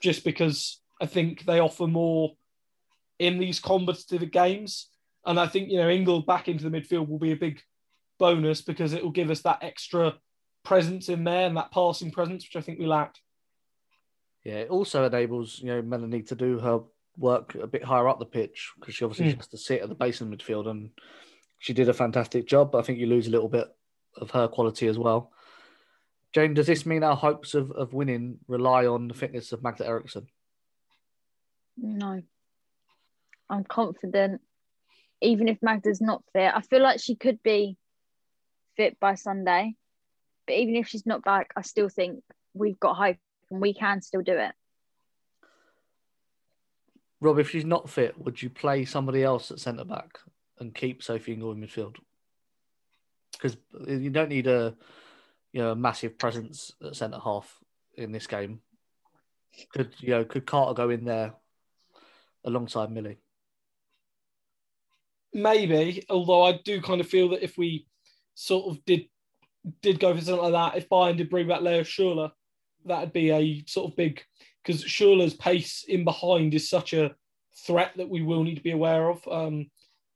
just 0.01 0.23
because 0.23 0.81
I 0.99 1.05
think 1.05 1.45
they 1.45 1.59
offer 1.59 1.85
more 1.85 2.31
in 3.19 3.37
these 3.37 3.59
competitive 3.59 4.31
games. 4.31 4.89
And 5.23 5.39
I 5.39 5.45
think, 5.45 5.69
you 5.69 5.77
know, 5.77 5.89
Ingle 5.89 6.23
back 6.23 6.47
into 6.47 6.67
the 6.67 6.75
midfield 6.75 7.07
will 7.07 7.19
be 7.19 7.31
a 7.31 7.37
big 7.37 7.61
bonus 8.19 8.61
because 8.61 8.93
it 8.93 9.03
will 9.03 9.11
give 9.11 9.29
us 9.29 9.41
that 9.41 9.59
extra 9.61 10.15
presence 10.63 11.09
in 11.09 11.23
there 11.23 11.47
and 11.47 11.57
that 11.57 11.71
passing 11.71 12.11
presence, 12.11 12.43
which 12.43 12.55
I 12.55 12.65
think 12.65 12.79
we 12.79 12.85
lacked. 12.85 13.19
Yeah, 14.43 14.55
it 14.55 14.69
also 14.69 15.05
enables, 15.05 15.59
you 15.59 15.67
know, 15.67 15.81
Melanie 15.81 16.23
to 16.23 16.35
do 16.35 16.59
her 16.59 16.81
work 17.17 17.55
a 17.55 17.67
bit 17.67 17.83
higher 17.83 18.07
up 18.07 18.19
the 18.19 18.25
pitch 18.25 18.71
because 18.79 18.95
she 18.95 19.05
obviously 19.05 19.31
mm. 19.31 19.37
has 19.37 19.47
to 19.47 19.57
sit 19.57 19.81
at 19.81 19.89
the 19.89 19.95
base 19.95 20.19
of 20.19 20.29
the 20.29 20.35
midfield 20.35 20.67
and 20.67 20.89
she 21.59 21.73
did 21.73 21.89
a 21.89 21.93
fantastic 21.93 22.47
job. 22.47 22.71
But 22.71 22.79
I 22.79 22.81
think 22.81 22.99
you 22.99 23.07
lose 23.07 23.27
a 23.27 23.31
little 23.31 23.49
bit 23.49 23.67
of 24.17 24.31
her 24.31 24.47
quality 24.47 24.87
as 24.87 24.97
well. 24.97 25.31
Jane, 26.33 26.53
does 26.53 26.67
this 26.67 26.85
mean 26.85 27.03
our 27.03 27.15
hopes 27.15 27.53
of, 27.53 27.71
of 27.71 27.93
winning 27.93 28.39
rely 28.47 28.87
on 28.87 29.07
the 29.07 29.13
fitness 29.13 29.51
of 29.51 29.63
Magda 29.63 29.85
Eriksson? 29.85 30.27
No. 31.77 32.21
I'm 33.49 33.63
confident. 33.63 34.41
Even 35.21 35.47
if 35.47 35.57
Magda's 35.61 36.01
not 36.01 36.23
fit, 36.33 36.51
I 36.53 36.61
feel 36.61 36.81
like 36.81 36.99
she 36.99 37.15
could 37.15 37.41
be 37.43 37.77
fit 38.75 38.99
by 38.99 39.15
Sunday. 39.15 39.75
But 40.47 40.57
even 40.57 40.75
if 40.75 40.87
she's 40.87 41.05
not 41.05 41.23
back, 41.23 41.51
I 41.55 41.61
still 41.61 41.89
think 41.89 42.23
we've 42.53 42.79
got 42.79 42.95
hope 42.95 43.17
and 43.49 43.61
we 43.61 43.73
can 43.73 44.01
still 44.01 44.21
do 44.21 44.33
it. 44.33 44.51
Rob, 47.21 47.39
if 47.39 47.49
she's 47.49 47.65
not 47.65 47.89
fit, 47.89 48.19
would 48.19 48.41
you 48.41 48.49
play 48.49 48.83
somebody 48.83 49.23
else 49.23 49.49
at 49.49 49.59
centre 49.59 49.85
back 49.85 50.19
and 50.59 50.75
keep 50.75 51.01
Sophie 51.01 51.33
Ingle 51.33 51.53
in 51.53 51.61
midfield? 51.61 51.95
Because 53.31 53.57
you 53.87 54.09
don't 54.09 54.29
need 54.29 54.47
a 54.47 54.75
you 55.53 55.61
know, 55.61 55.71
a 55.71 55.75
massive 55.75 56.17
presence 56.17 56.73
at 56.83 56.95
centre 56.95 57.19
half 57.23 57.59
in 57.95 58.11
this 58.11 58.27
game. 58.27 58.59
Could 59.71 59.93
you 59.99 60.09
know, 60.09 60.25
could 60.25 60.47
Carter 60.47 60.73
go 60.73 60.89
in 60.89 61.05
there 61.05 61.35
alongside 62.43 62.91
Millie? 62.91 63.19
Maybe, 65.31 66.03
although 66.09 66.43
I 66.43 66.59
do 66.65 66.81
kind 66.81 66.99
of 66.99 67.07
feel 67.07 67.29
that 67.29 67.43
if 67.43 67.57
we 67.57 67.85
sort 68.35 68.67
of 68.67 68.83
did 68.85 69.05
did 69.81 69.99
go 69.99 70.13
for 70.13 70.21
something 70.21 70.51
like 70.51 70.73
that, 70.73 70.77
if 70.77 70.89
Bayern 70.89 71.17
did 71.17 71.29
bring 71.29 71.47
back 71.47 71.61
Lea 71.61 71.81
Schüller, 71.81 72.31
that'd 72.85 73.13
be 73.13 73.31
a 73.31 73.63
sort 73.65 73.89
of 73.89 73.95
big 73.95 74.21
because 74.63 74.83
Schüller's 74.83 75.33
pace 75.33 75.85
in 75.87 76.03
behind 76.03 76.53
is 76.53 76.69
such 76.69 76.93
a 76.93 77.15
threat 77.65 77.91
that 77.95 78.09
we 78.09 78.21
will 78.21 78.43
need 78.43 78.55
to 78.55 78.63
be 78.63 78.71
aware 78.71 79.09
of 79.09 79.25
um, 79.27 79.69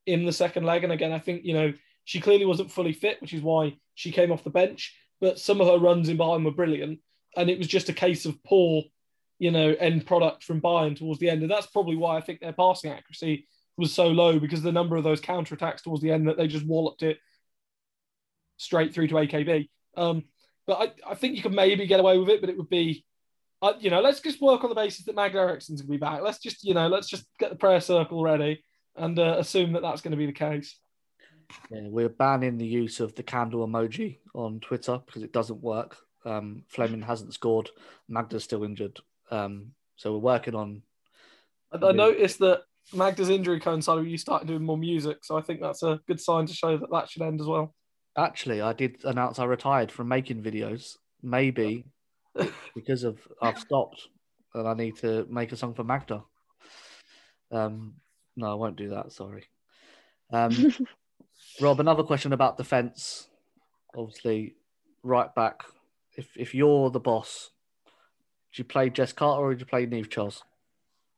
in 0.06 0.26
the 0.26 0.34
second 0.34 0.66
leg. 0.66 0.84
And 0.84 0.92
again, 0.92 1.14
I 1.14 1.20
think 1.20 1.46
you 1.46 1.54
know 1.54 1.74
she 2.04 2.20
clearly 2.20 2.46
wasn't 2.46 2.72
fully 2.72 2.94
fit, 2.94 3.22
which 3.22 3.34
is 3.34 3.42
why 3.42 3.78
she 3.96 4.12
came 4.12 4.32
off 4.32 4.44
the 4.44 4.50
bench 4.50 4.94
but 5.20 5.40
some 5.40 5.62
of 5.62 5.68
her 5.68 5.80
runs 5.80 6.10
in 6.10 6.18
Bayern 6.18 6.46
were 6.46 6.52
brilliant. 6.52 7.00
And 7.36 7.50
it 7.50 7.58
was 7.58 7.68
just 7.68 7.90
a 7.90 7.94
case 7.94 8.26
of 8.26 8.42
poor, 8.44 8.84
you 9.40 9.52
know, 9.52 9.76
end 9.80 10.06
product 10.06 10.44
from 10.44 10.62
Bayern 10.62 10.98
towards 10.98 11.20
the 11.20 11.30
end. 11.30 11.42
And 11.42 11.52
that's 11.52 11.68
probably 11.68 11.96
why 11.96 12.18
I 12.18 12.22
think 12.22 12.40
their 12.40 12.54
passing 12.54 12.92
accuracy 12.92 13.48
was 13.78 13.94
so 13.94 14.08
low 14.08 14.40
because 14.40 14.62
the 14.62 14.72
number 14.72 14.96
of 14.96 15.04
those 15.04 15.22
counter 15.22 15.56
attacks 15.56 15.84
towards 15.84 16.02
the 16.02 16.12
end 16.12 16.28
that 16.28 16.38
they 16.38 16.48
just 16.48 16.66
walloped 16.66 17.04
it 17.04 17.20
straight 18.58 18.94
through 18.94 19.08
to 19.08 19.16
AKB. 19.16 19.70
Um, 19.96 20.24
but 20.66 20.80
I, 21.06 21.12
I 21.12 21.16
think 21.16 21.36
you 21.36 21.42
could 21.42 21.54
maybe 21.54 21.88
get 21.88 22.00
away 22.00 22.18
with 22.18 22.30
it, 22.30 22.42
but 22.42 22.50
it 22.50 22.58
would 22.58 22.70
be, 22.70 23.06
uh, 23.62 23.74
you 23.80 23.90
know, 23.90 24.02
let's 24.02 24.20
just 24.20 24.42
work 24.42 24.64
on 24.64 24.70
the 24.70 24.76
basis 24.76 25.06
that 25.06 25.16
Magda 25.16 25.40
Eriksson's 25.40 25.82
going 25.82 25.88
to 25.88 25.92
be 25.92 25.98
back. 25.98 26.22
Let's 26.22 26.40
just, 26.40 26.64
you 26.64 26.74
know, 26.74 26.88
let's 26.88 27.08
just 27.08 27.26
get 27.40 27.50
the 27.50 27.56
prayer 27.56 27.82
circle 27.82 28.22
ready 28.22 28.64
and 28.96 29.18
uh, 29.18 29.38
assume 29.40 29.74
that 29.74 29.82
that's 29.82 30.02
going 30.02 30.12
to 30.12 30.18
be 30.18 30.26
the 30.26 30.34
case. 30.34 30.78
Yeah, 31.72 31.88
we're 31.88 32.10
banning 32.10 32.58
the 32.58 32.68
use 32.68 33.00
of 33.00 33.16
the 33.16 33.24
candle 33.24 33.66
emoji 33.66 34.18
on 34.36 34.60
Twitter 34.60 35.00
because 35.06 35.24
it 35.24 35.32
doesn't 35.32 35.62
work. 35.62 35.98
Um, 36.26 36.64
Fleming 36.68 37.02
hasn't 37.02 37.34
scored. 37.34 37.70
Magda's 38.10 38.44
still 38.44 38.64
injured. 38.64 39.00
Um, 39.32 39.72
so 39.96 40.14
we're 40.14 40.20
working 40.20 40.56
on. 40.56 40.82
I, 41.72 41.92
noticed 41.92 42.40
that 42.40 42.64
Magda's 42.94 43.30
injury 43.30 43.60
coincided 43.60 44.04
with 44.04 44.12
you 44.12 44.18
starting 44.18 44.48
doing 44.48 44.64
more 44.64 44.78
music, 44.78 45.20
so 45.24 45.38
I 45.38 45.42
think 45.42 45.62
that's 45.62 45.84
a 45.84 46.00
good 46.08 46.20
sign 46.20 46.46
to 46.46 46.54
show 46.54 46.78
that 46.78 46.92
that 46.92 47.10
should 47.10 47.22
end 47.22 47.40
as 47.40 47.48
well. 47.48 47.74
Actually, 48.18 48.62
I 48.62 48.74
did 48.74 48.98
announce 49.04 49.40
I 49.40 49.46
retired 49.46 49.92
from 49.92 50.08
making 50.08 50.42
videos. 50.42 50.98
Maybe 51.22 51.86
because 52.76 53.04
of 53.04 53.20
I've 53.42 53.60
stopped 53.60 54.08
and 54.54 54.68
I 54.68 54.74
need 54.74 54.98
to 54.98 55.26
make 55.30 55.52
a 55.52 55.56
song 55.56 55.74
for 55.74 55.84
Magda. 55.84 56.24
Um, 57.52 57.96
no, 58.36 58.52
I 58.52 58.56
won't 58.56 58.76
do 58.76 58.90
that. 58.90 59.12
Sorry. 59.12 59.46
Um, 60.32 60.74
Rob, 61.62 61.80
another 61.80 62.04
question 62.04 62.34
about 62.34 62.58
defence. 62.58 63.28
Obviously, 63.96 64.56
right 65.04 65.34
back. 65.34 65.62
If 66.16 66.36
if 66.36 66.56
you're 66.56 66.90
the 66.90 67.00
boss, 67.00 67.52
do 68.54 68.62
you 68.62 68.64
play 68.64 68.90
Jess 68.90 69.14
Carter 69.14 69.42
or 69.42 69.54
do 69.54 69.60
you 69.60 69.66
play 69.66 69.86
Niamh 69.86 70.10
Charles? 70.10 70.44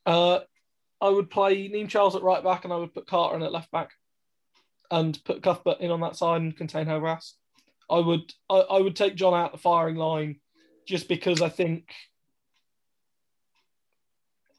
Uh, 0.05 0.39
I 1.01 1.09
would 1.09 1.29
play 1.29 1.69
Niamh 1.69 1.89
Charles 1.89 2.15
at 2.15 2.23
right 2.23 2.43
back, 2.43 2.63
and 2.65 2.73
I 2.73 2.77
would 2.77 2.93
put 2.93 3.07
Carter 3.07 3.35
in 3.35 3.43
at 3.43 3.51
left 3.51 3.71
back, 3.71 3.91
and 4.91 5.23
put 5.23 5.43
Cuthbert 5.43 5.79
in 5.79 5.91
on 5.91 6.01
that 6.01 6.15
side 6.15 6.41
and 6.41 6.57
contain 6.57 6.87
her 6.87 6.99
grass. 6.99 7.35
I 7.89 7.99
would 7.99 8.33
I, 8.49 8.57
I 8.57 8.81
would 8.81 8.95
take 8.95 9.15
Jonna 9.15 9.43
out 9.43 9.51
the 9.51 9.57
firing 9.57 9.95
line, 9.95 10.39
just 10.87 11.07
because 11.07 11.41
I 11.41 11.49
think 11.49 11.93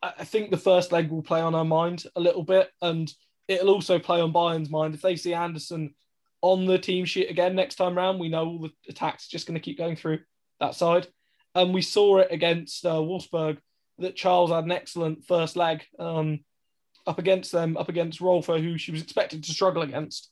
I 0.03 0.25
think 0.25 0.51
the 0.51 0.57
first 0.57 0.93
leg 0.93 1.11
will 1.11 1.23
play 1.23 1.41
on 1.41 1.55
her 1.55 1.65
mind 1.65 2.05
a 2.17 2.21
little 2.21 2.43
bit, 2.43 2.71
and 2.81 3.13
it'll 3.49 3.71
also 3.71 3.99
play 3.99 4.21
on 4.21 4.33
Bayern's 4.33 4.71
mind. 4.71 4.95
If 4.95 5.03
they 5.03 5.17
see 5.17 5.35
Andersson 5.35 5.95
on 6.43 6.67
the 6.67 6.79
team 6.79 7.05
sheet 7.05 7.31
again 7.31 7.55
next 7.55 7.75
time 7.75 7.97
round, 7.97 8.19
we 8.19 8.29
know 8.29 8.47
all 8.47 8.59
the 8.61 8.73
attacks 8.89 9.29
just 9.29 9.47
going 9.47 9.55
to 9.55 9.61
keep 9.61 9.77
going 9.77 9.97
through 9.97 10.21
that 10.59 10.75
side. 10.75 11.07
And 11.55 11.75
we 11.75 11.83
saw 11.83 12.19
it 12.19 12.29
against 12.31 12.87
uh, 12.87 12.95
Wolfsburg 12.95 13.59
that 13.99 14.17
Charles 14.17 14.51
had 14.51 14.65
an 14.65 14.73
excellent 14.73 15.25
first 15.27 15.57
leg 15.57 15.83
um, 15.99 16.41
up 17.11 17.19
against 17.19 17.51
them, 17.51 17.77
up 17.77 17.89
against 17.89 18.21
Rolfo, 18.21 18.63
who 18.63 18.79
she 18.79 18.93
was 18.93 19.03
expected 19.03 19.43
to 19.43 19.53
struggle 19.53 19.83
against. 19.83 20.31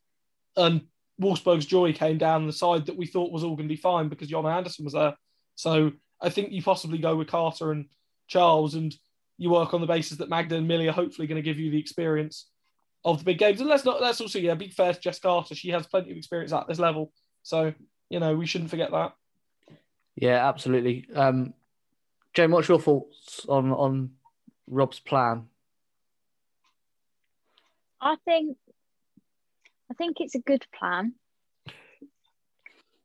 And 0.56 0.82
Wolfsburg's 1.20 1.66
joy 1.66 1.92
came 1.92 2.18
down 2.18 2.46
the 2.46 2.52
side 2.52 2.86
that 2.86 2.96
we 2.96 3.06
thought 3.06 3.32
was 3.32 3.42
all 3.42 3.56
going 3.56 3.68
to 3.68 3.74
be 3.74 3.80
fine 3.80 4.08
because 4.08 4.30
Jonna 4.30 4.56
Andersson 4.56 4.84
was 4.84 4.94
there. 4.94 5.16
So 5.56 5.90
I 6.22 6.28
think 6.30 6.52
you 6.52 6.62
possibly 6.62 6.98
go 6.98 7.16
with 7.16 7.26
Carter 7.26 7.72
and 7.72 7.86
Charles, 8.28 8.76
and 8.76 8.94
you 9.38 9.50
work 9.50 9.74
on 9.74 9.80
the 9.80 9.88
basis 9.88 10.18
that 10.18 10.28
Magda 10.28 10.54
and 10.54 10.68
Millie 10.68 10.88
are 10.88 10.92
hopefully 10.92 11.26
going 11.26 11.42
to 11.42 11.48
give 11.48 11.58
you 11.58 11.72
the 11.72 11.80
experience 11.80 12.48
of 13.04 13.18
the 13.18 13.24
big 13.24 13.38
games. 13.38 13.60
And 13.60 13.68
let's 13.68 13.84
not 13.84 14.00
let's 14.00 14.20
also 14.20 14.38
yeah, 14.38 14.54
big 14.54 14.72
fair 14.72 14.94
to 14.94 15.00
Jess 15.00 15.18
Carter. 15.18 15.56
She 15.56 15.70
has 15.70 15.86
plenty 15.88 16.12
of 16.12 16.16
experience 16.16 16.52
at 16.52 16.68
this 16.68 16.78
level, 16.78 17.12
so 17.42 17.74
you 18.08 18.20
know 18.20 18.36
we 18.36 18.46
shouldn't 18.46 18.70
forget 18.70 18.92
that. 18.92 19.14
Yeah, 20.14 20.48
absolutely. 20.48 21.08
Um, 21.12 21.54
Jane, 22.34 22.52
what's 22.52 22.68
your 22.68 22.80
thoughts 22.80 23.44
on 23.48 23.72
on 23.72 24.10
Rob's 24.68 25.00
plan? 25.00 25.48
I 28.00 28.16
think 28.24 28.56
I 29.90 29.94
think 29.94 30.20
it's 30.20 30.34
a 30.34 30.40
good 30.40 30.64
plan. 30.78 31.14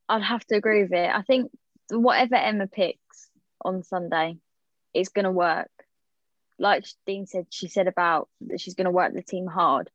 I'd 0.09 0.21
have 0.21 0.45
to 0.47 0.55
agree 0.55 0.83
with 0.83 0.93
it. 0.93 1.09
I 1.09 1.21
think 1.21 1.51
whatever 1.89 2.35
Emma 2.35 2.67
picks 2.67 3.29
on 3.63 3.83
Sunday 3.83 4.37
is 4.93 5.09
going 5.09 5.25
to 5.25 5.31
work. 5.31 5.69
Like 6.59 6.85
Dean 7.05 7.25
said, 7.25 7.47
she 7.49 7.67
said 7.67 7.87
about 7.87 8.29
that 8.41 8.61
she's 8.61 8.75
going 8.75 8.85
to 8.85 8.91
work 8.91 9.13
the 9.13 9.23
team 9.23 9.47
hard, 9.47 9.89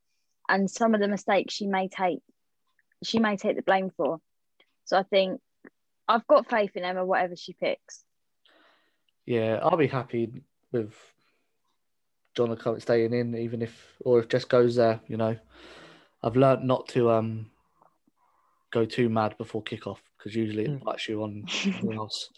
and 0.48 0.70
some 0.70 0.94
of 0.94 1.00
the 1.00 1.08
mistakes 1.08 1.54
she 1.54 1.66
may 1.66 1.88
take, 1.88 2.20
she 3.04 3.18
may 3.20 3.36
take 3.36 3.56
the 3.56 3.62
blame 3.62 3.90
for. 3.96 4.20
So 4.84 4.98
I 4.98 5.02
think 5.04 5.40
I've 6.08 6.26
got 6.26 6.48
faith 6.48 6.74
in 6.74 6.84
Emma, 6.84 7.04
whatever 7.04 7.36
she 7.36 7.52
picks. 7.52 8.02
Yeah, 9.24 9.60
I'll 9.62 9.76
be 9.76 9.86
happy 9.86 10.42
with 10.72 10.94
John 12.38 12.52
are 12.52 12.56
current 12.56 12.82
staying 12.82 13.12
in, 13.12 13.36
even 13.36 13.62
if 13.62 13.96
or 13.98 14.20
if 14.20 14.28
Jess 14.28 14.44
goes 14.44 14.76
there. 14.76 15.00
You 15.08 15.16
know, 15.16 15.36
I've 16.22 16.36
learned 16.36 16.62
not 16.62 16.86
to 16.90 17.10
um 17.10 17.50
go 18.70 18.84
too 18.84 19.08
mad 19.08 19.36
before 19.38 19.60
kickoff 19.64 19.98
because 20.16 20.36
usually 20.36 20.66
it 20.66 20.84
bites 20.84 21.08
you 21.08 21.24
on 21.24 21.46
something 21.48 21.94
else. 21.94 22.30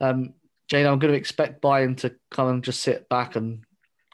Um, 0.00 0.32
Jane, 0.70 0.86
I'm 0.86 0.98
going 0.98 1.12
to 1.12 1.18
expect 1.18 1.60
Bayern 1.60 1.94
to 1.98 2.14
come 2.30 2.48
and 2.48 2.64
just 2.64 2.80
sit 2.80 3.06
back 3.10 3.36
and 3.36 3.64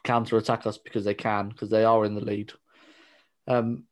counter 0.03 0.35
attack 0.35 0.67
us 0.67 0.77
because 0.77 1.05
they 1.05 1.13
can, 1.13 1.47
because 1.47 1.69
they 1.69 1.85
are 1.85 2.03
in 2.03 2.13
the 2.13 2.25
lead. 2.25 2.51
Um, 3.47 3.85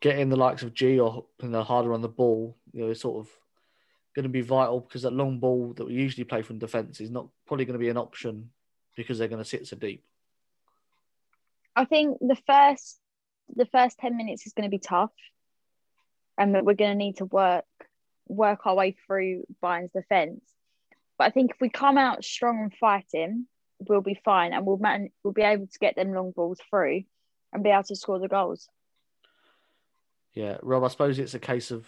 getting 0.00 0.28
the 0.28 0.36
likes 0.36 0.62
of 0.62 0.74
Ji 0.74 1.00
or 1.00 1.26
you 1.42 1.48
know, 1.48 1.64
harder 1.64 1.92
on 1.92 2.02
the 2.02 2.08
ball, 2.08 2.56
you 2.72 2.84
know, 2.84 2.90
is 2.90 3.00
sort 3.00 3.26
of 3.26 3.32
going 4.14 4.22
to 4.22 4.28
be 4.28 4.42
vital 4.42 4.78
because 4.78 5.02
that 5.02 5.12
long 5.12 5.40
ball 5.40 5.72
that 5.76 5.86
we 5.86 5.94
usually 5.94 6.22
play 6.22 6.42
from 6.42 6.60
defence 6.60 7.00
is 7.00 7.10
not 7.10 7.26
probably 7.48 7.64
going 7.64 7.78
to 7.78 7.84
be 7.84 7.88
an 7.88 7.96
option 7.96 8.50
because 8.96 9.18
they're 9.18 9.28
going 9.28 9.42
to 9.42 9.48
sit 9.48 9.66
so 9.66 9.76
deep. 9.76 10.02
I 11.76 11.84
think 11.84 12.18
the 12.20 12.36
first 12.46 12.98
the 13.54 13.66
first 13.66 13.98
ten 13.98 14.16
minutes 14.16 14.46
is 14.46 14.54
going 14.54 14.68
to 14.68 14.74
be 14.74 14.78
tough, 14.78 15.12
and 16.36 16.54
that 16.54 16.64
we're 16.64 16.74
going 16.74 16.90
to 16.90 16.96
need 16.96 17.18
to 17.18 17.26
work 17.26 17.64
work 18.26 18.66
our 18.66 18.74
way 18.74 18.96
through 19.06 19.44
Bayern's 19.62 19.92
defence. 19.92 20.42
But 21.18 21.28
I 21.28 21.30
think 21.30 21.52
if 21.52 21.60
we 21.60 21.68
come 21.68 21.96
out 21.98 22.24
strong 22.24 22.60
and 22.60 22.74
fighting, 22.74 23.46
we'll 23.88 24.00
be 24.00 24.18
fine, 24.24 24.52
and 24.52 24.66
we'll 24.66 24.78
man 24.78 25.10
we'll 25.22 25.34
be 25.34 25.42
able 25.42 25.66
to 25.66 25.78
get 25.78 25.94
them 25.94 26.12
long 26.12 26.32
balls 26.32 26.58
through, 26.70 27.02
and 27.52 27.62
be 27.62 27.70
able 27.70 27.84
to 27.84 27.96
score 27.96 28.18
the 28.18 28.28
goals. 28.28 28.68
Yeah, 30.32 30.58
Rob, 30.62 30.84
I 30.84 30.88
suppose 30.88 31.18
it's 31.18 31.34
a 31.34 31.38
case 31.38 31.70
of 31.70 31.86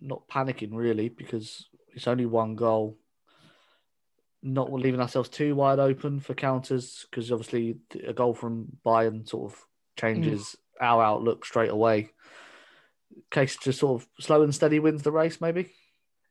not 0.00 0.28
panicking 0.28 0.70
really 0.72 1.08
because 1.08 1.66
it's 1.94 2.06
only 2.06 2.26
one 2.26 2.54
goal. 2.54 2.98
Not 4.42 4.72
leaving 4.72 5.00
ourselves 5.00 5.28
too 5.28 5.54
wide 5.54 5.78
open 5.78 6.20
for 6.20 6.34
counters 6.34 7.06
because 7.10 7.32
obviously 7.32 7.78
a 8.06 8.12
goal 8.12 8.34
from 8.34 8.68
Bayern 8.86 9.28
sort 9.28 9.52
of 9.52 9.58
changes 9.96 10.54
mm. 10.80 10.86
our 10.86 11.02
outlook 11.02 11.44
straight 11.44 11.70
away. 11.70 12.10
Case 13.30 13.56
to 13.56 13.72
sort 13.72 14.02
of 14.02 14.08
slow 14.20 14.42
and 14.42 14.54
steady 14.54 14.78
wins 14.78 15.02
the 15.02 15.10
race, 15.10 15.40
maybe. 15.40 15.72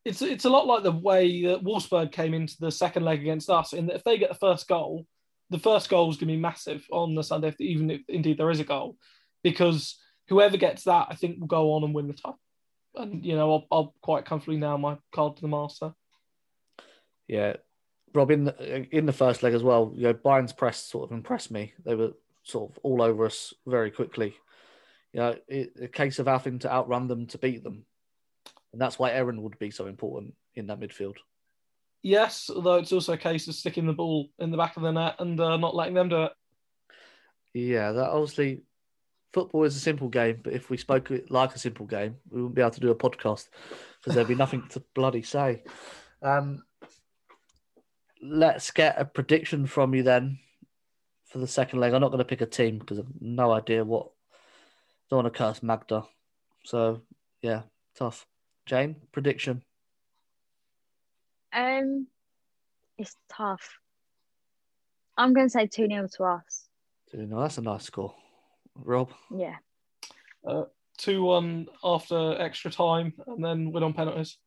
It's 0.05 0.21
it's 0.21 0.45
a 0.45 0.49
lot 0.49 0.67
like 0.67 0.83
the 0.83 0.91
way 0.91 1.45
that 1.47 1.63
Wolfsburg 1.63 2.13
came 2.13 2.33
into 2.33 2.55
the 2.59 2.71
second 2.71 3.03
leg 3.03 3.19
against 3.19 3.49
us. 3.49 3.73
In 3.73 3.87
that 3.87 3.97
if 3.97 4.03
they 4.05 4.17
get 4.17 4.29
the 4.29 4.35
first 4.35 4.69
goal, 4.69 5.05
the 5.49 5.59
first 5.59 5.89
goal 5.89 6.09
is 6.09 6.15
going 6.15 6.29
to 6.29 6.33
be 6.33 6.39
massive 6.39 6.85
on 6.91 7.13
the 7.13 7.23
Sunday, 7.23 7.49
if, 7.49 7.59
even 7.59 7.89
if 7.89 8.01
indeed 8.07 8.37
there 8.37 8.49
is 8.49 8.61
a 8.61 8.65
goal, 8.65 8.95
because 9.43 9.99
whoever 10.29 10.55
gets 10.55 10.83
that, 10.83 11.07
I 11.09 11.15
think, 11.15 11.39
will 11.39 11.47
go 11.47 11.73
on 11.73 11.83
and 11.83 11.93
win 11.93 12.07
the 12.07 12.13
title. 12.13 12.39
And 12.95 13.25
you 13.25 13.35
know, 13.35 13.51
I'll, 13.51 13.67
I'll 13.71 13.95
quite 14.01 14.25
comfortably 14.25 14.57
now 14.57 14.77
my 14.77 14.97
card 15.13 15.35
to 15.35 15.41
the 15.41 15.47
master. 15.47 15.93
Yeah, 17.27 17.57
Rob 18.13 18.31
in 18.31 18.45
the, 18.45 18.87
in 18.95 19.05
the 19.05 19.13
first 19.13 19.43
leg 19.43 19.53
as 19.53 19.63
well. 19.63 19.91
You 19.95 20.03
know, 20.03 20.13
Bayern's 20.13 20.53
press 20.53 20.83
sort 20.83 21.09
of 21.09 21.15
impressed 21.15 21.51
me. 21.51 21.73
They 21.85 21.95
were 21.95 22.13
sort 22.43 22.71
of 22.71 22.79
all 22.83 23.01
over 23.01 23.25
us 23.25 23.53
very 23.65 23.91
quickly. 23.91 24.35
You 25.13 25.19
know, 25.19 25.35
it, 25.47 25.73
a 25.81 25.87
case 25.87 26.19
of 26.19 26.27
having 26.27 26.59
to 26.59 26.71
outrun 26.71 27.07
them 27.07 27.27
to 27.27 27.37
beat 27.37 27.63
them, 27.63 27.85
and 28.71 28.81
that's 28.81 28.99
why 28.99 29.11
Erin 29.11 29.41
would 29.43 29.57
be 29.59 29.71
so 29.71 29.87
important 29.87 30.33
in 30.55 30.67
that 30.67 30.79
midfield. 30.79 31.15
Yes, 32.03 32.49
although 32.53 32.75
it's 32.75 32.91
also 32.91 33.13
a 33.13 33.17
case 33.17 33.47
of 33.47 33.55
sticking 33.55 33.87
the 33.87 33.93
ball 33.93 34.29
in 34.39 34.51
the 34.51 34.57
back 34.57 34.77
of 34.77 34.83
the 34.83 34.91
net 34.91 35.15
and 35.19 35.39
uh, 35.39 35.57
not 35.57 35.75
letting 35.75 35.93
them 35.93 36.09
do 36.09 36.23
it. 36.23 36.31
Yeah, 37.53 37.91
that 37.91 38.09
obviously 38.09 38.61
football 39.33 39.63
is 39.63 39.75
a 39.75 39.79
simple 39.79 40.09
game, 40.09 40.39
but 40.43 40.53
if 40.53 40.69
we 40.69 40.77
spoke 40.77 41.11
like 41.29 41.55
a 41.55 41.59
simple 41.59 41.85
game, 41.85 42.17
we 42.29 42.41
wouldn't 42.41 42.55
be 42.55 42.61
able 42.61 42.71
to 42.71 42.79
do 42.79 42.91
a 42.91 42.95
podcast 42.95 43.49
because 43.99 44.15
there'd 44.15 44.27
be 44.27 44.35
nothing 44.35 44.63
to 44.69 44.83
bloody 44.93 45.23
say. 45.23 45.63
Um, 46.21 46.63
let's 48.29 48.71
get 48.71 48.99
a 48.99 49.05
prediction 49.05 49.65
from 49.65 49.93
you 49.93 50.03
then 50.03 50.39
for 51.25 51.39
the 51.39 51.47
second 51.47 51.79
leg. 51.79 51.93
I'm 51.93 52.01
not 52.01 52.09
going 52.09 52.19
to 52.19 52.25
pick 52.25 52.41
a 52.41 52.45
team 52.45 52.79
because 52.79 52.99
I've 52.99 53.05
no 53.19 53.51
idea 53.51 53.83
what. 53.83 54.09
Don't 55.09 55.23
want 55.23 55.33
to 55.33 55.37
curse 55.37 55.63
Magda. 55.63 56.03
So, 56.65 57.01
yeah, 57.41 57.61
tough. 57.95 58.27
Jane, 58.65 58.97
prediction? 59.13 59.63
Um, 61.53 62.07
It's 62.97 63.15
tough. 63.29 63.79
I'm 65.17 65.33
going 65.33 65.47
to 65.47 65.51
say 65.51 65.67
2 65.67 65.87
0 65.87 66.07
to 66.17 66.23
us. 66.25 66.67
2 67.11 67.25
0. 67.25 67.41
That's 67.41 67.57
a 67.57 67.61
nice 67.61 67.83
score. 67.83 68.13
Rob? 68.75 69.11
Yeah. 69.33 69.55
Uh, 70.45 70.65
2 70.97 71.23
1 71.23 71.67
after 71.83 72.39
extra 72.39 72.69
time 72.69 73.13
and 73.27 73.43
then 73.43 73.71
win 73.71 73.83
on 73.83 73.93
penalties. 73.93 74.37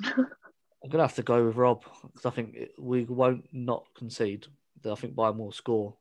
I'm 0.86 0.92
going 0.92 1.00
to 1.00 1.08
have 1.08 1.16
to 1.16 1.22
go 1.24 1.44
with 1.44 1.56
Rob 1.56 1.82
because 2.02 2.26
I 2.26 2.30
think 2.30 2.56
we 2.78 3.02
won't 3.02 3.48
not 3.52 3.86
concede. 3.96 4.46
I 4.88 4.94
think 4.94 5.16
Bayern 5.16 5.36
will 5.36 5.50
score. 5.50 5.96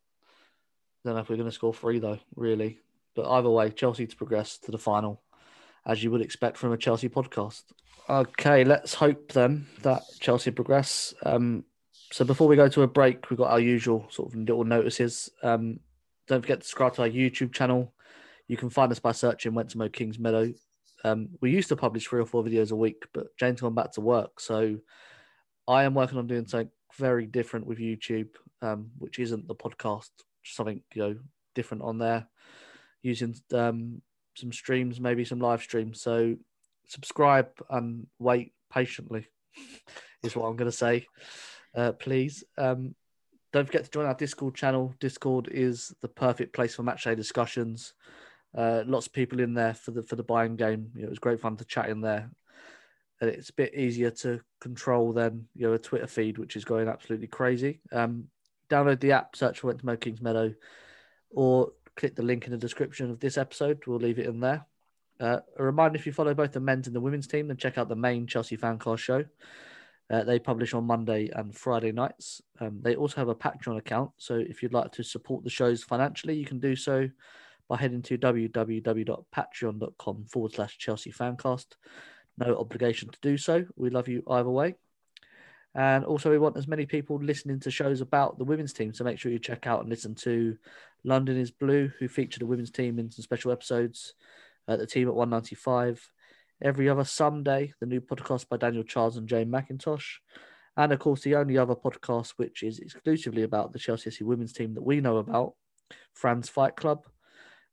I 1.04 1.10
don't 1.10 1.16
know 1.16 1.22
if 1.22 1.30
we're 1.30 1.38
going 1.38 1.50
to 1.50 1.56
score 1.56 1.74
three, 1.74 1.98
though, 1.98 2.20
really. 2.36 2.78
But 3.16 3.28
either 3.28 3.50
way, 3.50 3.72
Chelsea 3.72 4.06
to 4.06 4.16
progress 4.16 4.60
to 4.60 4.72
the 4.72 4.78
final, 4.78 5.24
as 5.88 6.04
you 6.04 6.12
would 6.12 6.22
expect 6.22 6.56
from 6.56 6.72
a 6.72 6.78
Chelsea 6.78 7.10
podcast. 7.10 7.64
Okay, 8.08 8.64
let's 8.64 8.94
hope 8.94 9.32
then 9.32 9.66
that 9.82 10.04
Chelsea 10.20 10.52
progress. 10.52 11.16
Um, 11.26 11.66
so 12.12 12.24
before 12.24 12.48
we 12.48 12.56
go 12.56 12.68
to 12.68 12.84
a 12.84 12.88
break, 12.88 13.32
we've 13.32 13.40
got 13.40 13.50
our 13.50 13.60
usual 13.60 14.06
sort 14.12 14.30
of 14.30 14.36
little 14.40 14.66
notices. 14.66 15.32
Um, 15.42 15.80
don't 16.28 16.44
forget 16.44 16.60
to 16.60 16.64
subscribe 16.64 16.94
to 16.96 17.02
our 17.02 17.10
YouTube 17.10 17.54
channel. 17.54 17.92
You 18.48 18.56
can 18.56 18.70
find 18.70 18.92
us 18.92 19.00
by 19.00 19.14
searching 19.14 19.56
Went 19.56 19.72
To 19.72 19.80
Mow 19.80 19.90
Kingsmeadow. 19.90 20.54
Um, 21.06 21.30
we 21.40 21.52
used 21.52 21.70
to 21.70 21.76
publish 21.76 22.08
three 22.08 22.20
or 22.20 22.26
four 22.26 22.44
videos 22.44 22.72
a 22.72 22.76
week, 22.76 23.04
but 23.14 23.28
Jane's 23.38 23.62
gone 23.62 23.76
back 23.76 23.92
to 23.92 24.02
work. 24.02 24.40
So 24.40 24.78
I 25.68 25.84
am 25.84 25.94
working 25.94 26.18
on 26.18 26.26
doing 26.26 26.48
something 26.48 26.72
very 26.98 27.28
different 27.28 27.68
with 27.68 27.78
YouTube, 27.78 28.30
um, 28.64 28.90
which 28.98 29.20
isn't 29.20 29.48
the 29.48 29.54
podcast, 29.54 30.10
something 30.44 30.82
you 30.96 31.02
know 31.02 31.16
different 31.54 31.84
on 31.84 32.00
there, 32.00 32.28
using 33.04 33.36
um, 33.54 34.02
some 34.36 34.52
streams, 34.52 35.00
maybe 35.00 35.24
some 35.24 35.40
live 35.40 35.62
streams. 35.62 36.02
So 36.02 36.38
subscribe 36.88 37.50
and 37.70 38.08
wait 38.18 38.54
patiently 38.74 39.28
is 40.24 40.36
what 40.36 40.48
I'm 40.48 40.56
going 40.56 40.72
to 40.72 40.78
say. 40.78 41.06
Uh, 41.76 41.92
please. 41.92 42.44
Um, 42.58 42.96
don't 43.54 43.66
forget 43.68 43.86
to 43.86 43.92
join 43.92 44.08
our 44.08 44.16
Discord 44.16 44.56
channel. 44.56 44.96
Discord 45.00 45.50
is 45.52 45.94
the 46.02 46.10
perfect 46.10 46.52
place 46.52 46.74
for 46.74 46.84
matchday 46.84 47.16
discussions. 47.16 47.94
Uh, 48.56 48.84
lots 48.86 49.08
of 49.08 49.14
people 49.14 49.40
in 49.40 49.54
there 49.54 49.74
for 49.74 49.92
the 49.92 50.04
for 50.04 50.16
the 50.16 50.24
Bayern 50.24 50.56
game. 50.56 50.92
You 50.96 51.02
know, 51.02 51.08
it 51.08 51.10
was 51.10 51.20
great 51.20 51.40
fun 51.40 51.58
to 51.58 51.66
chat 51.66 51.90
in 51.90 52.02
there. 52.02 52.30
And 53.22 53.30
it's 53.30 53.50
a 53.50 53.54
bit 53.54 53.76
easier 53.76 54.12
to 54.12 54.42
control 54.60 55.14
than 55.14 55.48
you 55.56 55.68
know 55.68 55.74
a 55.74 55.80
Twitter 55.80 56.08
feed, 56.08 56.38
which 56.38 56.56
is 56.56 56.66
going 56.66 56.88
absolutely 56.88 57.28
crazy. 57.28 57.82
Um, 57.92 58.26
download 58.70 59.00
the 59.00 59.14
app, 59.14 59.36
search 59.36 59.60
for 59.60 59.68
Went 59.68 59.80
To 59.80 59.86
Mow 59.86 59.98
Kingsmeadow, 59.98 60.56
or 61.32 61.72
click 61.96 62.16
the 62.16 62.24
link 62.24 62.46
in 62.46 62.52
the 62.52 62.58
description 62.58 63.10
of 63.10 63.20
this 63.20 63.38
episode. 63.38 63.84
We'll 63.86 64.00
leave 64.00 64.20
it 64.20 64.28
in 64.28 64.40
there. 64.40 64.66
Uh, 65.20 65.40
a 65.58 65.64
reminder: 65.64 65.98
if 65.98 66.06
you 66.06 66.14
follow 66.14 66.34
both 66.34 66.54
the 66.54 66.60
men's 66.60 66.88
and 66.88 66.96
the 66.96 67.02
women's 67.02 67.28
team, 67.28 67.48
then 67.48 67.58
check 67.58 67.78
out 67.78 67.90
the 67.90 67.96
main 67.96 68.28
Chelsea 68.28 68.58
Fancast 68.58 69.00
show. 69.00 69.26
Uh, 70.10 70.24
they 70.24 70.38
publish 70.38 70.74
on 70.74 70.86
Monday 70.86 71.30
and 71.34 71.56
Friday 71.56 71.92
nights. 71.92 72.42
Um, 72.60 72.80
they 72.82 72.96
also 72.96 73.16
have 73.18 73.28
a 73.28 73.36
Patreon 73.36 73.78
account. 73.78 74.12
So 74.18 74.36
if 74.36 74.62
you'd 74.62 74.74
like 74.74 74.92
to 74.94 75.04
support 75.04 75.44
the 75.44 75.50
shows 75.50 75.84
financially, 75.84 76.36
you 76.36 76.46
can 76.46 76.60
do 76.60 76.76
so 76.76 77.10
by 77.68 77.78
heading 77.78 78.04
to 78.04 78.18
www.patreon.com 78.18 80.26
forward 80.26 80.54
slash 80.54 80.78
Chelsea 80.78 81.12
Fancast. 81.12 81.66
No 82.38 82.58
obligation 82.58 83.10
to 83.10 83.18
do 83.22 83.38
so. 83.38 83.66
We 83.76 83.90
love 83.90 84.08
you 84.08 84.24
either 84.30 84.50
way. 84.50 84.76
And 85.74 86.06
also, 86.06 86.32
we 86.32 86.38
want 86.38 86.58
as 86.58 86.68
many 86.68 86.86
people 86.86 87.18
listening 87.18 87.60
to 87.62 87.72
shows 87.72 88.02
about 88.02 88.38
the 88.38 88.46
women's 88.46 88.72
team. 88.72 88.94
So 88.94 89.04
make 89.04 89.20
sure 89.20 89.32
you 89.32 89.40
check 89.40 89.68
out 89.68 89.82
and 89.82 89.90
listen 89.90 90.16
to 90.16 90.58
London 91.04 91.38
is 91.38 91.52
Blue, 91.52 91.92
who 92.00 92.08
featured 92.08 92.42
the 92.42 92.46
women's 92.46 92.72
team 92.72 92.98
in 92.98 93.12
some 93.12 93.24
special 93.24 93.52
episodes. 93.52 94.14
uh, 94.68 94.78
the 94.78 94.88
team 94.88 95.08
at 95.08 95.16
195. 95.16 96.12
Every 96.64 96.90
other 96.90 97.04
Sunday, 97.04 97.74
the 97.80 97.86
new 97.86 98.02
podcast 98.02 98.48
by 98.48 98.58
Daniel 98.58 98.84
Charles 98.84 99.18
and 99.18 99.28
Jane 99.28 99.52
McIntosh. 99.52 100.06
And 100.78 100.92
of 100.92 101.00
course, 101.00 101.22
the 101.22 101.36
only 101.36 101.58
other 101.58 101.76
podcast 101.76 102.34
which 102.38 102.64
is 102.64 102.80
exclusively 102.80 103.44
about 103.44 103.74
the 103.74 103.80
Chelsea 103.80 104.24
women's 104.24 104.54
team 104.54 104.74
that 104.74 104.84
we 104.84 105.02
know 105.02 105.18
about, 105.18 105.54
Fran's 106.14 106.50
Fight 106.50 106.76
Club. 106.76 107.06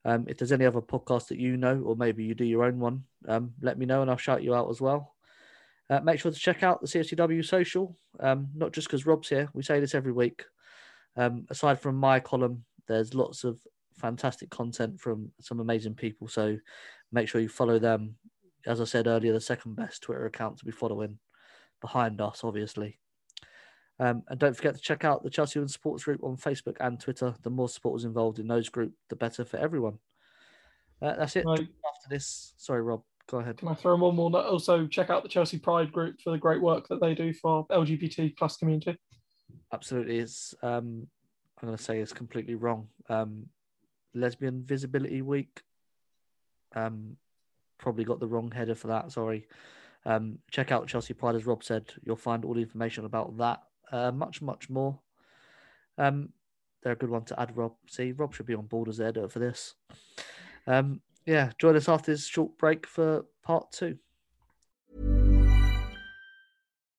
Um, 0.05 0.27
if 0.29 0.39
there's 0.39 0.53
any 0.53 0.67
other 0.67 0.81
podcast 0.81 1.29
that 1.29 1.39
you 1.39 1.57
know, 1.57 1.81
or 1.85 1.97
maybe 1.97 2.25
you 2.25 2.35
do 2.35 2.45
your 2.45 2.65
own 2.65 2.79
one, 2.79 3.05
um, 3.29 3.53
let 3.61 3.79
me 3.79 3.87
know 3.87 4.03
and 4.03 4.11
I'll 4.11 4.17
shout 4.17 4.43
you 4.43 4.55
out 4.55 4.69
as 4.69 4.81
well. 4.81 5.15
Uh, 5.89 6.01
make 6.01 6.19
sure 6.19 6.33
to 6.33 6.39
check 6.39 6.63
out 6.63 6.81
the 6.81 6.87
CFCW 6.87 7.45
social, 7.45 7.97
um, 8.21 8.49
not 8.55 8.73
just 8.73 8.89
because 8.89 9.07
Rob's 9.07 9.29
here. 9.29 9.49
We 9.53 9.63
say 9.63 9.79
this 9.79 9.95
every 9.95 10.13
week. 10.13 10.45
Um, 11.17 11.47
aside 11.51 11.81
from 11.81 11.97
my 11.97 12.19
column, 12.19 12.65
there's 12.89 13.15
lots 13.15 13.45
of 13.45 13.61
fantastic 13.95 14.51
content 14.51 15.01
from 15.01 15.31
some 15.41 15.61
amazing 15.61 15.95
people. 15.95 16.29
So 16.29 16.59
make 17.13 17.29
sure 17.29 17.41
you 17.41 17.49
follow 17.49 17.79
them. 17.79 18.17
As 18.67 18.81
I 18.81 18.85
said 18.85 19.07
earlier, 19.07 19.33
the 19.33 19.41
second 19.41 19.77
best 19.77 20.03
Twitter 20.03 20.27
account 20.27 20.59
to 20.59 20.65
be 20.65 20.71
following 20.71 21.19
behind 21.81 22.21
us, 22.21 22.43
obviously. 22.43 22.99
Um, 24.03 24.25
and 24.27 24.37
don't 24.41 24.57
forget 24.57 24.75
to 24.75 24.81
check 24.81 25.05
out 25.05 25.23
the 25.23 25.31
Chelsea 25.31 25.61
Women's 25.61 25.75
Supporters 25.75 26.03
Group 26.03 26.25
on 26.25 26.37
Facebook 26.37 26.77
and 26.81 26.99
Twitter. 26.99 27.37
The 27.43 27.51
more 27.51 27.69
supporters 27.69 28.05
involved 28.05 28.41
in 28.41 28.49
those 28.49 28.69
groups, 28.69 28.97
the 29.09 29.15
better 29.15 29.45
for 29.45 29.59
everyone. 29.59 30.01
Uh, 31.01 31.15
that's 31.15 31.37
it. 31.37 31.47
After 31.47 32.09
this, 32.11 32.53
sorry, 32.57 32.83
Rob, 32.83 33.05
go 33.29 33.39
ahead. 33.39 33.59
Can 33.59 33.69
I 33.69 33.75
throw 33.75 33.95
one 33.95 34.17
more? 34.17 34.37
Also, 34.37 34.89
check 34.89 35.09
out 35.09 35.23
the 35.23 35.29
Chelsea 35.29 35.57
Pride 35.57 35.93
Group 35.93 36.21
for 36.21 36.33
the 36.33 36.39
great 36.39 36.61
work 36.61 36.89
that 36.89 37.01
they 37.01 37.15
do 37.15 37.33
for 37.33 37.65
LGBT 37.69 38.37
plus 38.37 38.57
community. 38.57 38.99
Absolutely, 39.73 40.19
it's. 40.19 40.53
Um, 40.65 41.07
I'm 41.61 41.69
going 41.69 41.79
to 41.79 41.85
say 41.85 42.01
it's 42.01 42.13
completely 42.13 42.57
wrong. 42.57 42.89
Um, 43.09 43.47
Lesbian 44.15 44.65
Visibility 44.65 45.23
Week. 45.23 45.63
Um, 46.75 47.19
probably 47.79 48.03
got 48.03 48.19
the 48.19 48.27
wrong 48.27 48.51
header 48.51 48.75
for 48.75 48.89
that. 48.89 49.13
Sorry. 49.13 49.47
Um, 50.05 50.41
check 50.51 50.73
out 50.73 50.89
Chelsea 50.89 51.15
Pride, 51.15 51.37
as 51.37 51.47
Rob 51.47 51.63
said. 51.63 51.93
You'll 52.05 52.17
find 52.17 52.45
all 52.45 52.55
the 52.55 52.63
information 52.63 53.05
about 53.05 53.39
that, 53.39 53.63
uh, 53.93 54.11
much, 54.11 54.43
much 54.43 54.69
more. 54.69 54.99
Um, 55.99 56.31
they're 56.83 56.95
a 56.95 56.97
good 56.97 57.11
one 57.11 57.25
to 57.27 57.41
add, 57.41 57.57
Rob. 57.57 57.75
See, 57.87 58.13
Rob 58.13 58.35
should 58.35 58.47
be 58.47 58.55
on 58.55 58.67
board 58.67 58.89
as 58.89 59.01
editor 59.01 59.29
for 59.29 59.39
this. 59.39 59.75
Um, 60.67 61.01
yeah, 61.27 61.51
join 61.59 61.77
us 61.77 61.89
after 61.89 62.13
this 62.13 62.27
short 62.27 62.59
break 62.59 62.87
for 62.87 63.25
part 63.45 63.71
two. 63.71 63.99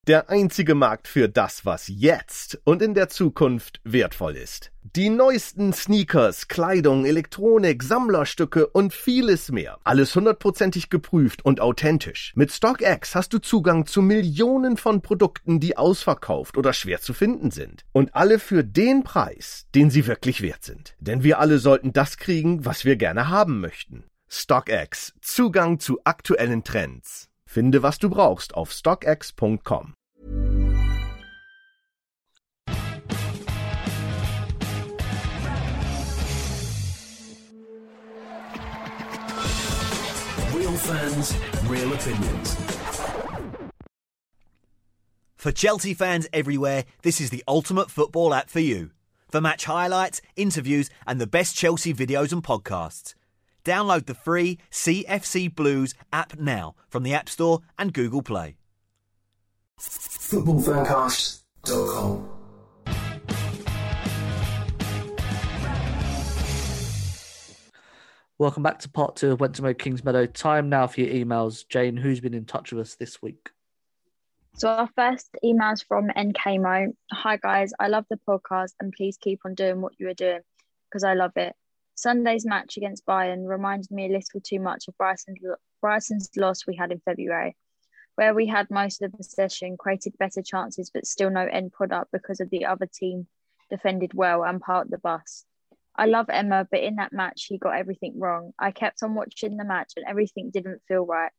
Der 0.06 0.30
einzige 0.30 0.76
Markt 0.76 1.08
für 1.08 1.30
das, 1.30 1.66
was 1.66 1.88
jetzt 1.88 2.60
und 2.66 2.82
in 2.82 2.94
der 2.94 3.08
Zukunft 3.08 3.80
wertvoll 3.86 4.36
ist. 4.36 4.74
Die 4.82 5.10
neuesten 5.10 5.72
Sneakers, 5.72 6.50
Kleidung, 6.50 7.06
Elektronik, 7.06 7.84
Sammlerstücke 7.84 8.68
und 8.68 8.94
vieles 8.94 9.50
mehr. 9.50 9.78
Alles 9.86 10.14
hundertprozentig 10.14 10.90
geprüft 10.90 11.46
und 11.46 11.62
authentisch. 11.62 12.34
Mit 12.36 12.52
StockX 12.52 13.16
hast 13.16 13.32
du 13.32 13.40
Zugang 13.40 13.86
zu 13.86 14.02
Millionen 14.02 14.76
von 14.76 15.02
Produkten, 15.02 15.62
die 15.62 15.78
ausverkauft 15.78 16.58
oder 16.58 16.74
schwer 16.74 17.00
zu 17.00 17.14
finden 17.14 17.52
sind. 17.52 17.86
Und 17.94 18.14
alle 18.14 18.40
für 18.40 18.66
den 18.66 19.06
Preis, 19.06 19.68
den 19.74 19.90
sie 19.90 20.06
wirklich 20.06 20.42
wert 20.42 20.66
sind. 20.66 20.98
Denn 21.00 21.24
wir 21.24 21.40
alle 21.40 21.60
sollten 21.60 21.94
das 21.94 22.18
kriegen, 22.18 22.66
was 22.66 22.84
wir 22.84 22.98
gerne 22.98 23.30
haben 23.30 23.62
möchten. 23.62 24.04
StockX. 24.28 25.14
Zugang 25.22 25.80
zu 25.80 26.02
aktuellen 26.04 26.66
Trends. 26.66 27.30
Finde, 27.54 27.84
was 27.84 28.00
du 28.00 28.10
brauchst 28.10 28.56
auf 28.56 28.72
stockx.com. 28.72 29.94
Real 40.52 40.72
fans, 40.72 41.36
real 41.68 41.94
opinions. 41.94 42.58
For 45.38 45.52
Chelsea 45.52 45.94
fans 45.94 46.28
everywhere, 46.34 46.86
this 47.04 47.22
is 47.22 47.30
the 47.30 47.44
ultimate 47.48 47.92
football 47.92 48.34
app 48.34 48.50
for 48.50 48.62
you. 48.62 48.90
For 49.30 49.40
match 49.40 49.66
highlights, 49.66 50.22
interviews, 50.36 50.90
and 51.06 51.22
the 51.22 51.28
best 51.28 51.56
Chelsea 51.56 51.94
videos 51.94 52.34
and 52.34 52.44
podcasts. 52.44 53.14
Download 53.64 54.06
the 54.06 54.14
free 54.14 54.60
CFC 54.72 55.54
Blues 55.54 55.96
app 56.12 56.38
now 56.38 56.76
from 56.90 57.04
the 57.04 57.14
App 57.14 57.30
Store 57.30 57.62
and 57.78 57.94
Google 57.94 58.22
Play. 58.22 58.58
FootballFancast.com 59.80 62.30
Welcome 68.40 68.64
back 68.64 68.80
to 68.80 68.90
part 68.90 69.16
two 69.16 69.32
of 69.32 69.40
Went 69.40 69.56
To 69.56 69.62
Mow 69.62 69.74
Kingsmeadow. 69.74 70.34
Time 70.34 70.68
now 70.68 70.88
for 70.88 71.02
your 71.02 71.14
emails. 71.14 71.66
Jane, 71.68 71.96
who's 71.96 72.20
been 72.20 72.34
in 72.34 72.46
touch 72.46 72.74
with 72.74 72.82
us 72.82 72.96
this 72.96 73.22
week? 73.22 73.52
So 74.56 74.68
our 74.68 74.90
first 74.96 75.30
emails 75.46 75.86
from 75.86 76.10
NKMO. 76.10 76.94
Hi 77.12 77.38
guys, 77.38 77.72
I 77.80 77.88
love 77.88 78.06
the 78.10 78.20
podcast 78.28 78.74
and 78.80 78.92
please 78.92 79.18
keep 79.18 79.42
on 79.46 79.56
doing 79.56 79.82
what 79.82 79.94
you 79.98 80.10
are 80.10 80.14
doing 80.14 80.42
because 80.90 81.04
I 81.04 81.14
love 81.14 81.32
it. 81.38 81.56
Sunday's 81.96 82.46
match 82.46 82.78
against 82.78 83.06
Bayern 83.06 83.48
reminded 83.48 83.92
me 83.92 84.06
a 84.06 84.14
little 84.14 84.42
too 84.42 84.60
much 84.60 84.88
of 84.88 84.98
Brighton's, 84.98 85.40
Brighton's 85.82 86.30
loss 86.36 86.66
we 86.66 86.76
had 86.76 86.92
in 86.92 87.00
February, 87.00 87.56
where 88.16 88.34
we 88.34 88.48
had 88.48 88.70
most 88.70 89.02
of 89.02 89.12
the 89.12 89.18
possession, 89.18 89.78
created 89.78 90.18
better 90.18 90.42
chances, 90.42 90.90
but 90.94 91.06
still 91.06 91.30
no 91.30 91.46
end 91.46 91.72
product 91.72 92.12
because 92.12 92.40
of 92.40 92.50
the 92.50 92.66
other 92.66 92.88
team 92.88 93.28
defended 93.70 94.14
well 94.14 94.44
and 94.44 94.62
parked 94.62 94.92
the 94.92 94.98
bus. 94.98 95.46
I 95.96 96.06
love 96.08 96.26
Emma, 96.30 96.68
but 96.70 96.82
in 96.82 96.96
that 96.96 97.14
match, 97.14 97.46
he 97.48 97.58
got 97.58 97.76
everything 97.76 98.20
wrong. 98.20 98.52
I 98.58 98.72
kept 98.72 99.04
on 99.04 99.14
watching 99.14 99.58
the 99.58 99.64
match 99.64 99.94
and 99.96 100.06
everything 100.08 100.50
didn't 100.50 100.82
feel 100.88 101.06
right. 101.06 101.32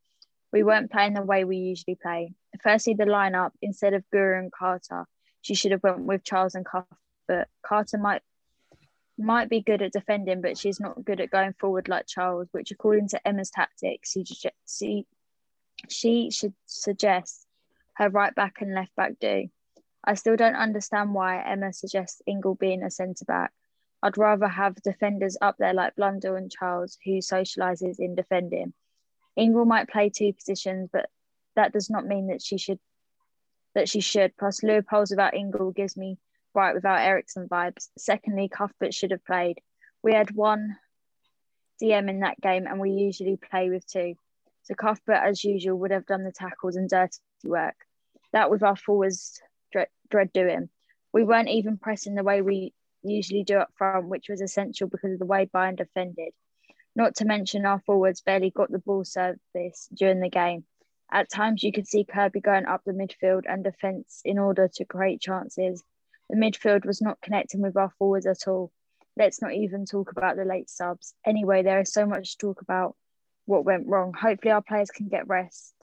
We 0.53 0.63
weren't 0.63 0.91
playing 0.91 1.13
the 1.13 1.21
way 1.21 1.43
we 1.43 1.57
usually 1.57 1.97
play. 2.01 2.33
Firstly, 2.63 2.93
the 2.93 3.03
lineup, 3.03 3.51
instead 3.61 3.93
of 3.93 4.05
Guro 4.13 4.39
and 4.39 4.51
Carter, 4.51 5.05
she 5.41 5.55
should 5.55 5.71
have 5.71 5.83
went 5.83 6.05
with 6.05 6.23
Charles 6.23 6.55
and 6.55 6.65
Cuthbert. 6.65 7.49
Carter 7.65 7.97
might 7.97 8.21
might 9.17 9.49
be 9.49 9.61
good 9.61 9.81
at 9.81 9.93
defending, 9.93 10.41
but 10.41 10.57
she's 10.57 10.79
not 10.79 11.03
good 11.03 11.21
at 11.21 11.31
going 11.31 11.53
forward 11.53 11.87
like 11.87 12.07
Charles, 12.07 12.49
which, 12.51 12.71
according 12.71 13.09
to 13.09 13.27
Emma's 13.27 13.49
tactics, 13.49 14.11
she, 14.11 14.25
she, 14.67 15.07
she 15.89 16.31
should 16.31 16.53
suggest 16.65 17.45
her 17.93 18.09
right 18.09 18.35
back 18.35 18.61
and 18.61 18.73
left 18.73 18.95
back 18.95 19.13
do. 19.19 19.47
I 20.03 20.13
still 20.15 20.35
don't 20.35 20.55
understand 20.55 21.13
why 21.13 21.41
Emma 21.41 21.73
suggests 21.73 22.21
Ingle 22.27 22.55
being 22.55 22.83
a 22.83 22.91
centre 22.91 23.25
back. 23.25 23.51
I'd 24.03 24.17
rather 24.17 24.47
have 24.47 24.75
defenders 24.83 25.37
up 25.41 25.55
there 25.57 25.73
like 25.73 25.95
Blundell 25.95 26.35
and 26.35 26.51
Charles, 26.51 26.97
who 27.03 27.13
socialises 27.19 27.99
in 27.99 28.13
defending. 28.13 28.73
Ingle 29.35 29.65
might 29.65 29.89
play 29.89 30.09
two 30.09 30.33
positions, 30.33 30.89
but 30.91 31.09
that 31.55 31.73
does 31.73 31.89
not 31.89 32.05
mean 32.05 32.27
that 32.27 32.41
she 32.41 32.57
should. 32.57 32.79
That 33.73 33.89
she 33.89 33.99
should. 34.01 34.37
Plus, 34.37 34.61
Leupolz 34.61 35.09
without 35.09 35.33
Ingle 35.33 35.71
gives 35.71 35.97
me 35.97 36.17
right 36.55 36.73
without 36.73 37.01
Eriksson 37.01 37.47
vibes. 37.47 37.89
Secondly, 37.97 38.49
Cuthbert 38.49 38.93
should 38.93 39.11
have 39.11 39.25
played. 39.25 39.59
We 40.01 40.13
had 40.13 40.31
one 40.31 40.77
DM 41.81 42.09
in 42.09 42.21
that 42.21 42.39
game, 42.41 42.67
and 42.67 42.79
we 42.79 42.91
usually 42.91 43.37
play 43.37 43.69
with 43.69 43.85
two. 43.85 44.15
So 44.63 44.73
Cuthbert, 44.73 45.21
as 45.23 45.43
usual, 45.43 45.77
would 45.79 45.91
have 45.91 46.05
done 46.05 46.23
the 46.23 46.31
tackles 46.31 46.75
and 46.75 46.89
dirty 46.89 47.19
work. 47.43 47.75
That 48.31 48.49
was 48.49 48.63
our 48.63 48.75
forwards 48.75 49.41
dread, 49.71 49.89
dread 50.09 50.33
doing. 50.33 50.69
We 51.13 51.23
weren't 51.23 51.49
even 51.49 51.77
pressing 51.77 52.15
the 52.15 52.23
way 52.23 52.41
we 52.41 52.73
usually 53.03 53.43
do 53.43 53.57
up 53.57 53.69
front, 53.77 54.07
which 54.07 54.29
was 54.29 54.41
essential 54.41 54.87
because 54.87 55.13
of 55.13 55.19
the 55.19 55.25
way 55.25 55.49
Bayern 55.53 55.77
defended. 55.77 56.33
Not 56.95 57.15
to 57.15 57.25
mention 57.25 57.65
our 57.65 57.79
forwards 57.85 58.21
barely 58.21 58.49
got 58.49 58.71
the 58.71 58.79
ball 58.79 59.03
service 59.03 59.89
during 59.93 60.21
the 60.21 60.29
game. 60.29 60.65
At 61.11 61.29
times, 61.29 61.61
you 61.61 61.71
could 61.71 61.87
see 61.87 62.03
Kirby 62.03 62.41
going 62.41 62.65
up 62.65 62.81
the 62.85 62.91
midfield 62.91 63.43
and 63.47 63.63
defence 63.63 64.21
in 64.25 64.39
order 64.39 64.69
to 64.75 64.85
create 64.85 65.21
chances 65.21 65.83
the 66.29 66.35
midfield 66.35 66.85
was 66.85 67.01
not 67.01 67.21
connecting 67.21 67.61
with 67.61 67.77
our 67.77 67.91
forwards 67.97 68.25
at 68.25 68.47
all. 68.47 68.71
Let's 69.17 69.41
not 69.41 69.53
even 69.53 69.85
talk 69.85 70.11
about 70.11 70.35
the 70.35 70.45
late 70.45 70.69
subs. 70.69 71.13
Anyway, 71.25 71.63
there 71.63 71.79
is 71.79 71.93
so 71.93 72.05
much 72.05 72.37
to 72.37 72.47
talk 72.47 72.61
about 72.61 72.95
what 73.45 73.65
went 73.65 73.87
wrong. 73.87 74.13
Hopefully, 74.13 74.51
our 74.51 74.61
players 74.61 74.91
can 74.91 75.07
get 75.07 75.27
rest 75.27 75.73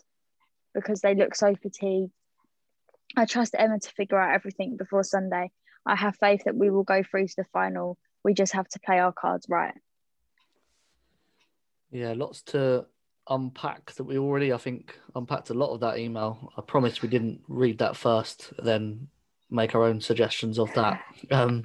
because 0.75 1.01
they 1.01 1.15
look 1.15 1.35
so 1.35 1.55
fatigued. 1.55 2.13
I 3.17 3.25
trust 3.25 3.55
Emma 3.59 3.79
to 3.79 3.91
figure 3.91 4.19
out 4.19 4.35
everything 4.35 4.77
before 4.77 5.05
Sunday. 5.05 5.51
I 5.85 5.97
have 5.97 6.17
faith 6.17 6.45
that 6.45 6.57
we 6.57 6.71
will 6.71 6.85
go 6.85 7.03
through 7.03 7.29
to 7.29 7.35
the 7.39 7.45
final. 7.53 7.99
We 8.25 8.35
just 8.35 8.53
have 8.53 8.69
to 8.69 8.81
play 8.81 8.99
our 8.99 9.13
cards 9.13 9.47
right. 9.49 9.75
Yeah, 11.91 12.15
lots 12.17 12.43
to 12.43 12.87
unpack 13.29 13.93
that 13.93 14.05
we 14.05 14.19
already, 14.19 14.53
I 14.53 14.57
think, 14.57 14.99
unpacked 15.15 15.51
a 15.51 15.55
lot 15.55 15.75
of 15.75 15.81
that 15.81 15.99
email. 15.99 16.53
I 16.57 16.63
promise 16.63 17.03
we 17.03 17.09
didn't 17.09 17.43
read 17.49 17.79
that 17.79 17.97
first, 17.97 18.53
then 18.63 19.09
make 19.53 19.75
our 19.75 19.85
own 19.85 20.01
suggestions 20.01 20.59
of 20.59 20.73
that. 20.75 21.01
Um, 21.31 21.63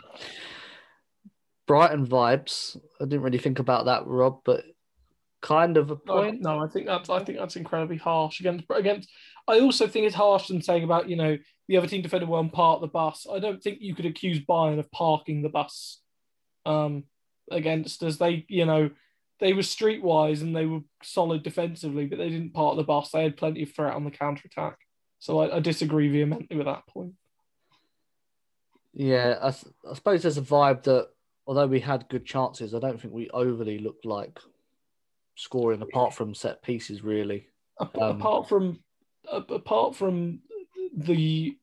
Brighton 1.68 2.08
vibes. 2.08 2.78
I 3.00 3.06
didn't 3.06 3.22
really 3.22 3.38
think 3.38 3.60
about 3.60 3.86
that, 3.86 4.08
Rob, 4.08 4.40
but 4.46 4.64
kind 5.42 5.78
of 5.78 5.92
a 5.92 5.96
point. 5.96 6.42
No, 6.42 6.58
no, 6.58 6.64
I 6.64 6.68
think 6.68 6.88
that's 6.88 7.10
I 7.10 7.24
think 7.24 7.38
that's 7.38 7.56
incredibly 7.56 7.98
harsh 7.98 8.40
against 8.40 8.66
against. 8.74 9.10
I 9.48 9.60
also 9.60 9.88
think 9.88 10.06
it's 10.06 10.16
harsh 10.16 10.48
than 10.48 10.62
saying 10.62 10.84
about 10.84 11.10
you 11.10 11.16
know 11.16 11.38
the 11.68 11.78
other 11.78 11.88
team 11.88 12.02
defended 12.02 12.30
well 12.30 12.42
and 12.42 12.52
parked 12.52 12.82
the 12.82 12.88
bus. 12.88 13.28
I 13.32 13.40
don't 13.40 13.62
think 13.62 13.80
you 13.82 13.94
could 13.94 14.06
accuse 14.06 14.40
Bayern 14.40 14.80
of 14.80 14.92
parking 14.92 15.42
the 15.42 15.50
bus 15.50 16.00
um, 16.66 17.04
against 17.52 18.04
us. 18.04 18.18
They 18.18 18.46
you 18.48 18.66
know 18.66 18.90
they 19.40 19.54
were 19.54 19.62
streetwise 19.62 20.42
and 20.42 20.56
they 20.56 20.66
were 20.66 20.82
solid 21.04 21.44
defensively, 21.44 22.06
but 22.06 22.18
they 22.18 22.30
didn't 22.30 22.54
part 22.54 22.76
the 22.76 22.84
bus. 22.84 23.12
They 23.12 23.24
had 23.24 23.38
plenty 23.38 23.64
of 23.64 23.74
threat 23.74 23.94
on 23.94 24.04
the 24.04 24.12
counter 24.12 24.44
attack. 24.46 24.78
So 25.20 25.40
I, 25.40 25.58
I, 25.58 25.60
disagree 25.60 26.10
vehemently 26.10 26.58
with 26.58 26.68
that 26.68 26.88
point. 26.88 27.14
Yeah, 28.94 29.38
I, 29.42 29.48
I, 29.48 29.94
suppose 29.94 30.24
there's 30.24 30.38
a 30.38 30.42
vibe 30.42 30.84
that 30.84 31.10
although 31.46 31.68
we 31.68 31.80
had 31.80 32.10
good 32.10 32.26
chances, 32.26 32.74
I 32.74 32.80
don't 32.80 33.00
think 33.00 33.14
we 33.14 33.30
overly 33.30 33.80
looked 33.80 34.06
like 34.06 34.40
scoring 35.36 35.82
apart 35.82 36.14
from 36.14 36.34
set 36.34 36.64
pieces, 36.64 37.04
really. 37.04 37.48
Um, 37.80 37.90
apart 37.96 38.50
from 38.50 38.80
apart 39.32 39.96
from 39.96 40.40
the 40.96 41.56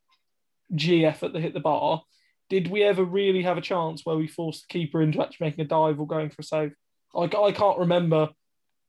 GF 0.72 1.05
effort 1.05 1.33
that 1.33 1.41
hit 1.41 1.55
the 1.55 1.61
bar, 1.61 2.03
did 2.49 2.70
we 2.70 2.83
ever 2.83 3.05
really 3.05 3.43
have 3.43 3.59
a 3.59 3.62
chance 3.62 4.05
where 4.05 4.16
we 4.16 4.29
forced 4.29 4.68
the 4.68 4.72
keeper 4.72 5.03
into 5.03 5.22
actually 5.22 5.47
making 5.47 5.64
a 5.64 5.68
dive 5.68 5.99
or 5.99 6.07
going 6.07 6.31
for 6.31 6.43
a 6.43 6.45
save? 6.45 6.72
I, 7.14 7.22
I 7.25 7.53
can't 7.53 7.79
remember 7.79 8.31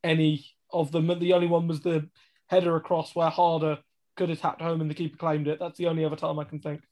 any 0.04 0.46
of 0.72 0.92
them. 0.92 1.06
The 1.06 1.32
only 1.32 1.46
one 1.46 1.66
was 1.66 1.80
the 1.80 2.08
header 2.48 2.76
across 2.76 3.14
where 3.14 3.30
Harder 3.30 3.78
could 4.16 4.28
have 4.28 4.40
tapped 4.40 4.62
home 4.62 4.80
and 4.80 4.90
the 4.90 4.94
keeper 4.94 5.16
claimed 5.16 5.48
it. 5.48 5.58
That's 5.58 5.78
the 5.78 5.88
only 5.88 6.04
other 6.04 6.16
time 6.16 6.38
I 6.38 6.44
can 6.44 6.60
think. 6.60 6.82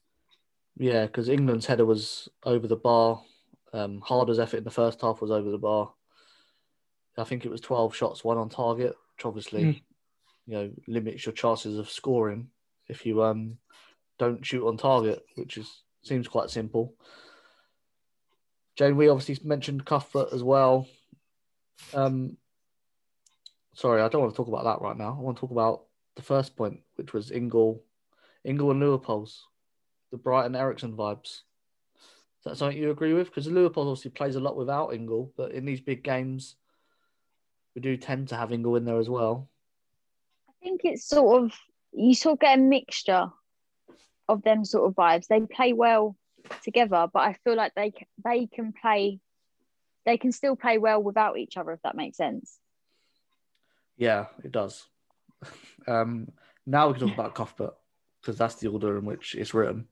Yeah, 0.77 1.05
because 1.05 1.29
England's 1.29 1.65
header 1.65 1.85
was 1.85 2.29
over 2.43 2.67
the 2.67 2.75
bar. 2.75 3.21
Um, 3.73 4.01
Harder's 4.01 4.39
effort 4.39 4.57
in 4.57 4.63
the 4.63 4.71
first 4.71 5.01
half 5.01 5.21
was 5.21 5.31
over 5.31 5.49
the 5.49 5.57
bar. 5.57 5.91
I 7.17 7.23
think 7.23 7.45
it 7.45 7.51
was 7.51 7.61
12 7.61 7.95
shots, 7.95 8.23
one 8.23 8.37
on 8.37 8.49
target, 8.49 8.95
which 9.15 9.25
obviously, 9.25 9.63
mm. 9.63 9.81
you 10.47 10.53
know, 10.53 10.71
limits 10.87 11.25
your 11.25 11.33
chances 11.33 11.77
of 11.77 11.89
scoring 11.89 12.49
if 12.87 13.05
you 13.05 13.23
um 13.23 13.57
don't 14.17 14.45
shoot 14.45 14.67
on 14.67 14.77
target, 14.77 15.23
which 15.35 15.57
is 15.57 15.83
seems 16.03 16.27
quite 16.27 16.49
simple. 16.49 16.93
Jane, 18.75 18.97
we 18.97 19.07
obviously 19.07 19.37
mentioned 19.47 19.85
Cuthbert 19.85 20.33
as 20.33 20.43
well. 20.43 20.87
Um, 21.93 22.37
sorry, 23.73 24.01
I 24.01 24.09
don't 24.09 24.21
want 24.21 24.33
to 24.33 24.37
talk 24.37 24.47
about 24.47 24.65
that 24.65 24.85
right 24.85 24.97
now. 24.97 25.15
I 25.17 25.21
want 25.21 25.37
to 25.37 25.41
talk 25.41 25.51
about 25.51 25.83
the 26.15 26.21
first 26.21 26.55
point, 26.55 26.81
which 26.95 27.13
was 27.13 27.31
Ingle, 27.31 27.81
Ingle 28.43 28.71
and 28.71 28.81
Leupolz, 28.81 29.39
the 30.11 30.17
Brighton 30.17 30.55
Eriksson 30.55 30.95
vibes. 30.95 31.41
Is 32.45 32.51
that 32.51 32.57
something 32.57 32.77
you 32.77 32.91
agree 32.91 33.13
with? 33.13 33.27
Because 33.27 33.47
Leupolz 33.47 33.77
obviously 33.77 34.11
plays 34.11 34.35
a 34.35 34.39
lot 34.39 34.55
without 34.55 34.93
Ingle, 34.93 35.33
but 35.35 35.51
in 35.51 35.65
these 35.65 35.81
big 35.81 36.03
games, 36.03 36.55
we 37.73 37.81
do 37.81 37.97
tend 37.97 38.29
to 38.29 38.35
have 38.35 38.51
Ingle 38.51 38.75
in 38.75 38.85
there 38.85 38.99
as 38.99 39.09
well. 39.09 39.49
I 40.47 40.53
think 40.63 40.81
it's 40.83 41.07
sort 41.07 41.43
of 41.43 41.53
you 41.91 42.13
sort 42.13 42.33
of 42.33 42.39
get 42.39 42.57
a 42.57 42.61
mixture 42.61 43.27
of 44.27 44.43
them 44.43 44.65
sort 44.65 44.87
of 44.87 44.95
vibes. 44.95 45.27
They 45.27 45.41
play 45.41 45.73
well 45.73 46.15
together, 46.63 47.07
but 47.11 47.19
I 47.19 47.33
feel 47.43 47.55
like 47.55 47.73
they 47.75 47.93
they 48.23 48.47
can 48.47 48.73
play, 48.73 49.19
they 50.05 50.17
can 50.17 50.31
still 50.31 50.55
play 50.55 50.77
well 50.77 51.01
without 51.01 51.37
each 51.37 51.57
other. 51.57 51.71
If 51.71 51.81
that 51.83 51.95
makes 51.95 52.17
sense. 52.17 52.59
Yeah, 53.97 54.27
it 54.43 54.51
does. 54.51 54.85
Um, 55.87 56.31
now 56.65 56.87
we 56.87 56.97
can 56.97 57.09
talk 57.09 57.13
about 57.13 57.35
Cuthbert 57.35 57.75
because 58.25 58.37
that's 58.37 58.55
the 58.55 58.67
order 58.67 58.97
in 58.97 59.05
which 59.05 59.35
it's 59.35 59.53
written. 59.53 59.87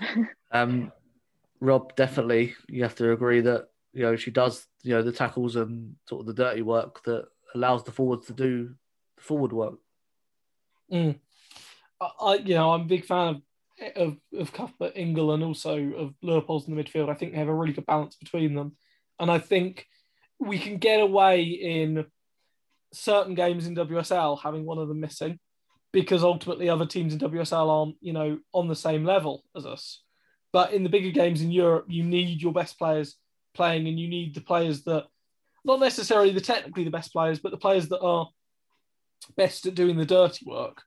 um, 0.52 0.90
Rob, 1.60 1.94
definitely, 1.96 2.54
you 2.68 2.82
have 2.82 2.94
to 2.96 3.12
agree 3.12 3.42
that 3.42 3.68
you 3.92 4.02
know 4.02 4.16
she 4.16 4.30
does 4.30 4.66
you 4.82 4.94
know 4.94 5.02
the 5.02 5.12
tackles 5.12 5.56
and 5.56 5.96
sort 6.08 6.20
of 6.20 6.26
the 6.26 6.42
dirty 6.42 6.62
work 6.62 7.02
that 7.04 7.26
allows 7.54 7.84
the 7.84 7.92
forwards 7.92 8.26
to 8.26 8.32
do 8.32 8.74
the 9.16 9.22
forward 9.22 9.52
work. 9.52 9.74
Mm. 10.92 11.18
I, 12.00 12.34
you 12.34 12.54
know, 12.54 12.72
I'm 12.72 12.82
a 12.82 12.84
big 12.84 13.04
fan 13.04 13.28
of 13.28 13.42
of, 13.96 14.16
of 14.36 14.52
Cuthbert, 14.52 14.96
Ingle, 14.96 15.34
and 15.34 15.42
also 15.42 15.76
of 15.76 16.14
Leupolz 16.24 16.66
in 16.66 16.74
the 16.74 16.82
midfield. 16.82 17.10
I 17.10 17.14
think 17.14 17.32
they 17.32 17.38
have 17.38 17.48
a 17.48 17.54
really 17.54 17.72
good 17.72 17.86
balance 17.86 18.16
between 18.16 18.54
them, 18.54 18.76
and 19.18 19.30
I 19.30 19.38
think 19.38 19.86
we 20.38 20.58
can 20.58 20.78
get 20.78 21.00
away 21.00 21.42
in 21.42 22.06
certain 22.92 23.34
games 23.34 23.66
in 23.66 23.74
WSL 23.74 24.40
having 24.40 24.64
one 24.64 24.78
of 24.78 24.88
them 24.88 25.00
missing, 25.00 25.38
because 25.92 26.22
ultimately 26.22 26.68
other 26.68 26.86
teams 26.86 27.12
in 27.12 27.18
WSL 27.18 27.68
aren't, 27.68 27.96
you 28.00 28.12
know, 28.12 28.38
on 28.52 28.68
the 28.68 28.76
same 28.76 29.04
level 29.04 29.44
as 29.56 29.66
us. 29.66 30.02
But 30.52 30.72
in 30.72 30.82
the 30.82 30.88
bigger 30.88 31.10
games 31.10 31.42
in 31.42 31.50
Europe, 31.50 31.86
you 31.88 32.04
need 32.04 32.42
your 32.42 32.52
best 32.52 32.78
players 32.78 33.16
playing, 33.54 33.86
and 33.88 33.98
you 33.98 34.08
need 34.08 34.34
the 34.34 34.40
players 34.40 34.84
that, 34.84 35.06
not 35.64 35.80
necessarily 35.80 36.32
the 36.32 36.40
technically 36.40 36.84
the 36.84 36.90
best 36.90 37.12
players, 37.12 37.38
but 37.38 37.50
the 37.50 37.58
players 37.58 37.88
that 37.88 38.00
are 38.00 38.28
best 39.36 39.66
at 39.66 39.74
doing 39.74 39.96
the 39.96 40.06
dirty 40.06 40.44
work. 40.46 40.82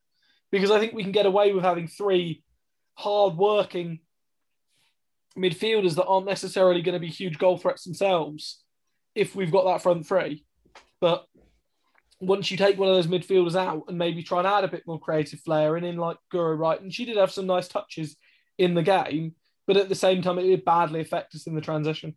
Because 0.52 0.72
I 0.72 0.80
think 0.80 0.94
we 0.94 1.04
can 1.04 1.12
get 1.12 1.26
away 1.26 1.54
with 1.54 1.64
having 1.64 1.88
three 1.88 2.44
hard-working 2.96 4.00
midfielders 5.38 5.96
that 5.96 6.06
aren't 6.06 6.26
necessarily 6.26 6.82
going 6.82 6.94
to 6.94 7.00
be 7.00 7.08
huge 7.08 7.38
goal 7.38 7.58
threats 7.58 7.84
themselves 7.84 8.62
if 9.16 9.36
we've 9.36 9.52
got 9.52 9.66
that 9.66 9.82
front 9.82 10.06
three. 10.06 10.46
But 11.00 11.26
once 12.22 12.52
you 12.52 12.58
take 12.58 12.78
one 12.78 12.88
of 12.88 12.96
those 12.96 13.08
midfielders 13.08 13.56
out 13.56 13.84
and 13.88 13.98
maybe 13.98 14.22
try 14.22 14.38
and 14.38 14.48
add 14.48 14.64
a 14.64 14.70
bit 14.70 14.86
more 14.86 15.00
creative 15.00 15.40
flair 15.40 15.76
and 15.76 15.86
in 15.86 15.98
like 15.98 16.18
Guro 16.32 16.58
right, 16.58 16.80
and 16.80 16.94
she 16.94 17.04
did 17.04 17.18
have 17.18 17.32
some 17.32 17.48
nice 17.48 17.68
touches 17.68 18.16
in 18.58 18.76
the 18.76 18.84
game, 18.84 19.34
but 19.66 19.76
at 19.76 19.90
the 19.90 19.96
same 19.96 20.22
time 20.22 20.38
it 20.38 20.44
did 20.44 20.64
badly 20.64 21.02
affect 21.02 21.34
us 21.36 21.48
in 21.48 21.56
the 21.56 21.62
transition. 21.62 22.16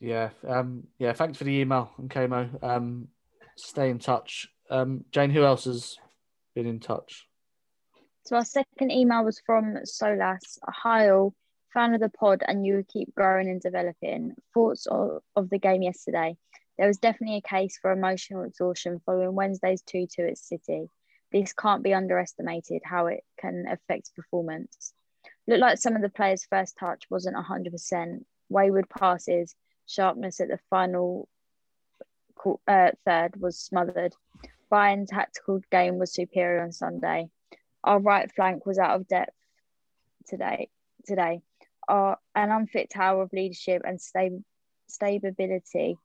Yeah, 0.00 0.30
um, 0.48 0.84
yeah. 0.98 1.12
Thanks 1.12 1.38
for 1.38 1.44
the 1.44 1.52
email, 1.52 1.92
Nkemo. 2.00 2.62
Um, 2.64 3.08
stay 3.56 3.90
in 3.90 3.98
touch. 3.98 4.48
Um, 4.68 5.04
Jane, 5.12 5.30
who 5.30 5.44
else 5.44 5.64
has 5.64 5.96
been 6.54 6.66
in 6.66 6.80
touch? 6.80 7.26
So 8.24 8.36
our 8.36 8.44
second 8.44 8.90
email 8.90 9.24
was 9.24 9.40
from 9.44 9.76
Solas. 9.84 10.58
Hi 10.66 11.10
all, 11.10 11.34
fan 11.72 11.94
of 11.94 12.00
the 12.00 12.08
pod, 12.08 12.42
and 12.46 12.66
you 12.66 12.84
keep 12.90 13.14
growing 13.14 13.48
and 13.48 13.60
developing. 13.60 14.34
Thoughts 14.54 14.86
of, 14.86 15.22
of 15.36 15.50
the 15.50 15.58
game 15.58 15.82
yesterday? 15.82 16.36
There 16.78 16.86
was 16.86 16.98
definitely 16.98 17.36
a 17.36 17.48
case 17.48 17.78
for 17.80 17.92
emotional 17.92 18.44
exhaustion 18.44 19.00
following 19.04 19.34
Wednesday's 19.34 19.82
2 19.82 20.06
2 20.14 20.22
at 20.22 20.38
City. 20.38 20.88
This 21.30 21.52
can't 21.52 21.82
be 21.82 21.94
underestimated 21.94 22.82
how 22.84 23.06
it 23.06 23.24
can 23.38 23.66
affect 23.68 24.14
performance. 24.14 24.92
Looked 25.46 25.60
like 25.60 25.78
some 25.78 25.96
of 25.96 26.02
the 26.02 26.08
players' 26.08 26.46
first 26.48 26.76
touch 26.78 27.04
wasn't 27.10 27.36
100%. 27.36 28.24
Wayward 28.48 28.88
passes, 28.88 29.54
sharpness 29.86 30.40
at 30.40 30.48
the 30.48 30.58
final 30.70 31.28
uh, 32.66 32.90
third 33.04 33.40
was 33.40 33.58
smothered. 33.58 34.14
Bayern's 34.70 35.10
tactical 35.10 35.60
game 35.70 35.98
was 35.98 36.14
superior 36.14 36.62
on 36.62 36.72
Sunday. 36.72 37.28
Our 37.84 37.98
right 37.98 38.30
flank 38.32 38.64
was 38.66 38.78
out 38.78 38.98
of 38.98 39.08
depth 39.08 39.36
today. 40.26 40.70
Today, 41.04 41.42
our 41.88 42.18
an 42.34 42.50
unfit 42.50 42.90
tower 42.90 43.22
of 43.22 43.32
leadership 43.32 43.82
and 43.84 44.00
stab- 44.00 44.44
stability 44.88 45.98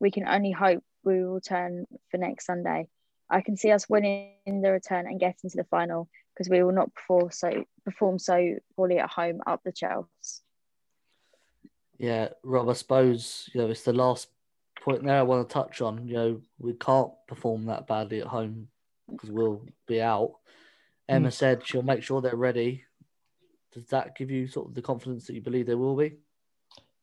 we 0.00 0.10
can 0.10 0.26
only 0.26 0.50
hope 0.50 0.82
we 1.04 1.24
will 1.24 1.40
turn 1.40 1.86
for 2.10 2.18
next 2.18 2.46
Sunday. 2.46 2.88
I 3.28 3.40
can 3.40 3.56
see 3.56 3.70
us 3.70 3.88
winning 3.88 4.34
the 4.46 4.72
return 4.72 5.06
and 5.06 5.18
getting 5.18 5.50
to 5.50 5.56
the 5.56 5.64
final 5.64 6.08
because 6.34 6.48
we 6.48 6.62
will 6.62 6.72
not 6.72 6.94
perform 6.94 7.30
so 7.30 7.64
perform 7.84 8.18
so 8.18 8.56
poorly 8.74 8.98
at 8.98 9.10
home 9.10 9.40
up 9.46 9.62
the 9.64 9.72
Chelsea. 9.72 10.42
Yeah, 11.98 12.28
Rob, 12.42 12.68
I 12.68 12.74
suppose 12.74 13.48
you 13.52 13.60
know 13.60 13.70
it's 13.70 13.82
the 13.82 13.92
last 13.92 14.28
point 14.82 15.04
there 15.04 15.18
I 15.18 15.22
want 15.22 15.48
to 15.48 15.52
touch 15.52 15.80
on. 15.80 16.06
You 16.06 16.14
know, 16.14 16.40
we 16.58 16.74
can't 16.74 17.10
perform 17.26 17.66
that 17.66 17.86
badly 17.86 18.20
at 18.20 18.26
home 18.26 18.68
because 19.10 19.30
we'll 19.30 19.62
be 19.86 20.00
out. 20.00 20.34
Emma 21.08 21.28
mm. 21.28 21.32
said 21.32 21.66
she'll 21.66 21.82
make 21.82 22.02
sure 22.02 22.20
they're 22.20 22.36
ready. 22.36 22.84
Does 23.72 23.86
that 23.88 24.16
give 24.16 24.30
you 24.30 24.46
sort 24.46 24.68
of 24.68 24.74
the 24.74 24.82
confidence 24.82 25.26
that 25.26 25.34
you 25.34 25.40
believe 25.40 25.66
they 25.66 25.74
will 25.74 25.96
be? 25.96 26.16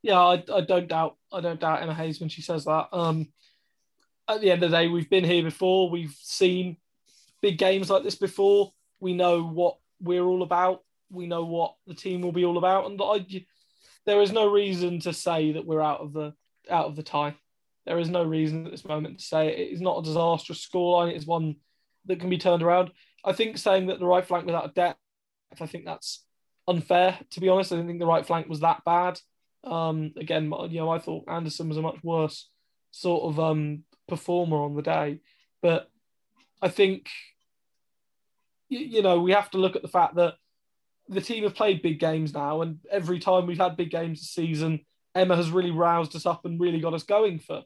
Yeah, 0.04 0.20
I, 0.20 0.44
I 0.54 0.62
don't 0.62 0.88
doubt 0.88 1.16
I 1.32 1.42
don't 1.42 1.60
doubt 1.60 1.82
Emma 1.82 1.94
Hayes 1.96 2.20
when 2.20 2.30
she 2.30 2.42
says 2.42 2.66
that. 2.66 2.90
Um, 2.92 3.30
at 4.28 4.42
the 4.42 4.52
end 4.52 4.62
of 4.64 4.70
the 4.70 4.78
day, 4.78 4.88
we've 4.90 5.10
been 5.10 5.24
here 5.24 5.44
before. 5.44 5.90
We've 5.90 6.16
seen 6.22 6.78
big 7.42 7.58
games 7.58 7.90
like 7.90 8.04
this 8.04 8.16
before. 8.16 8.72
We 9.00 9.14
know 9.14 9.44
what 9.44 9.78
we're 10.00 10.26
all 10.26 10.44
about. 10.44 10.84
We 11.10 11.26
know 11.26 11.46
what 11.46 11.76
the 11.88 11.94
team 11.96 12.22
will 12.22 12.32
be 12.32 12.46
all 12.46 12.58
about, 12.58 12.92
and 12.92 13.00
I, 13.02 13.46
there 14.06 14.22
is 14.22 14.32
no 14.32 14.52
reason 14.52 15.00
to 15.02 15.14
say 15.14 15.54
that 15.54 15.66
we're 15.66 15.82
out 15.82 16.02
of 16.02 16.14
the 16.14 16.34
out 16.70 16.86
of 16.86 16.96
the 16.96 17.04
tie. 17.04 17.36
There 17.86 18.00
is 18.00 18.10
no 18.10 18.24
reason 18.24 18.66
at 18.66 18.72
this 18.72 18.86
moment 18.86 19.20
to 19.20 19.26
say 19.26 19.50
it 19.50 19.74
is 19.74 19.82
not 19.82 20.00
a 20.00 20.04
disastrous 20.04 20.66
scoreline. 20.66 21.12
It 21.12 21.18
is 21.18 21.26
one 21.26 21.56
that 22.06 22.20
can 22.20 22.30
be 22.30 22.38
turned 22.38 22.64
around. 22.64 22.92
I 23.24 23.34
think 23.34 23.58
saying 23.58 23.88
that 23.88 24.00
the 24.00 24.06
right 24.06 24.26
flank 24.26 24.46
without 24.46 24.70
a 24.70 24.74
depth, 24.74 25.00
I 25.62 25.66
think 25.66 25.86
that's 25.86 26.26
unfair. 26.68 27.18
To 27.32 27.40
be 27.40 27.50
honest, 27.50 27.72
I 27.72 27.76
don't 27.76 27.88
think 27.88 28.00
the 28.00 28.06
right 28.06 28.26
flank 28.26 28.50
was 28.50 28.62
that 28.62 28.84
bad. 28.86 29.20
Um, 29.64 30.14
again, 30.18 30.52
you 30.70 30.80
know, 30.80 30.90
I 30.90 31.00
thought 31.00 31.28
Andersson 31.28 31.70
was 31.70 31.78
a 31.78 31.82
much 31.82 32.04
worse 32.04 32.50
sort 32.92 33.24
of 33.24 33.40
um, 33.40 33.84
performer 34.08 34.58
on 34.58 34.76
the 34.76 34.82
day, 34.82 35.20
but 35.62 35.90
I 36.62 36.70
think 36.70 37.10
you 38.70 39.02
know 39.02 39.20
we 39.20 39.32
have 39.32 39.52
to 39.52 39.58
look 39.58 39.76
at 39.76 39.82
the 39.82 39.88
fact 39.88 40.16
that 40.16 40.36
the 41.10 41.22
team 41.22 41.44
have 41.44 41.56
played 41.56 41.82
big 41.82 42.00
games 42.00 42.34
now, 42.34 42.62
and 42.62 42.80
every 42.92 43.20
time 43.20 43.46
we've 43.46 43.58
had 43.58 43.78
big 43.78 43.92
games 43.92 44.20
this 44.20 44.32
season, 44.32 44.82
Emma 45.16 45.36
has 45.36 45.52
really 45.52 45.72
roused 45.72 46.16
us 46.16 46.26
up 46.26 46.46
and 46.46 46.60
really 46.60 46.80
got 46.80 46.94
us 46.94 47.04
going 47.04 47.40
for 47.40 47.64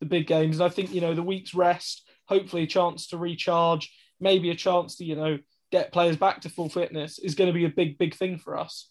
the 0.00 0.06
big 0.06 0.26
games. 0.26 0.56
And 0.56 0.64
I 0.64 0.68
think 0.68 0.92
you 0.92 1.00
know 1.00 1.14
the 1.14 1.22
week's 1.22 1.54
rest, 1.54 2.08
hopefully 2.26 2.62
a 2.62 2.66
chance 2.66 3.08
to 3.08 3.18
recharge, 3.18 3.92
maybe 4.20 4.50
a 4.50 4.54
chance 4.54 4.96
to 4.96 5.04
you 5.04 5.16
know 5.16 5.38
get 5.70 5.92
players 5.92 6.16
back 6.16 6.42
to 6.42 6.48
full 6.48 6.68
fitness 6.68 7.18
is 7.18 7.34
going 7.34 7.48
to 7.48 7.58
be 7.58 7.64
a 7.64 7.70
big 7.70 7.98
big 7.98 8.14
thing 8.14 8.38
for 8.38 8.58
us. 8.58 8.90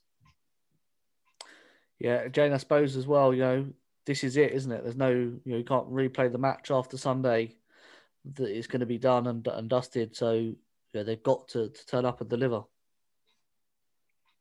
Yeah, 2.00 2.28
Jane, 2.28 2.54
I 2.54 2.58
suppose 2.58 2.96
as 2.96 3.08
well, 3.08 3.34
you 3.34 3.42
know, 3.42 3.66
this 4.06 4.24
is 4.24 4.36
it, 4.38 4.52
isn't 4.52 4.72
it? 4.72 4.84
There's 4.84 4.98
no, 4.98 5.10
you 5.10 5.42
know, 5.46 5.58
you 5.58 5.64
can't 5.64 5.90
replay 5.90 6.32
the 6.32 6.38
match 6.38 6.72
after 6.72 6.98
Sunday. 6.98 7.56
That 8.36 8.50
it's 8.50 8.68
going 8.68 8.80
to 8.80 8.86
be 8.86 8.98
done 8.98 9.28
and, 9.28 9.46
and 9.48 9.70
dusted. 9.70 10.16
So 10.16 10.54
know, 10.94 11.04
they've 11.04 11.24
got 11.24 11.48
to, 11.50 11.70
to 11.70 11.86
turn 11.86 12.06
up 12.06 12.22
and 12.22 12.30
deliver. 12.30 12.64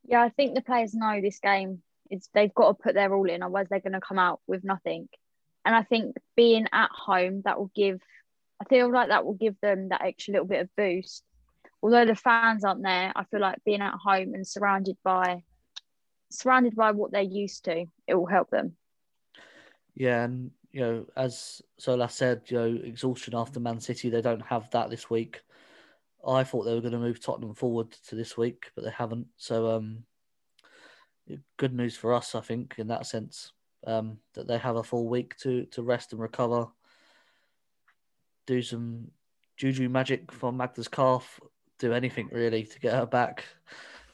Yeah, 0.04 0.22
I 0.22 0.30
think 0.30 0.54
the 0.54 0.62
players 0.62 0.94
know 0.94 1.20
this 1.20 1.38
game. 1.38 1.82
It's 2.10 2.28
they've 2.34 2.54
got 2.54 2.68
to 2.68 2.82
put 2.82 2.94
their 2.94 3.14
all 3.14 3.28
in, 3.28 3.42
otherwise 3.42 3.66
they're 3.70 3.80
going 3.80 3.92
to 3.92 4.00
come 4.00 4.18
out 4.18 4.40
with 4.46 4.64
nothing. 4.64 5.08
And 5.64 5.74
I 5.74 5.82
think 5.82 6.16
being 6.36 6.66
at 6.72 6.90
home 6.90 7.42
that 7.44 7.58
will 7.58 7.70
give. 7.74 8.00
I 8.60 8.64
feel 8.66 8.92
like 8.92 9.08
that 9.08 9.24
will 9.24 9.34
give 9.34 9.56
them 9.60 9.88
that 9.88 10.02
extra 10.02 10.32
little 10.32 10.46
bit 10.46 10.60
of 10.60 10.76
boost. 10.76 11.24
Although 11.82 12.04
the 12.04 12.14
fans 12.14 12.64
aren't 12.64 12.84
there, 12.84 13.12
I 13.16 13.24
feel 13.24 13.40
like 13.40 13.64
being 13.64 13.80
at 13.80 13.94
home 13.94 14.34
and 14.34 14.46
surrounded 14.46 14.96
by 15.02 15.42
surrounded 16.32 16.74
by 16.74 16.90
what 16.92 17.12
they're 17.12 17.22
used 17.22 17.64
to, 17.66 17.86
it 18.06 18.14
will 18.14 18.26
help 18.26 18.50
them. 18.50 18.76
Yeah, 19.94 20.24
and 20.24 20.50
you 20.70 20.80
know, 20.80 21.06
as 21.16 21.60
Solas 21.80 22.12
said, 22.12 22.42
you 22.46 22.56
know, 22.56 22.80
exhaustion 22.82 23.34
after 23.34 23.60
Man 23.60 23.80
City, 23.80 24.08
they 24.08 24.22
don't 24.22 24.40
have 24.40 24.70
that 24.70 24.90
this 24.90 25.10
week. 25.10 25.42
I 26.26 26.44
thought 26.44 26.64
they 26.64 26.74
were 26.74 26.80
going 26.80 26.92
to 26.92 26.98
move 26.98 27.20
Tottenham 27.20 27.54
forward 27.54 27.90
to 28.08 28.14
this 28.14 28.36
week, 28.36 28.70
but 28.74 28.84
they 28.84 28.90
haven't. 28.90 29.26
So, 29.36 29.70
um, 29.70 30.04
good 31.56 31.74
news 31.74 31.96
for 31.96 32.14
us, 32.14 32.34
I 32.34 32.40
think, 32.40 32.76
in 32.78 32.88
that 32.88 33.06
sense, 33.06 33.52
um, 33.86 34.18
that 34.34 34.46
they 34.46 34.58
have 34.58 34.76
a 34.76 34.82
full 34.82 35.08
week 35.08 35.36
to 35.38 35.66
to 35.66 35.82
rest 35.82 36.12
and 36.12 36.20
recover, 36.20 36.68
do 38.46 38.62
some 38.62 39.10
juju 39.56 39.88
magic 39.88 40.32
for 40.32 40.52
Magda's 40.52 40.88
calf, 40.88 41.38
do 41.78 41.92
anything 41.92 42.28
really 42.32 42.64
to 42.64 42.80
get 42.80 42.94
her 42.94 43.06
back 43.06 43.44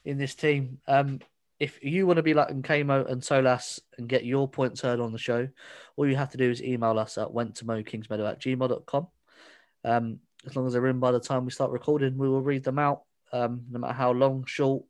in 0.05 0.19
this 0.19 0.35
team. 0.35 0.81
Um, 0.89 1.21
if 1.61 1.83
you 1.83 2.07
want 2.07 2.19
to 2.19 2.23
be 2.23 2.35
like 2.35 2.49
Nkemo 2.49 3.11
and 3.11 3.21
Solas 3.21 3.81
and 3.99 4.09
get 4.09 4.25
your 4.25 4.49
points 4.49 4.81
heard 4.81 5.01
on 5.01 5.13
the 5.13 5.19
show, 5.19 5.49
all 5.97 6.09
you 6.09 6.17
have 6.17 6.31
to 6.31 6.39
do 6.39 6.51
is 6.51 6.63
email 6.63 6.99
us 6.99 7.19
at 7.19 7.29
wenttomowkingsmeadow 7.29 8.31
at 8.31 8.41
gmail.com. 8.41 9.09
Um, 9.85 10.19
as 10.47 10.55
long 10.55 10.67
as 10.67 10.73
they're 10.73 10.87
in 10.87 11.01
by 11.01 11.11
the 11.11 11.21
time 11.21 11.45
we 11.45 11.51
start 11.51 11.73
recording, 11.73 12.17
we 12.17 12.29
will 12.29 12.43
read 12.43 12.63
them 12.63 12.79
out, 12.79 13.03
um, 13.33 13.63
no 13.71 13.81
matter 13.81 13.93
how 13.93 14.13
long, 14.13 14.45
short, 14.47 14.85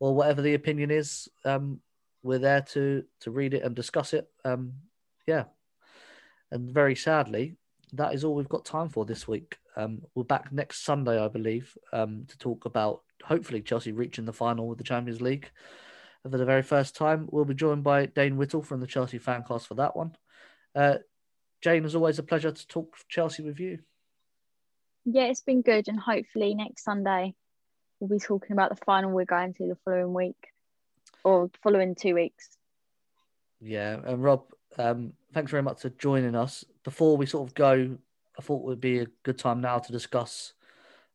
or 0.00 0.14
whatever 0.14 0.42
the 0.42 0.54
opinion 0.54 0.90
is. 0.90 1.28
Um, 1.44 1.80
we're 2.24 2.38
there 2.38 2.62
to 2.62 3.04
to 3.20 3.30
read 3.30 3.54
it 3.54 3.62
and 3.62 3.74
discuss 3.74 4.12
it. 4.12 4.28
Um, 4.44 4.74
yeah, 5.26 5.44
and 6.50 6.70
very 6.70 6.96
sadly, 6.96 7.56
that 7.92 8.14
is 8.14 8.24
all 8.24 8.34
we've 8.34 8.48
got 8.48 8.64
time 8.64 8.88
for 8.88 9.04
this 9.04 9.28
week. 9.28 9.56
Um, 9.76 10.02
we're 10.14 10.24
back 10.24 10.52
next 10.52 10.84
Sunday, 10.84 11.22
I 11.22 11.28
believe, 11.28 11.76
um, 11.92 12.24
to 12.28 12.38
talk 12.38 12.64
about 12.64 13.02
hopefully 13.22 13.62
Chelsea 13.62 13.92
reaching 13.92 14.24
the 14.24 14.32
final 14.32 14.68
with 14.68 14.78
the 14.78 14.84
Champions 14.84 15.20
League 15.20 15.50
for 16.30 16.38
the 16.38 16.44
very 16.44 16.62
first 16.62 16.94
time. 16.94 17.28
We'll 17.30 17.44
be 17.44 17.54
joined 17.54 17.82
by 17.82 18.06
Dane 18.06 18.36
Whittle 18.36 18.62
from 18.62 18.80
the 18.80 18.86
Chelsea 18.86 19.18
Fancast 19.18 19.66
for 19.66 19.74
that 19.74 19.96
one. 19.96 20.16
Uh, 20.74 20.98
Jane, 21.60 21.84
as 21.84 21.94
always, 21.94 22.18
a 22.18 22.22
pleasure 22.22 22.52
to 22.52 22.68
talk 22.68 22.96
Chelsea 23.08 23.42
with 23.42 23.58
you. 23.60 23.80
Yeah, 25.04 25.24
it's 25.24 25.40
been 25.40 25.62
good, 25.62 25.88
and 25.88 25.98
hopefully 25.98 26.54
next 26.54 26.84
Sunday 26.84 27.34
we'll 27.98 28.08
be 28.18 28.24
talking 28.24 28.52
about 28.52 28.70
the 28.70 28.84
final 28.84 29.10
we're 29.12 29.24
going 29.24 29.54
to 29.54 29.66
the 29.68 29.76
following 29.84 30.12
week 30.12 30.48
or 31.24 31.50
following 31.62 31.94
two 31.94 32.14
weeks. 32.14 32.56
Yeah, 33.60 33.98
and 34.04 34.22
Rob, 34.22 34.44
um, 34.78 35.12
thanks 35.32 35.50
very 35.50 35.62
much 35.62 35.82
for 35.82 35.90
joining 35.90 36.34
us. 36.34 36.64
Before 36.84 37.16
we 37.16 37.26
sort 37.26 37.48
of 37.48 37.54
go, 37.54 37.96
I 38.38 38.42
thought 38.42 38.62
it 38.62 38.66
would 38.66 38.80
be 38.80 39.00
a 39.00 39.06
good 39.24 39.38
time 39.38 39.60
now 39.60 39.78
to 39.78 39.92
discuss 39.92 40.52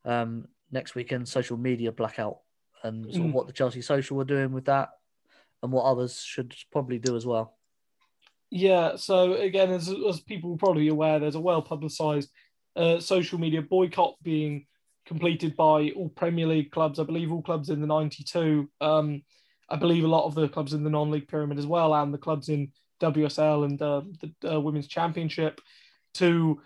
um, 0.05 0.47
next 0.72 0.95
weekend 0.95 1.28
social 1.28 1.58
media 1.58 1.91
blackout 1.91 2.39
and 2.84 3.05
sort 3.05 3.26
of 3.26 3.32
Mm. 3.32 3.34
what 3.34 3.47
the 3.47 3.53
Chelsea 3.53 3.82
social 3.82 4.16
were 4.16 4.24
doing 4.24 4.51
with 4.51 4.66
that 4.66 4.89
and 5.64 5.72
what 5.72 5.86
others 5.86 6.22
should 6.22 6.55
probably 6.72 6.99
do 6.99 7.16
as 7.16 7.26
well. 7.26 7.58
Yeah, 8.49 8.95
so 8.95 9.34
again, 9.34 9.72
as, 9.72 9.93
as 10.08 10.22
people 10.22 10.53
are 10.53 10.58
probably 10.58 10.88
aware, 10.88 11.20
there's 11.20 11.36
a 11.36 11.39
well 11.39 11.62
publicised 11.62 12.30
uh, 12.76 12.99
social 12.99 13.39
media 13.39 13.62
boycott 13.62 14.16
being 14.24 14.66
completed 15.05 15.55
by 15.55 15.91
all 15.95 16.10
Premier 16.10 16.47
League 16.47 16.72
clubs. 16.72 16.99
I 16.99 17.03
believe 17.03 17.32
all 17.32 17.41
clubs 17.41 17.70
in 17.70 17.82
the 17.82 17.88
92. 17.88 18.70
Um, 18.80 19.24
I 19.70 19.76
believe 19.76 20.03
a 20.03 20.08
lot 20.08 20.26
of 20.26 20.36
the 20.36 20.47
clubs 20.47 20.74
in 20.74 20.84
the 20.84 20.89
non 20.89 21.12
league 21.12 21.28
pyramid 21.28 21.60
as 21.60 21.66
well, 21.66 21.93
and 21.93 22.14
the 22.14 22.18
clubs 22.18 22.49
in 22.49 22.72
WSL 23.01 23.66
and 23.66 23.82
uh, 23.82 24.01
the 24.22 24.55
uh, 24.55 24.60
Women's 24.60 24.88
Championship 24.88 25.60
to 26.16 26.62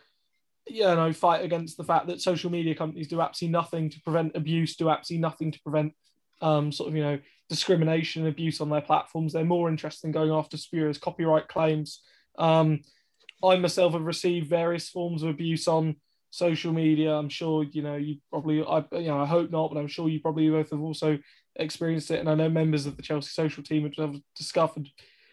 you 0.68 0.84
know 0.84 1.12
fight 1.12 1.44
against 1.44 1.78
the 1.78 1.84
fact 1.84 2.08
that 2.08 2.22
social 2.22 2.52
media 2.52 2.76
companies 2.76 3.08
do 3.08 3.22
absolutely 3.22 3.52
nothing 3.52 3.89
to 3.89 4.02
prevent 4.02 4.36
abuse, 4.36 4.76
do 4.76 4.89
absolutely 4.89 5.22
nothing 5.22 5.52
to 5.52 5.62
prevent 5.62 5.94
um, 6.42 6.72
sort 6.72 6.89
of 6.89 6.96
you 6.96 7.04
know 7.04 7.20
discrimination 7.52 8.22
and 8.22 8.32
abuse 8.32 8.62
on 8.62 8.70
their 8.70 8.80
platforms. 8.80 9.34
They're 9.34 9.43
more 9.43 9.68
interested 9.68 10.08
in 10.08 10.14
going 10.14 10.32
after 10.32 10.56
spurious 10.56 10.97
copyright 10.97 11.49
claims. 11.49 12.02
Um, 12.38 12.80
I 13.43 13.58
myself 13.58 13.91
have 13.91 14.04
received 14.04 14.49
various 14.49 14.88
forms 14.88 15.22
of 15.22 15.30
abuse 15.30 15.68
on 15.68 15.97
social 16.30 16.72
media. 16.72 17.12
I'm 17.12 17.28
sure 17.28 17.64
you 17.64 17.82
know 17.82 17.97
you 17.97 18.20
probably 18.32 18.64
I 18.64 18.86
you 18.93 19.10
know 19.10 19.20
I 19.20 19.26
hope 19.26 19.52
not, 19.52 19.74
but 19.74 19.80
I'm 19.80 19.89
sure 19.89 20.08
you 20.08 20.22
probably 20.22 20.49
both 20.49 20.70
have 20.70 20.80
also 20.80 21.20
experienced 21.58 22.10
it. 22.10 22.22
And 22.22 22.30
I 22.30 22.36
know 22.36 22.47
members 22.47 22.86
of 22.86 22.95
the 22.95 23.04
Chelsea 23.04 23.32
social 23.32 23.64
team 23.64 23.91
have 23.97 24.16
discovered 24.34 24.88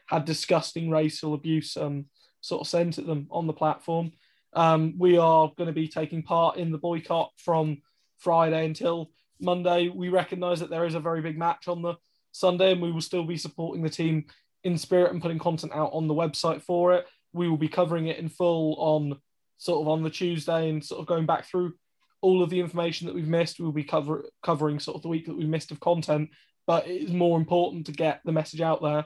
had 0.06 0.24
disgusting 0.24 0.90
racial 0.90 1.34
abuse 1.34 1.76
um, 1.76 2.06
sort 2.40 2.62
of 2.62 2.66
sent 2.66 2.98
at 2.98 3.06
them 3.06 3.28
on 3.30 3.46
the 3.46 3.52
platform. 3.52 4.10
Um, 4.54 4.94
we 4.98 5.18
are 5.18 5.52
going 5.56 5.68
to 5.68 5.72
be 5.72 5.86
taking 5.86 6.24
part 6.24 6.56
in 6.56 6.72
the 6.72 6.78
boycott 6.78 7.30
from 7.36 7.82
Friday 8.16 8.64
until 8.66 9.12
Monday. 9.40 9.88
We 9.88 10.08
recognise 10.08 10.58
that 10.58 10.70
there 10.70 10.86
is 10.86 10.96
a 10.96 11.00
very 11.00 11.20
big 11.20 11.38
match 11.38 11.68
on 11.68 11.80
the 11.82 11.94
Sunday, 12.32 12.72
and 12.72 12.82
we 12.82 12.92
will 12.92 13.00
still 13.00 13.24
be 13.24 13.36
supporting 13.36 13.82
the 13.82 13.90
team 13.90 14.26
in 14.64 14.76
spirit 14.78 15.12
and 15.12 15.22
putting 15.22 15.38
content 15.38 15.72
out 15.72 15.90
on 15.92 16.06
the 16.06 16.14
website 16.14 16.62
for 16.62 16.94
it. 16.94 17.06
We 17.32 17.48
will 17.48 17.56
be 17.56 17.68
covering 17.68 18.06
it 18.06 18.18
in 18.18 18.28
full 18.28 18.76
on 18.78 19.18
sort 19.58 19.80
of 19.80 19.88
on 19.88 20.02
the 20.02 20.10
Tuesday 20.10 20.68
and 20.68 20.84
sort 20.84 21.00
of 21.00 21.06
going 21.06 21.26
back 21.26 21.44
through 21.44 21.74
all 22.20 22.42
of 22.42 22.50
the 22.50 22.60
information 22.60 23.06
that 23.06 23.14
we've 23.14 23.28
missed. 23.28 23.60
We'll 23.60 23.72
be 23.72 23.84
cover- 23.84 24.28
covering 24.42 24.78
sort 24.78 24.96
of 24.96 25.02
the 25.02 25.08
week 25.08 25.26
that 25.26 25.36
we 25.36 25.46
missed 25.46 25.70
of 25.70 25.80
content, 25.80 26.30
but 26.66 26.86
it 26.86 27.02
is 27.02 27.12
more 27.12 27.38
important 27.38 27.86
to 27.86 27.92
get 27.92 28.20
the 28.24 28.32
message 28.32 28.60
out 28.60 28.82
there. 28.82 29.04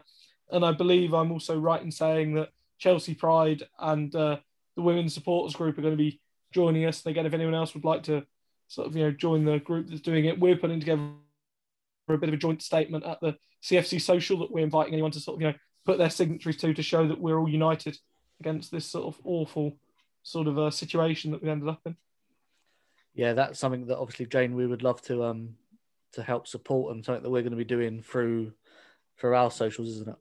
And 0.51 0.64
I 0.64 0.73
believe 0.73 1.14
I'm 1.14 1.33
also 1.33 1.59
right 1.59 1.83
in 1.83 1.91
saying 1.91 2.35
that 2.35 2.51
Chelsea 2.79 3.14
Pride 3.14 3.62
and 3.79 4.14
uh, 4.14 4.39
the 4.77 4.83
women's 4.83 5.14
supporters 5.14 5.57
group 5.57 5.79
are 5.79 5.83
going 5.83 5.97
to 5.97 6.03
be 6.03 6.20
joining 6.53 6.85
us. 6.87 7.05
And 7.05 7.11
again, 7.11 7.27
if 7.27 7.35
anyone 7.35 7.55
else 7.55 7.75
would 7.75 7.85
like 7.85 8.03
to 8.05 8.25
sort 8.68 8.89
of 8.89 8.97
you 8.97 9.05
know 9.05 9.11
join 9.11 9.45
the 9.45 9.59
group 9.59 9.89
that's 9.89 10.01
doing 10.01 10.27
it, 10.27 10.39
we're 10.39 10.57
putting 10.57 10.81
together 10.81 11.03
a 12.09 12.19
bit 12.19 12.29
of 12.29 12.35
a 12.35 12.39
joint 12.39 12.63
statement 12.63 13.05
at 13.05 13.21
the 13.21 13.37
CFC 13.63 14.01
social 14.01 14.39
that 14.41 14.51
we're 14.51 14.65
inviting 14.65 14.93
anyone 14.93 15.13
to 15.13 15.21
sort 15.21 15.37
of 15.37 15.43
you 15.43 15.49
know 15.49 15.55
put 15.85 15.99
their 15.99 16.11
signatories 16.11 16.57
to 16.59 16.75
to 16.75 16.83
show 16.83 17.07
that 17.09 17.21
we're 17.21 17.39
all 17.39 17.49
united 17.49 17.99
against 18.41 18.71
this 18.71 18.87
sort 18.87 19.07
of 19.07 19.21
awful 19.25 19.77
sort 20.23 20.49
of 20.49 20.59
a 20.59 20.71
situation 20.71 21.31
that 21.31 21.43
we 21.43 21.51
ended 21.51 21.69
up 21.69 21.81
in. 21.87 21.97
Yeah, 23.15 23.35
that's 23.35 23.59
something 23.59 23.87
that 23.87 23.99
obviously 23.99 24.27
Jane 24.27 24.55
we 24.55 24.67
would 24.67 24.83
love 24.83 25.03
to 25.03 25.25
um 25.25 25.57
to 26.13 26.23
help 26.23 26.47
support 26.47 26.95
and 26.95 27.05
something 27.05 27.23
that 27.23 27.31
we're 27.31 27.43
going 27.43 27.53
to 27.53 27.57
be 27.57 27.65
doing 27.65 28.03
through 28.03 28.53
through 29.19 29.35
our 29.35 29.51
socials, 29.51 29.89
isn't 29.89 30.09
it? 30.09 30.17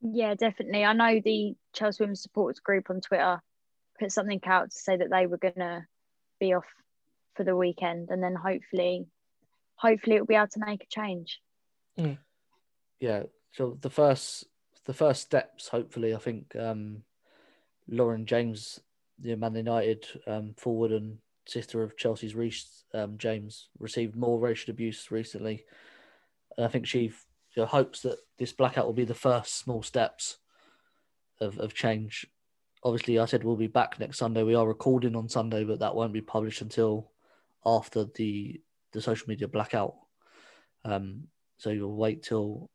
Yeah, 0.00 0.34
definitely. 0.34 0.84
I 0.84 0.92
know 0.92 1.20
the 1.24 1.54
Chelsea 1.72 2.02
Women's 2.02 2.22
Supporters 2.22 2.60
Group 2.60 2.88
on 2.90 3.00
Twitter 3.00 3.42
put 3.98 4.12
something 4.12 4.40
out 4.46 4.70
to 4.70 4.78
say 4.78 4.96
that 4.96 5.10
they 5.10 5.26
were 5.26 5.38
gonna 5.38 5.86
be 6.38 6.54
off 6.54 6.66
for 7.34 7.44
the 7.44 7.56
weekend, 7.56 8.10
and 8.10 8.22
then 8.22 8.34
hopefully, 8.34 9.06
hopefully 9.78 10.16
it'll 10.16 10.26
be 10.26 10.34
able 10.34 10.48
to 10.48 10.60
make 10.64 10.82
a 10.82 10.86
change. 10.86 11.40
Yeah. 13.00 13.24
So 13.52 13.78
the 13.80 13.90
first 13.90 14.44
the 14.84 14.94
first 14.94 15.22
steps, 15.22 15.68
hopefully, 15.68 16.14
I 16.14 16.18
think 16.18 16.54
um 16.56 17.02
Lauren 17.88 18.26
James, 18.26 18.80
the 19.18 19.34
Man 19.36 19.54
United 19.54 20.06
um, 20.26 20.54
forward 20.56 20.92
and 20.92 21.18
sister 21.46 21.82
of 21.82 21.96
Chelsea's 21.96 22.34
Reece 22.34 22.84
um, 22.92 23.16
James, 23.16 23.68
received 23.78 24.14
more 24.14 24.38
racial 24.38 24.70
abuse 24.70 25.10
recently. 25.10 25.64
And 26.56 26.66
I 26.66 26.68
think 26.68 26.86
she 26.86 27.04
you 27.04 27.12
know, 27.56 27.66
hopes 27.66 28.02
that 28.02 28.18
this 28.38 28.52
blackout 28.52 28.84
will 28.84 28.92
be 28.92 29.06
the 29.06 29.14
first 29.14 29.58
small 29.58 29.82
steps 29.82 30.36
of, 31.40 31.58
of 31.58 31.72
change. 31.72 32.26
Obviously, 32.84 33.18
I 33.18 33.24
said 33.24 33.42
we'll 33.42 33.56
be 33.56 33.66
back 33.66 33.98
next 33.98 34.18
Sunday. 34.18 34.42
We 34.42 34.54
are 34.54 34.68
recording 34.68 35.16
on 35.16 35.28
Sunday, 35.28 35.64
but 35.64 35.80
that 35.80 35.94
won't 35.94 36.12
be 36.12 36.20
published 36.20 36.60
until 36.60 37.10
after 37.64 38.04
the 38.04 38.60
the 38.92 39.00
social 39.00 39.28
media 39.28 39.48
blackout. 39.48 39.94
Um, 40.84 41.24
so 41.58 41.70
you'll 41.70 41.96
wait 41.96 42.22
till 42.22 42.70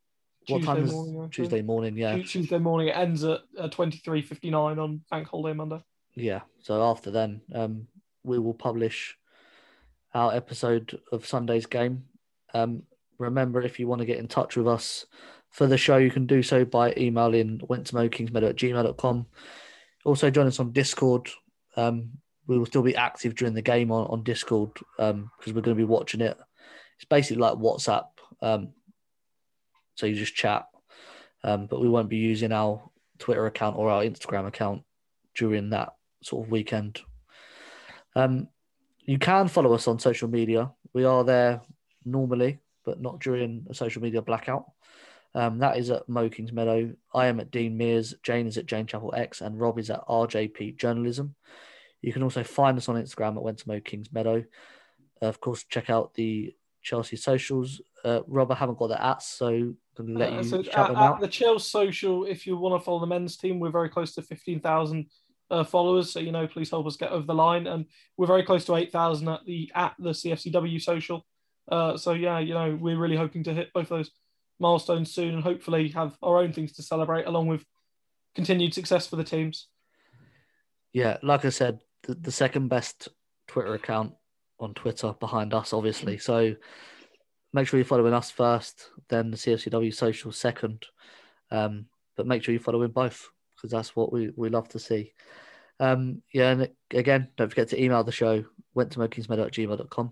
what 0.48 0.58
Tuesday 0.58 0.74
time 0.74 0.84
is 0.84 0.92
morning. 0.92 1.30
Tuesday 1.30 1.62
morning? 1.62 1.98
Yeah, 1.98 2.18
Tuesday 2.22 2.60
morning. 2.60 2.90
It 2.90 2.98
ends 2.98 3.24
at 3.24 3.42
uh, 3.58 3.70
23.59 3.70 4.54
on 4.82 5.02
Bank 5.10 5.28
Holiday 5.28 5.56
Monday. 5.56 5.84
Yeah. 6.16 6.42
So 6.60 6.84
after 6.84 7.12
then, 7.12 7.42
um, 7.54 7.88
we 8.24 8.40
will 8.40 8.54
publish 8.54 9.18
our 10.14 10.34
episode 10.34 11.00
of 11.12 11.26
Sunday's 11.26 11.66
game. 11.66 12.04
Um, 12.54 12.84
remember, 13.18 13.62
if 13.62 13.80
you 13.80 13.88
want 13.88 14.00
to 14.00 14.06
get 14.06 14.20
in 14.20 14.28
touch 14.28 14.56
with 14.56 14.68
us 14.68 15.06
for 15.50 15.66
the 15.66 15.78
show, 15.78 15.98
you 15.98 16.12
can 16.12 16.26
do 16.26 16.44
so 16.44 16.66
by 16.66 16.94
emailing 16.98 17.60
wenttomowkingsmeadow 17.60 18.50
at 18.50 18.56
gmail.com. 18.56 19.26
Also, 20.06 20.30
join 20.30 20.48
us 20.48 20.60
on 20.60 20.72
Discord. 20.72 21.30
Um, 21.76 22.10
we 22.48 22.58
will 22.58 22.66
still 22.66 22.82
be 22.82 22.96
active 22.96 23.36
during 23.36 23.54
the 23.54 23.62
game 23.62 23.92
on, 23.92 24.08
on 24.08 24.24
Discord 24.24 24.72
because 24.98 25.48
we're 25.48 25.62
going 25.62 25.76
to 25.78 25.82
be 25.82 25.84
watching 25.84 26.22
it. 26.22 26.38
It's 26.98 27.06
basically 27.06 27.42
like 27.42 27.56
WhatsApp. 27.56 28.06
Um, 28.42 28.70
so 29.96 30.06
you 30.06 30.16
just 30.16 30.36
chat. 30.36 30.68
um, 31.44 31.68
but 31.68 31.82
we 31.82 31.90
won't 31.90 32.10
be 32.10 32.18
using 32.18 32.52
our 32.52 32.82
Twitter 33.20 33.46
account 33.46 33.78
or 33.78 33.90
our 33.90 34.04
Instagram 34.04 34.48
account 34.48 34.84
during 35.36 35.70
that 35.72 35.94
sort 36.22 36.46
of 36.46 36.52
weekend. 36.52 37.02
Um, 38.16 38.48
you 39.06 39.18
can 39.18 39.48
follow 39.48 39.74
us 39.74 39.88
on 39.88 40.00
social 40.00 40.30
media. 40.30 40.72
We 40.94 41.06
are 41.06 41.24
there 41.24 41.62
normally, 42.06 42.60
but 42.86 43.02
not 43.02 43.20
during 43.20 43.66
a 43.70 43.74
social 43.74 44.02
media 44.02 44.22
blackout. 44.22 44.66
Um, 45.36 45.60
that 45.60 45.78
is 45.78 45.90
at 45.90 46.08
Mow 46.08 46.30
Kingsmeadow. 46.30 46.96
I 47.14 47.26
am 47.28 47.40
at 47.40 47.52
Dean 47.52 47.76
Mears. 47.76 48.14
Jane 48.24 48.48
is 48.48 48.58
at 48.58 48.68
Jane 48.68 48.86
Chappell 48.86 49.14
X, 49.16 49.42
and 49.42 49.60
Rob 49.60 49.80
is 49.80 49.90
at 49.90 50.06
RJP 50.08 50.78
Journalism. 50.78 51.36
You 52.04 52.12
can 52.12 52.22
also 52.22 52.44
find 52.44 52.78
us 52.78 52.90
on 52.90 53.02
Instagram 53.02 53.38
at 53.38 53.66
Mow 53.66 53.80
Kingsmeadow. 53.80 54.46
Uh, 55.22 55.26
of 55.26 55.40
course, 55.40 55.64
check 55.64 55.90
out 55.90 56.14
the 56.14 56.54
Chelsea 56.82 57.16
socials. 57.16 57.82
Uh, 58.04 58.20
Rob, 58.28 58.52
I 58.52 58.56
haven't 58.56 58.78
got 58.78 58.88
the 58.88 59.02
at, 59.02 59.24
so 59.24 59.74
I'm 59.98 60.16
let 60.16 60.34
Uh, 60.34 60.38
you 60.38 60.44
so 60.44 60.64
shout 60.64 60.90
at, 60.90 60.96
them 60.96 60.98
at 60.98 61.20
the 61.22 61.30
Chelsea 61.30 61.70
social, 61.70 62.26
if 62.26 62.46
you 62.46 62.58
want 62.58 62.80
to 62.80 62.84
follow 62.84 63.00
the 63.00 63.08
men's 63.08 63.38
team, 63.38 63.58
we're 63.58 63.72
very 63.72 63.88
close 63.88 64.14
to 64.16 64.22
15,000 64.22 65.10
uh, 65.50 65.64
followers. 65.64 66.12
So, 66.12 66.20
you 66.20 66.34
know, 66.34 66.46
please 66.46 66.70
help 66.70 66.86
us 66.86 66.98
get 66.98 67.12
over 67.12 67.26
the 67.26 67.34
line. 67.34 67.68
And 67.68 67.86
we're 68.18 68.28
very 68.28 68.44
close 68.44 68.66
to 68.66 68.76
8,000 68.76 69.30
at 69.30 69.46
the 69.46 69.72
at 69.74 69.94
the 69.98 70.10
CFCW 70.10 70.82
social. 70.82 71.26
Uh, 71.72 71.96
so, 71.96 72.12
yeah, 72.12 72.40
you 72.40 72.54
know, 72.54 72.78
we're 72.80 73.00
really 73.00 73.16
hoping 73.16 73.44
to 73.46 73.54
hit 73.54 73.72
both 73.74 73.88
those 73.88 74.12
milestones 74.60 75.14
soon 75.14 75.36
and 75.36 75.44
hopefully 75.44 75.88
have 75.90 76.18
our 76.22 76.40
own 76.40 76.52
things 76.52 76.74
to 76.74 76.84
celebrate 76.84 77.28
along 77.28 77.48
with 77.48 77.64
continued 78.36 78.74
success 78.74 79.08
for 79.08 79.16
the 79.16 79.24
teams. 79.24 79.70
Yeah, 80.92 81.18
like 81.24 81.46
I 81.46 81.50
said, 81.50 81.80
the, 82.04 82.16
the 82.16 82.32
second 82.32 82.68
best 82.68 83.10
Twitter 83.48 83.74
account 83.74 84.14
on 84.60 84.74
Twitter 84.74 85.14
behind 85.20 85.54
us, 85.54 85.74
obviously. 85.74 86.18
So 86.18 86.56
make 87.54 87.68
sure 87.68 87.78
you're 87.78 87.86
following 87.86 88.14
us 88.14 88.32
first, 88.32 88.90
then 89.10 89.32
the 89.32 89.38
CFCW 89.38 89.94
social 89.94 90.32
second. 90.32 90.86
Um, 91.52 91.86
but 92.16 92.28
make 92.28 92.44
sure 92.44 92.54
you're 92.54 92.62
following 92.62 92.92
both 92.92 93.30
because 93.56 93.72
that's 93.72 93.96
what 93.96 94.12
we, 94.12 94.32
we 94.36 94.50
love 94.50 94.70
to 94.70 94.80
see. 94.80 95.14
Um, 95.80 96.22
yeah, 96.34 96.52
and 96.52 96.70
again, 96.92 97.30
don't 97.38 97.50
forget 97.50 97.70
to 97.70 97.82
email 97.82 98.04
the 98.04 98.12
show, 98.12 98.46
went 98.74 98.92
to 98.92 99.00
mowkingsmeadow 99.00 100.12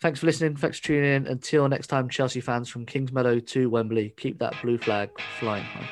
Thanks 0.00 0.20
for 0.20 0.26
listening. 0.26 0.56
Thanks 0.56 0.78
for 0.78 0.84
tuning 0.84 1.14
in. 1.14 1.26
Until 1.26 1.68
next 1.68 1.86
time, 1.86 2.08
Chelsea 2.08 2.40
fans 2.40 2.68
from 2.68 2.84
Kingsmeadow 2.84 3.44
to 3.48 3.70
Wembley, 3.70 4.12
keep 4.16 4.38
that 4.40 4.54
blue 4.60 4.78
flag 4.78 5.10
flying 5.38 5.64
high. 5.64 5.88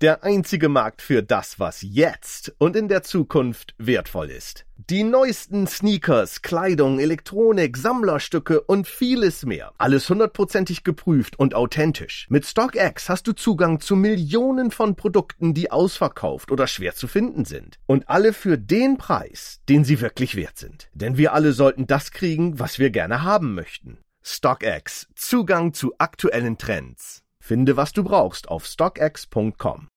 Der 0.00 0.22
einzige 0.22 0.68
Markt 0.68 1.02
für 1.02 1.24
das, 1.24 1.58
was 1.58 1.82
jetzt 1.82 2.54
und 2.58 2.76
in 2.76 2.86
der 2.86 3.02
Zukunft 3.02 3.74
wertvoll 3.78 4.30
ist. 4.30 4.64
Die 4.76 5.02
neuesten 5.02 5.66
Sneakers, 5.66 6.40
Kleidung, 6.40 7.00
Elektronik, 7.00 7.76
Sammlerstücke 7.76 8.60
und 8.60 8.86
vieles 8.86 9.44
mehr. 9.44 9.72
Alles 9.76 10.08
hundertprozentig 10.08 10.84
geprüft 10.84 11.36
und 11.36 11.56
authentisch. 11.56 12.28
Mit 12.30 12.46
StockX 12.46 13.08
hast 13.08 13.26
du 13.26 13.32
Zugang 13.32 13.80
zu 13.80 13.96
Millionen 13.96 14.70
von 14.70 14.94
Produkten, 14.94 15.52
die 15.52 15.72
ausverkauft 15.72 16.52
oder 16.52 16.68
schwer 16.68 16.94
zu 16.94 17.08
finden 17.08 17.44
sind. 17.44 17.80
Und 17.86 18.08
alle 18.08 18.32
für 18.32 18.56
den 18.56 18.98
Preis, 18.98 19.58
den 19.68 19.82
sie 19.82 20.00
wirklich 20.00 20.36
wert 20.36 20.58
sind. 20.58 20.90
Denn 20.94 21.16
wir 21.16 21.32
alle 21.32 21.52
sollten 21.52 21.88
das 21.88 22.12
kriegen, 22.12 22.60
was 22.60 22.78
wir 22.78 22.90
gerne 22.90 23.24
haben 23.24 23.52
möchten. 23.52 23.98
StockX. 24.22 25.08
Zugang 25.16 25.72
zu 25.72 25.94
aktuellen 25.98 26.56
Trends. 26.56 27.24
Finde, 27.48 27.78
was 27.78 27.94
du 27.94 28.04
brauchst 28.04 28.50
auf 28.50 28.66
stockx.com. 28.66 29.88